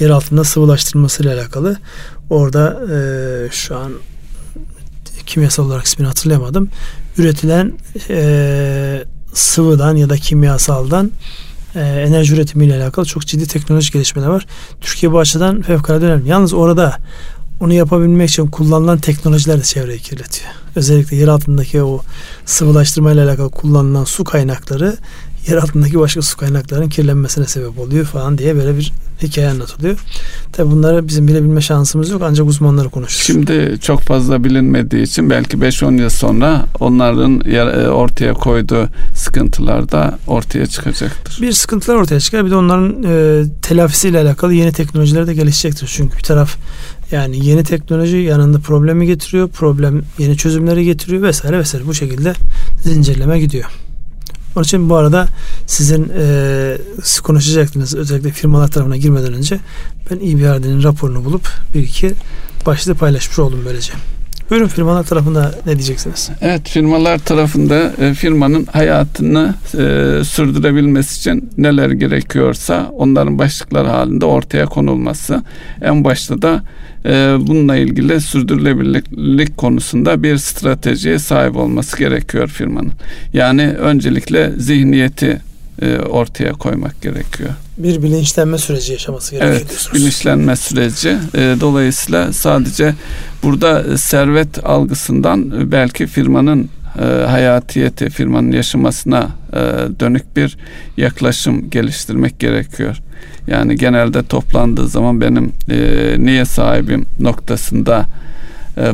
yer 0.00 0.10
altında 0.10 0.44
sıvılaştırılmasıyla 0.44 1.34
alakalı. 1.34 1.76
Orada 2.30 2.80
e, 2.94 2.98
şu 3.50 3.76
an 3.76 3.92
kimyasal 5.26 5.66
olarak 5.66 5.84
ismini 5.84 6.08
hatırlayamadım. 6.08 6.68
Üretilen 7.18 7.72
e, 8.10 9.04
sıvıdan 9.34 9.96
ya 9.96 10.10
da 10.10 10.16
kimyasaldan 10.16 11.10
e, 11.74 11.80
enerji 11.80 12.34
üretimiyle 12.34 12.82
alakalı 12.82 13.06
çok 13.06 13.26
ciddi 13.26 13.46
teknolojik 13.46 13.92
gelişmeler 13.92 14.28
var. 14.28 14.46
Türkiye 14.80 15.12
bu 15.12 15.18
açıdan 15.18 15.62
fevkalade 15.62 16.06
önemli. 16.06 16.28
Yalnız 16.28 16.54
orada 16.54 16.98
onu 17.60 17.72
yapabilmek 17.72 18.30
için 18.30 18.46
kullanılan 18.46 18.98
teknolojiler 18.98 19.58
de 19.58 19.62
çevreyi 19.62 19.98
kirletiyor. 19.98 20.50
Özellikle 20.76 21.16
yer 21.16 21.28
altındaki 21.28 21.82
o 21.82 22.00
sıvılaştırmayla 22.46 23.28
alakalı 23.28 23.50
kullanılan 23.50 24.04
su 24.04 24.24
kaynakları 24.24 24.96
yer 25.48 25.56
altındaki 25.56 25.98
başka 25.98 26.22
su 26.22 26.36
kaynaklarının 26.36 26.88
kirlenmesine 26.88 27.46
sebep 27.46 27.78
oluyor 27.78 28.04
falan 28.04 28.38
diye 28.38 28.56
böyle 28.56 28.76
bir 28.76 28.92
hikaye 29.22 29.48
anlatılıyor. 29.48 29.98
Tabi 30.52 30.70
bunları 30.70 31.08
bizim 31.08 31.28
bilebilme 31.28 31.60
şansımız 31.60 32.10
yok 32.10 32.22
ancak 32.24 32.46
uzmanları 32.46 32.88
konuşur. 32.88 33.24
Şimdi 33.24 33.78
çok 33.80 34.00
fazla 34.00 34.44
bilinmediği 34.44 35.02
için 35.02 35.30
belki 35.30 35.56
5-10 35.56 36.00
yıl 36.00 36.08
sonra 36.08 36.64
onların 36.80 37.40
e, 37.40 37.88
ortaya 37.88 38.34
koyduğu 38.34 38.88
sıkıntılar 39.14 39.92
da 39.92 40.18
ortaya 40.26 40.66
çıkacaktır. 40.66 41.38
Bir 41.42 41.52
sıkıntılar 41.52 41.96
ortaya 41.96 42.20
çıkar 42.20 42.46
bir 42.46 42.50
de 42.50 42.56
onların 42.56 43.02
e, 43.02 43.44
telafisiyle 43.62 44.20
alakalı 44.20 44.54
yeni 44.54 44.72
teknolojiler 44.72 45.26
de 45.26 45.34
gelişecektir. 45.34 45.90
Çünkü 45.96 46.18
bir 46.18 46.22
taraf 46.22 46.56
yani 47.10 47.46
yeni 47.46 47.64
teknoloji 47.64 48.16
yanında 48.16 48.58
problemi 48.58 49.06
getiriyor. 49.06 49.48
Problem 49.48 50.02
yeni 50.18 50.36
çözümleri 50.36 50.84
getiriyor 50.84 51.22
vesaire 51.22 51.58
vesaire. 51.58 51.86
Bu 51.86 51.94
şekilde 51.94 52.32
zincirleme 52.82 53.40
gidiyor. 53.40 53.70
Onun 54.56 54.64
için 54.64 54.90
bu 54.90 54.94
arada 54.94 55.28
sizin 55.66 56.12
e, 56.18 56.78
konuşacaktınız 57.22 57.94
özellikle 57.94 58.30
firmalar 58.30 58.68
tarafına 58.68 58.96
girmeden 58.96 59.32
önce 59.32 59.60
ben 60.10 60.16
İBRD'nin 60.16 60.82
raporunu 60.82 61.24
bulup 61.24 61.48
bir 61.74 61.80
iki 61.80 62.12
başlığı 62.66 62.94
paylaşmış 62.94 63.38
oldum 63.38 63.60
böylece. 63.66 63.92
Buyurun 64.50 64.68
firmalar 64.68 65.04
tarafında 65.04 65.54
ne 65.66 65.72
diyeceksiniz? 65.72 66.30
Evet 66.40 66.68
firmalar 66.68 67.18
tarafında 67.18 67.92
e, 68.00 68.14
firmanın 68.14 68.66
hayatını 68.72 69.54
e, 69.74 70.24
sürdürebilmesi 70.24 71.18
için 71.18 71.50
neler 71.58 71.90
gerekiyorsa 71.90 72.90
onların 72.92 73.38
başlıkları 73.38 73.88
halinde 73.88 74.24
ortaya 74.24 74.66
konulması. 74.66 75.42
En 75.82 76.04
başta 76.04 76.42
da 76.42 76.54
e, 76.54 76.87
bununla 77.40 77.76
ilgili 77.76 78.20
sürdürülebilirlik 78.20 79.56
konusunda 79.56 80.22
bir 80.22 80.38
stratejiye 80.38 81.18
sahip 81.18 81.56
olması 81.56 81.98
gerekiyor 81.98 82.48
firmanın. 82.48 82.92
Yani 83.32 83.62
öncelikle 83.62 84.52
zihniyeti 84.58 85.40
e, 85.82 85.98
ortaya 85.98 86.52
koymak 86.52 87.02
gerekiyor. 87.02 87.50
Bir 87.78 88.02
bilinçlenme 88.02 88.58
süreci 88.58 88.92
yaşaması 88.92 89.30
gerekiyor. 89.30 89.56
Evet, 89.56 89.68
diyorsunuz. 89.70 89.96
bilinçlenme 89.96 90.56
süreci. 90.56 91.16
E, 91.34 91.56
dolayısıyla 91.60 92.32
sadece 92.32 92.94
burada 93.42 93.98
servet 93.98 94.66
algısından 94.66 95.72
belki 95.72 96.06
firmanın 96.06 96.68
e, 96.98 97.04
hayatiyeti, 97.04 98.10
firmanın 98.10 98.52
yaşamasına 98.52 99.28
e, 99.52 99.60
dönük 100.00 100.36
bir 100.36 100.56
yaklaşım 100.96 101.70
geliştirmek 101.70 102.40
gerekiyor. 102.40 102.96
Yani 103.46 103.76
genelde 103.76 104.22
toplandığı 104.22 104.88
zaman 104.88 105.20
benim 105.20 105.52
e, 105.70 106.16
niye 106.18 106.44
sahibim 106.44 107.06
noktasında 107.20 108.06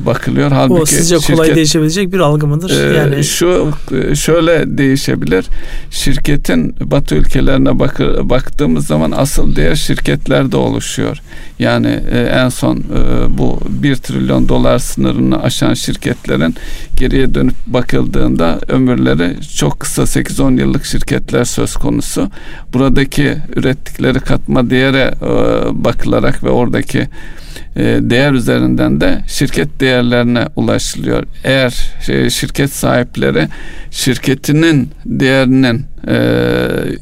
bakılıyor. 0.06 0.52
Halbuki 0.52 0.82
o 0.82 0.86
sizce 0.86 1.18
şirket, 1.18 1.36
kolay 1.36 1.54
değişebilecek 1.54 2.12
bir 2.12 2.18
algı 2.18 2.46
mıdır? 2.46 2.70
E, 2.70 2.96
yani 2.96 3.24
şu 3.24 3.72
e, 3.92 4.14
şöyle 4.14 4.78
değişebilir. 4.78 5.46
Şirketin 5.90 6.76
Batı 6.80 7.14
ülkelerine 7.14 7.78
bak, 7.78 8.00
baktığımız 8.22 8.86
zaman 8.86 9.10
asıl 9.10 9.56
değer 9.56 9.74
şirketlerde 9.74 10.56
oluşuyor. 10.56 11.18
Yani 11.58 12.00
e, 12.12 12.20
en 12.20 12.48
son 12.48 12.76
e, 12.76 13.38
bu 13.38 13.60
1 13.68 13.96
trilyon 13.96 14.48
dolar 14.48 14.78
sınırını 14.78 15.42
aşan 15.42 15.74
şirketlerin 15.74 16.54
geriye 16.96 17.34
dönüp 17.34 17.54
bakıldığında 17.66 18.60
ömürleri 18.68 19.36
çok 19.56 19.80
kısa 19.80 20.02
8-10 20.02 20.60
yıllık 20.60 20.84
şirketler 20.84 21.44
söz 21.44 21.74
konusu. 21.74 22.30
Buradaki 22.72 23.36
ürettikleri 23.56 24.20
katma 24.20 24.70
değere 24.70 25.14
e, 25.22 25.28
bakılarak 25.84 26.44
ve 26.44 26.50
oradaki 26.50 27.08
e, 27.76 27.98
değer 28.00 28.32
üzerinden 28.32 29.00
de 29.00 29.20
şirket 29.28 29.73
değerlerine 29.80 30.46
ulaşılıyor. 30.56 31.24
Eğer 31.44 31.90
şey, 32.06 32.30
şirket 32.30 32.72
sahipleri 32.72 33.48
şirketinin 33.90 34.90
değerinin 35.06 35.86
e, 36.08 36.16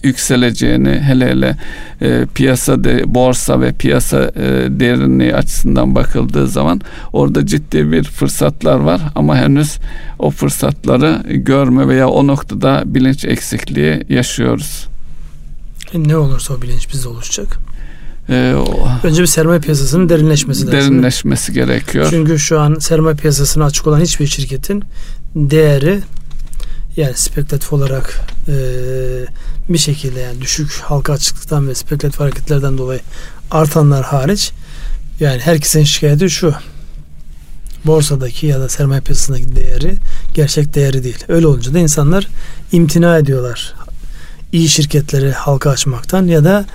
yükseleceğini 0.02 1.00
hele 1.00 1.26
hele 1.26 1.56
e, 2.00 2.26
piyasa 2.34 2.84
de, 2.84 3.14
borsa 3.14 3.60
ve 3.60 3.72
piyasa 3.72 4.22
e, 4.36 4.42
derinliği 4.70 5.36
açısından 5.36 5.94
bakıldığı 5.94 6.48
zaman 6.48 6.80
orada 7.12 7.46
ciddi 7.46 7.92
bir 7.92 8.04
fırsatlar 8.04 8.78
var 8.78 9.00
ama 9.14 9.36
henüz 9.36 9.78
o 10.18 10.30
fırsatları 10.30 11.22
görme 11.26 11.88
veya 11.88 12.08
o 12.08 12.26
noktada 12.26 12.82
bilinç 12.86 13.24
eksikliği 13.24 14.04
yaşıyoruz. 14.08 14.86
E, 15.94 16.08
ne 16.08 16.16
olursa 16.16 16.54
o 16.54 16.62
bilinç 16.62 16.92
bizde 16.92 17.08
oluşacak. 17.08 17.58
Ee, 18.32 18.54
Önce 19.02 19.22
bir 19.22 19.26
sermaye 19.26 19.60
piyasasının 19.60 20.08
derinleşmesi 20.08 20.66
lazım. 20.66 20.72
Derinleşmesi 20.72 21.52
gerekiyor. 21.52 22.06
Çünkü 22.10 22.38
şu 22.38 22.60
an 22.60 22.74
sermaye 22.74 23.16
piyasasına 23.16 23.64
açık 23.64 23.86
olan 23.86 24.00
hiçbir 24.00 24.26
şirketin 24.26 24.84
değeri 25.34 26.00
yani 26.96 27.14
spekülatif 27.16 27.72
olarak 27.72 28.20
e, 28.48 28.54
bir 29.68 29.78
şekilde 29.78 30.20
yani 30.20 30.40
düşük 30.40 30.72
halka 30.72 31.12
açıklıktan 31.12 31.68
ve 31.68 31.74
spekülatif 31.74 32.20
hareketlerden 32.20 32.78
dolayı 32.78 33.00
artanlar 33.50 34.04
hariç 34.04 34.52
yani 35.20 35.40
herkesin 35.40 35.84
şikayeti 35.84 36.30
şu 36.30 36.54
borsadaki 37.84 38.46
ya 38.46 38.60
da 38.60 38.68
sermaye 38.68 39.00
piyasasındaki 39.00 39.56
değeri 39.56 39.94
gerçek 40.34 40.74
değeri 40.74 41.04
değil. 41.04 41.24
Öyle 41.28 41.46
olunca 41.46 41.74
da 41.74 41.78
insanlar 41.78 42.28
imtina 42.72 43.18
ediyorlar 43.18 43.74
iyi 44.52 44.68
şirketleri 44.68 45.32
halka 45.32 45.70
açmaktan 45.70 46.26
ya 46.26 46.44
da 46.44 46.66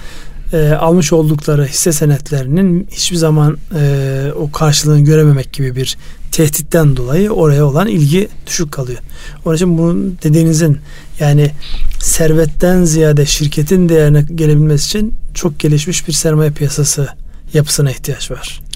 e, 0.53 0.71
almış 0.71 1.13
oldukları 1.13 1.65
hisse 1.65 1.91
senetlerinin 1.91 2.87
hiçbir 2.91 3.17
zaman 3.17 3.57
e, 3.75 4.31
o 4.35 4.51
karşılığını 4.51 4.99
görememek 4.99 5.53
gibi 5.53 5.75
bir 5.75 5.97
tehditten 6.31 6.97
dolayı 6.97 7.29
oraya 7.31 7.65
olan 7.65 7.87
ilgi 7.87 8.27
düşük 8.47 8.71
kalıyor. 8.71 8.99
Onun 9.45 9.55
için 9.55 9.77
bunun 9.77 10.17
dediğinizin 10.23 10.77
yani 11.19 11.51
servetten 11.99 12.83
ziyade 12.83 13.25
şirketin 13.25 13.89
değerine 13.89 14.25
gelebilmesi 14.35 14.87
için 14.87 15.13
çok 15.33 15.59
gelişmiş 15.59 16.07
bir 16.07 16.13
sermaye 16.13 16.51
piyasası 16.51 17.07
yapısına 17.53 17.91
ihtiyaç 17.91 18.31
var 18.31 18.66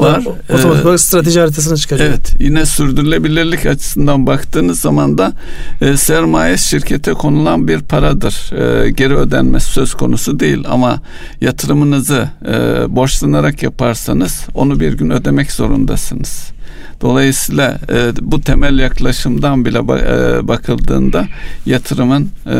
var. 0.00 0.24
Otomatik 0.54 0.84
olarak 0.84 1.00
strateji 1.00 1.40
haritasını 1.40 1.76
çıkarıyor. 1.76 2.08
Evet. 2.08 2.34
Yine 2.40 2.66
sürdürülebilirlik 2.66 3.66
açısından 3.66 4.26
baktığınız 4.26 4.80
zaman 4.80 5.18
da 5.18 5.32
e, 5.80 5.96
sermaye 5.96 6.56
şirkete 6.56 7.12
konulan 7.12 7.68
bir 7.68 7.80
paradır. 7.80 8.52
E, 8.52 8.90
geri 8.90 9.16
ödenmesi 9.16 9.72
söz 9.72 9.94
konusu 9.94 10.40
değil 10.40 10.64
ama 10.68 11.00
yatırımınızı 11.40 12.28
e, 12.46 12.52
borçlanarak 12.96 13.62
yaparsanız 13.62 14.46
onu 14.54 14.80
bir 14.80 14.92
gün 14.92 15.10
ödemek 15.10 15.52
zorundasınız. 15.52 16.56
Dolayısıyla 17.00 17.78
e, 17.90 18.12
bu 18.20 18.40
temel 18.40 18.78
yaklaşımdan 18.78 19.64
bile 19.64 19.78
e, 19.78 20.48
bakıldığında 20.48 21.28
yatırımın 21.66 22.30
e, 22.46 22.56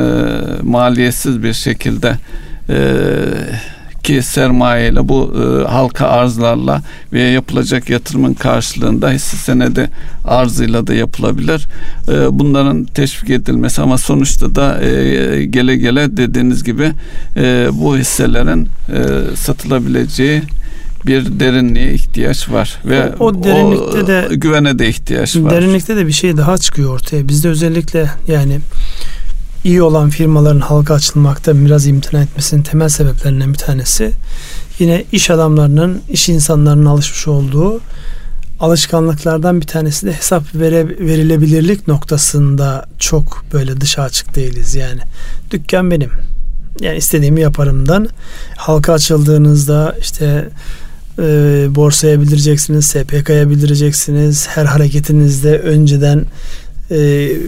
maliyetsiz 0.62 1.42
bir 1.42 1.52
şekilde 1.52 2.16
e, 2.68 2.78
ki 4.02 4.22
sermayeyle 4.22 5.08
bu 5.08 5.34
e, 5.36 5.68
halka 5.68 6.06
arzlarla 6.06 6.82
ve 7.12 7.22
yapılacak 7.22 7.90
yatırımın 7.90 8.34
karşılığında 8.34 9.10
hisse 9.10 9.36
senedi 9.36 9.90
arzıyla 10.24 10.86
da 10.86 10.94
yapılabilir. 10.94 11.68
E, 12.08 12.38
bunların 12.38 12.84
teşvik 12.84 13.30
edilmesi 13.30 13.82
ama 13.82 13.98
sonuçta 13.98 14.54
da 14.54 14.82
e, 14.84 15.44
gele 15.44 15.76
gele 15.76 16.16
dediğiniz 16.16 16.64
gibi 16.64 16.92
e, 17.36 17.68
bu 17.72 17.96
hisselerin 17.96 18.68
e, 18.88 19.36
satılabileceği 19.36 20.42
bir 21.06 21.40
derinliğe 21.40 21.92
ihtiyaç 21.92 22.48
var 22.50 22.78
ve 22.84 23.12
o, 23.20 23.24
o 23.24 23.44
derinlikte 23.44 24.02
o, 24.02 24.06
de 24.06 24.28
güvene 24.30 24.78
de 24.78 24.88
ihtiyaç 24.88 25.36
var. 25.36 25.50
Derinlikte 25.50 25.96
de 25.96 26.06
bir 26.06 26.12
şey 26.12 26.36
daha 26.36 26.58
çıkıyor 26.58 26.94
ortaya. 26.94 27.28
Bizde 27.28 27.48
özellikle 27.48 28.10
yani 28.28 28.58
iyi 29.64 29.82
olan 29.82 30.10
firmaların 30.10 30.60
halka 30.60 30.94
açılmakta 30.94 31.64
biraz 31.64 31.86
imtina 31.86 32.22
etmesinin 32.22 32.62
temel 32.62 32.88
sebeplerinden 32.88 33.52
bir 33.52 33.58
tanesi 33.58 34.12
yine 34.78 35.04
iş 35.12 35.30
adamlarının, 35.30 36.02
iş 36.08 36.28
insanlarının 36.28 36.86
alışmış 36.86 37.28
olduğu 37.28 37.80
alışkanlıklardan 38.60 39.60
bir 39.60 39.66
tanesi 39.66 40.06
de 40.06 40.12
hesap 40.12 40.54
vere, 40.54 40.88
verilebilirlik 40.88 41.88
noktasında 41.88 42.86
çok 42.98 43.44
böyle 43.52 43.80
dışa 43.80 44.02
açık 44.02 44.34
değiliz 44.34 44.74
yani. 44.74 45.00
Dükkan 45.50 45.90
benim. 45.90 46.10
Yani 46.80 46.96
istediğimi 46.96 47.40
yaparımdan 47.40 48.08
halka 48.56 48.92
açıldığınızda 48.92 49.96
işte 50.00 50.48
e, 51.18 51.22
borsaya 51.74 52.20
bildireceksiniz, 52.20 52.86
SPK'ya 52.86 53.50
bildireceksiniz. 53.50 54.48
Her 54.48 54.64
hareketinizde 54.64 55.58
önceden 55.58 56.24
e, 56.90 56.96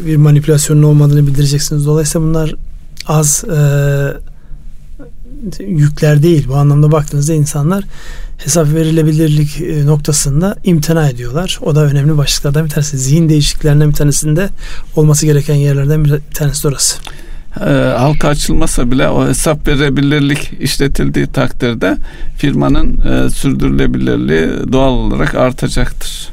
bir 0.06 0.16
manipülasyonun 0.16 0.82
olmadığını 0.82 1.26
bildireceksiniz. 1.26 1.86
Dolayısıyla 1.86 2.28
bunlar 2.28 2.54
az 3.06 3.44
e, 3.44 3.58
yükler 5.64 6.22
değil. 6.22 6.48
Bu 6.48 6.56
anlamda 6.56 6.92
baktığınızda 6.92 7.34
insanlar 7.34 7.84
hesap 8.38 8.74
verilebilirlik 8.74 9.60
e, 9.60 9.86
noktasında 9.86 10.56
imtina 10.64 11.08
ediyorlar. 11.08 11.58
O 11.62 11.74
da 11.74 11.84
önemli 11.84 12.16
başlıklardan 12.16 12.64
bir 12.64 12.70
tanesi. 12.70 12.98
Zihin 12.98 13.28
değişikliklerinden 13.28 13.88
bir 13.88 13.94
tanesinde 13.94 14.48
olması 14.96 15.26
gereken 15.26 15.54
yerlerden 15.54 16.04
bir 16.04 16.20
tanesi 16.34 16.68
orası. 16.68 16.98
E, 17.60 17.70
halka 17.98 18.28
açılmasa 18.28 18.90
bile 18.90 19.08
o 19.08 19.28
hesap 19.28 19.68
verebilirlik 19.68 20.52
işletildiği 20.60 21.26
takdirde 21.26 21.96
firmanın 22.36 23.00
e, 23.00 23.30
sürdürülebilirliği 23.30 24.72
doğal 24.72 24.92
olarak 24.92 25.34
artacaktır. 25.34 26.28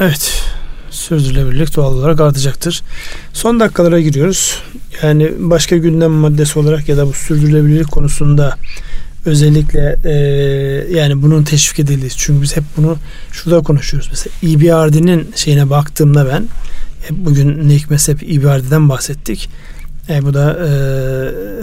Evet 0.00 0.42
sürdürülebilirlik 1.00 1.76
doğal 1.76 1.94
olarak 1.94 2.20
artacaktır. 2.20 2.82
Son 3.32 3.60
dakikalara 3.60 4.00
giriyoruz. 4.00 4.58
Yani 5.02 5.32
başka 5.38 5.76
gündem 5.76 6.10
maddesi 6.10 6.58
olarak 6.58 6.88
ya 6.88 6.96
da 6.96 7.06
bu 7.06 7.12
sürdürülebilirlik 7.12 7.90
konusunda 7.90 8.56
özellikle 9.24 9.96
e, 10.04 10.12
yani 10.98 11.22
bunun 11.22 11.42
teşvik 11.42 11.80
edildiği 11.80 12.10
çünkü 12.16 12.42
biz 12.42 12.56
hep 12.56 12.64
bunu 12.76 12.96
şurada 13.32 13.60
konuşuyoruz. 13.60 14.08
Mesela 14.10 14.34
EBRD'nin 14.42 15.30
şeyine 15.36 15.70
baktığımda 15.70 16.28
ben 16.28 16.48
bugün 17.10 17.68
ne 17.68 17.74
hikmetse 17.74 18.12
hep 18.12 18.22
EBRD'den 18.22 18.88
bahsettik. 18.88 19.48
E, 20.08 20.24
bu 20.24 20.34
da 20.34 20.52
e, 20.52 20.70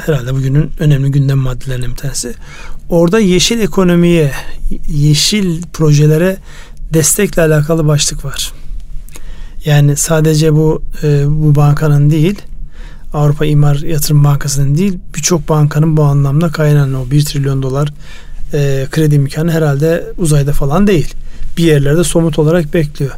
herhalde 0.01 0.33
bugünün 0.33 0.71
önemli 0.79 1.11
gündem 1.11 1.37
maddelerinden 1.37 1.91
bir 1.91 1.95
tanesi. 1.95 2.33
Orada 2.89 3.19
yeşil 3.19 3.59
ekonomiye, 3.59 4.31
yeşil 4.87 5.61
projelere 5.73 6.37
destekle 6.93 7.41
alakalı 7.41 7.87
başlık 7.87 8.25
var. 8.25 8.53
Yani 9.65 9.95
sadece 9.95 10.53
bu 10.53 10.81
e, 11.03 11.23
bu 11.27 11.55
bankanın 11.55 12.09
değil 12.09 12.41
Avrupa 13.13 13.45
İmar 13.45 13.75
Yatırım 13.75 14.23
Bankası'nın 14.23 14.77
değil 14.77 14.97
birçok 15.15 15.49
bankanın 15.49 15.97
bu 15.97 16.03
anlamda 16.03 16.49
kaynanan 16.49 16.93
o 16.93 17.11
1 17.11 17.25
trilyon 17.25 17.63
dolar 17.63 17.93
e, 18.53 18.87
kredi 18.91 19.15
imkanı 19.15 19.51
herhalde 19.51 20.03
uzayda 20.17 20.51
falan 20.51 20.87
değil. 20.87 21.13
Bir 21.57 21.63
yerlerde 21.63 22.03
somut 22.03 22.39
olarak 22.39 22.73
bekliyor. 22.73 23.11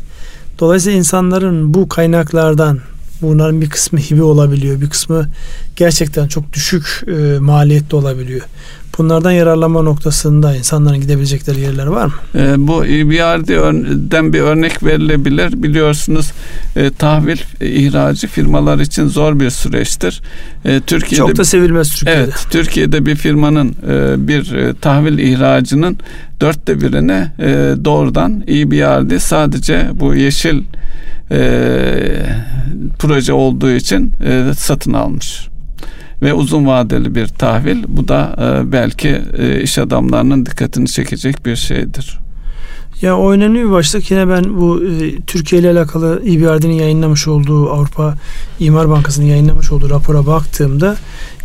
Dolayısıyla 0.60 0.98
insanların 0.98 1.74
bu 1.74 1.90
kaynaklardan 1.90 2.80
bunların 3.22 3.62
bir 3.62 3.70
kısmı 3.70 4.00
hibe 4.00 4.24
olabiliyor. 4.24 4.82
Bir 4.82 4.90
kısmı 4.90 5.30
gerçekten 5.76 6.28
çok 6.28 6.54
düşük 6.54 7.04
e, 7.08 7.40
maliyetli 7.40 7.96
olabiliyor. 7.96 8.42
Bunlardan 8.98 9.32
yararlanma 9.32 9.82
noktasında 9.82 10.56
insanların 10.56 11.02
gidebilecekleri 11.02 11.60
yerler 11.60 11.86
var 11.88 12.06
mı? 12.06 12.14
E, 12.36 12.68
bu 12.68 12.86
EBRD'den 12.86 14.34
bir 14.34 14.40
örnek 14.40 14.84
verilebilir. 14.84 15.64
Biliyorsunuz 15.64 16.32
e, 16.76 16.90
tahvil 16.90 17.38
e, 17.62 17.68
ihracı 17.68 18.28
firmalar 18.28 18.80
için 18.80 19.08
zor 19.08 19.40
bir 19.40 19.50
süreçtir. 19.50 20.22
E, 20.66 20.80
Türkiye'de 20.80 21.28
Çok 21.28 21.38
da 21.38 21.46
sevilmez 21.46 21.96
Türkiye'de. 21.96 22.22
Evet, 22.22 22.48
Türkiye'de 22.52 23.06
bir 23.06 23.16
firmanın 23.16 23.76
e, 23.90 24.28
bir 24.28 24.54
e, 24.54 24.74
tahvil 24.74 25.18
ihracının 25.18 25.98
dörtte 26.42 26.82
birine 26.82 27.32
e, 27.40 27.76
doğrudan 27.86 28.44
EBRD 28.48 29.20
sadece 29.20 29.90
bu 29.94 30.16
yeşil 30.16 30.64
e, 31.32 31.40
proje 33.00 33.34
olduğu 33.34 33.72
için 33.72 34.12
e, 34.26 34.52
satın 34.58 34.94
almış 34.94 35.50
ve 36.22 36.34
uzun 36.34 36.66
vadeli 36.66 37.16
bir 37.16 37.28
tahvil. 37.28 37.84
Bu 37.88 38.08
da 38.08 38.36
e, 38.40 38.72
belki 38.72 39.22
e, 39.38 39.62
iş 39.62 39.78
adamlarının 39.78 40.46
dikkatini 40.46 40.88
çekecek 40.88 41.46
bir 41.46 41.56
şeydir. 41.56 42.20
Ya 43.02 43.18
o 43.18 43.32
önemli 43.32 43.60
bir 43.60 43.72
başlık. 43.72 44.12
Yine 44.12 44.30
ben 44.30 44.58
bu 44.58 44.84
e, 44.84 45.22
Türkiye 45.22 45.62
ile 45.62 45.72
alakalı 45.72 46.22
EBRD'nin 46.26 46.74
yayınlamış 46.74 47.28
olduğu 47.28 47.70
Avrupa 47.70 48.16
İmar 48.60 48.90
Bankası'nın 48.90 49.26
yayınlamış 49.26 49.72
olduğu 49.72 49.90
rapora 49.90 50.26
baktığımda 50.26 50.96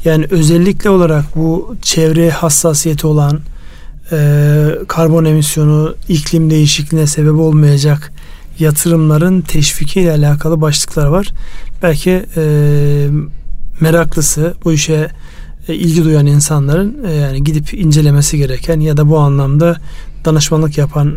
yani 0.04 0.26
özellikle 0.30 0.90
olarak 0.90 1.36
bu 1.36 1.76
çevre 1.82 2.30
hassasiyeti 2.30 3.06
olan 3.06 3.40
e, 4.12 4.68
karbon 4.88 5.24
emisyonu, 5.24 5.94
iklim 6.08 6.50
değişikliğine 6.50 7.06
sebep 7.06 7.34
olmayacak 7.34 8.12
yatırımların 8.58 9.40
teşviki 9.40 10.00
ile 10.00 10.10
alakalı 10.10 10.60
başlıklar 10.60 11.06
var. 11.06 11.28
Belki 11.82 12.24
e, 12.36 12.44
meraklısı 13.80 14.54
bu 14.64 14.72
işe 14.72 15.10
e, 15.68 15.74
ilgi 15.74 16.04
duyan 16.04 16.26
insanların 16.26 17.04
e, 17.04 17.12
yani 17.12 17.44
gidip 17.44 17.74
incelemesi 17.74 18.38
gereken 18.38 18.80
ya 18.80 18.96
da 18.96 19.08
bu 19.08 19.18
anlamda 19.18 19.76
danışmanlık 20.24 20.78
yapan 20.78 21.14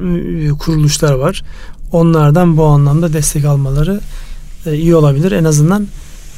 kuruluşlar 0.60 1.14
var. 1.14 1.44
Onlardan 1.92 2.58
bu 2.58 2.66
anlamda 2.66 3.14
destek 3.14 3.46
almaları 3.46 4.02
e, 4.66 4.76
iyi 4.76 4.96
olabilir. 4.96 5.32
En 5.32 5.44
azından 5.44 5.88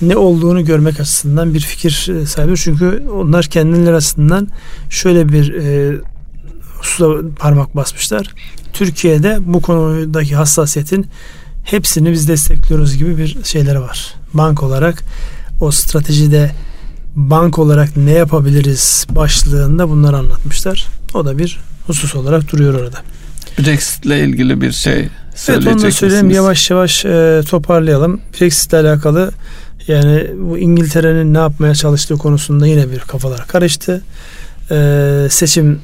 ne 0.01 0.17
olduğunu 0.17 0.65
görmek 0.65 0.99
açısından 0.99 1.53
bir 1.53 1.59
fikir 1.59 2.25
sahibi. 2.25 2.57
Çünkü 2.57 3.03
onlar 3.13 3.45
kendileri 3.45 3.89
arasından 3.89 4.47
şöyle 4.89 5.29
bir 5.29 5.53
e, 5.53 5.95
parmak 7.39 7.75
basmışlar. 7.75 8.33
Türkiye'de 8.73 9.37
bu 9.41 9.61
konudaki 9.61 10.35
hassasiyetin 10.35 11.07
hepsini 11.63 12.11
biz 12.11 12.27
destekliyoruz 12.27 12.97
gibi 12.97 13.17
bir 13.17 13.37
şeyleri 13.43 13.81
var. 13.81 14.13
Bank 14.33 14.63
olarak 14.63 15.03
o 15.61 15.71
stratejide 15.71 16.51
bank 17.15 17.59
olarak 17.59 17.97
ne 17.97 18.11
yapabiliriz 18.11 19.07
başlığında 19.09 19.89
bunları 19.89 20.17
anlatmışlar. 20.17 20.85
O 21.13 21.25
da 21.25 21.37
bir 21.37 21.59
husus 21.87 22.15
olarak 22.15 22.51
duruyor 22.51 22.73
orada. 22.73 22.97
Brexit 23.59 24.05
ile 24.05 24.19
ilgili 24.19 24.61
bir 24.61 24.71
şey 24.71 25.09
Evet 25.47 25.67
onu 25.67 25.81
da 25.81 25.91
söyleyeyim 25.91 26.25
misiniz? 26.25 26.35
yavaş 26.35 26.69
yavaş 26.69 27.05
e, 27.05 27.41
toparlayalım. 27.49 28.21
Brexit 28.41 28.73
ile 28.73 28.79
alakalı 28.79 29.31
yani 29.87 30.27
bu 30.39 30.57
İngiltere'nin 30.57 31.33
ne 31.33 31.37
yapmaya 31.37 31.75
çalıştığı 31.75 32.17
konusunda 32.17 32.67
yine 32.67 32.91
bir 32.91 32.99
kafalar 32.99 33.47
karıştı. 33.47 34.01
E, 34.71 35.27
seçim 35.29 35.79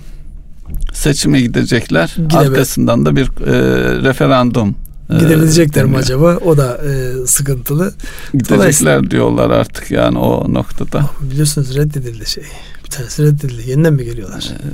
seçime 0.93 1.41
gidecekler. 1.41 2.13
Gidebe. 2.17 2.38
Arkasından 2.38 3.05
da 3.05 3.15
bir 3.15 3.26
e, 3.26 3.53
referandum 4.03 4.76
e, 5.10 5.18
Gidebilecekler 5.18 5.86
mi 5.86 5.97
acaba? 5.97 6.38
O 6.38 6.58
da 6.58 6.78
e, 6.78 7.28
sıkıntılı. 7.28 7.93
Gidecekler 8.34 9.12
diyorlar 9.12 9.49
artık 9.49 9.91
yani 9.91 10.18
o 10.18 10.53
noktada. 10.53 11.10
Biliyorsunuz 11.22 11.76
reddedildi 11.76 12.30
şey. 12.30 12.43
Bir 12.86 12.89
tanesi 12.89 13.24
reddedildi. 13.24 13.70
Yeniden 13.70 13.93
mi 13.93 14.06
geliyorlar? 14.06 14.51
Ee, 14.51 14.66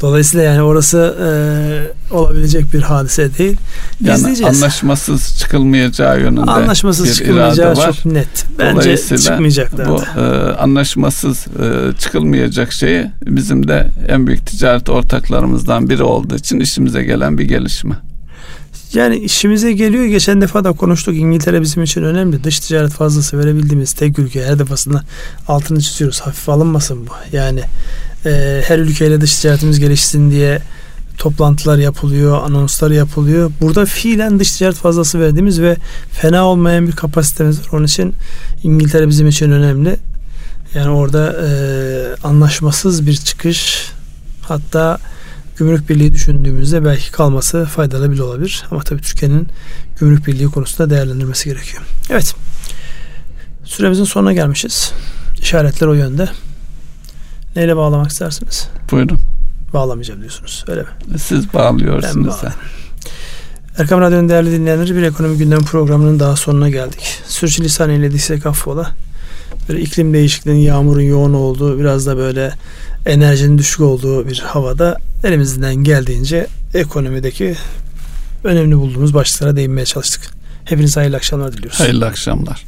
Dolayısıyla 0.00 0.44
yani 0.44 0.62
orası 0.62 1.16
e, 1.22 2.14
olabilecek 2.14 2.72
bir 2.74 2.82
hadise 2.82 3.38
değil. 3.38 3.56
Yani 4.04 4.46
anlaşmasız 4.46 5.38
çıkılmayacağı 5.38 6.20
yönünde 6.20 6.50
anlaşmasız 6.50 7.06
bir 7.06 7.12
çıkılmayacağı 7.12 7.76
var. 7.76 7.92
çok 7.92 8.12
net. 8.12 8.46
Bence 8.58 8.96
çıkmayacaklar. 8.96 9.88
Bu 9.88 10.02
e, 10.20 10.22
anlaşmasız 10.52 11.46
e, 11.46 11.98
çıkılmayacak 11.98 12.72
şeyi 12.72 13.06
bizim 13.26 13.68
de 13.68 13.88
en 14.08 14.26
büyük 14.26 14.46
ticaret 14.46 14.88
ortaklarımızdan 14.88 15.90
biri 15.90 16.02
olduğu 16.02 16.36
için 16.36 16.60
işimize 16.60 17.02
gelen 17.02 17.38
bir 17.38 17.44
gelişme. 17.44 17.94
Yani 18.92 19.16
işimize 19.16 19.72
geliyor. 19.72 20.04
Geçen 20.04 20.40
defa 20.40 20.64
da 20.64 20.72
konuştuk. 20.72 21.16
İngiltere 21.16 21.60
bizim 21.60 21.82
için 21.82 22.02
önemli. 22.02 22.44
Dış 22.44 22.60
ticaret 22.60 22.92
fazlası 22.92 23.38
verebildiğimiz 23.38 23.92
tek 23.92 24.18
ülke. 24.18 24.44
Her 24.44 24.58
defasında 24.58 25.04
altını 25.48 25.80
çiziyoruz. 25.80 26.20
Hafif 26.20 26.48
alınmasın 26.48 27.06
bu. 27.06 27.36
Yani 27.36 27.60
e, 28.26 28.62
her 28.66 28.78
ülkeyle 28.78 29.20
dış 29.20 29.38
ticaretimiz 29.40 29.80
gelişsin 29.80 30.30
diye 30.30 30.58
toplantılar 31.18 31.78
yapılıyor, 31.78 32.42
anonslar 32.42 32.90
yapılıyor. 32.90 33.52
Burada 33.60 33.86
fiilen 33.86 34.38
dış 34.40 34.52
ticaret 34.52 34.76
fazlası 34.76 35.20
verdiğimiz 35.20 35.60
ve 35.60 35.76
fena 36.12 36.44
olmayan 36.44 36.86
bir 36.86 36.92
kapasitemiz 36.92 37.60
var. 37.60 37.66
Onun 37.72 37.84
için 37.84 38.14
İngiltere 38.62 39.08
bizim 39.08 39.28
için 39.28 39.50
önemli. 39.50 39.96
Yani 40.74 40.90
orada 40.90 41.36
e, 41.46 41.48
anlaşmasız 42.24 43.06
bir 43.06 43.16
çıkış 43.16 43.90
hatta 44.42 44.98
gümrük 45.60 45.88
birliği 45.88 46.12
düşündüğümüzde 46.12 46.84
belki 46.84 47.12
kalması 47.12 47.64
faydalı 47.64 48.10
bile 48.10 48.22
olabilir. 48.22 48.64
Ama 48.70 48.82
tabii 48.82 49.00
Türkiye'nin 49.00 49.48
gümrük 49.98 50.26
birliği 50.26 50.46
konusunda 50.46 50.90
değerlendirmesi 50.90 51.48
gerekiyor. 51.48 51.82
Evet. 52.10 52.34
Süremizin 53.64 54.04
sonuna 54.04 54.32
gelmişiz. 54.32 54.92
İşaretler 55.40 55.86
o 55.86 55.92
yönde. 55.92 56.28
Neyle 57.56 57.76
bağlamak 57.76 58.10
istersiniz? 58.10 58.68
Buyurun. 58.90 59.18
Bağlamayacağım 59.72 60.20
diyorsunuz. 60.20 60.64
Öyle 60.68 60.80
mi? 60.80 60.88
Siz 61.18 61.54
bağlıyorsunuz. 61.54 62.36
Ben 62.44 62.52
Erkam 63.78 64.00
Radyo'nun 64.00 64.28
değerli 64.28 64.52
dinleyenleri 64.52 64.96
bir 64.96 65.02
ekonomi 65.02 65.38
gündem 65.38 65.64
programının 65.64 66.20
daha 66.20 66.36
sonuna 66.36 66.68
geldik. 66.68 67.20
Sürçülisan 67.26 67.90
eylediysek 67.90 68.46
affola. 68.46 68.90
Böyle 69.68 69.80
iklim 69.80 70.14
değişikliğinin 70.14 70.60
yağmurun 70.60 71.00
yoğun 71.00 71.34
olduğu 71.34 71.78
biraz 71.78 72.06
da 72.06 72.16
böyle 72.16 72.52
enerjinin 73.06 73.58
düşük 73.58 73.80
olduğu 73.80 74.28
bir 74.28 74.38
havada 74.38 74.98
elimizden 75.24 75.74
geldiğince 75.74 76.46
ekonomideki 76.74 77.56
önemli 78.44 78.76
bulduğumuz 78.76 79.14
başlıklara 79.14 79.56
değinmeye 79.56 79.86
çalıştık. 79.86 80.30
Hepinize 80.64 81.00
hayırlı 81.00 81.16
akşamlar 81.16 81.52
diliyoruz. 81.52 81.80
Hayırlı 81.80 82.06
akşamlar. 82.06 82.64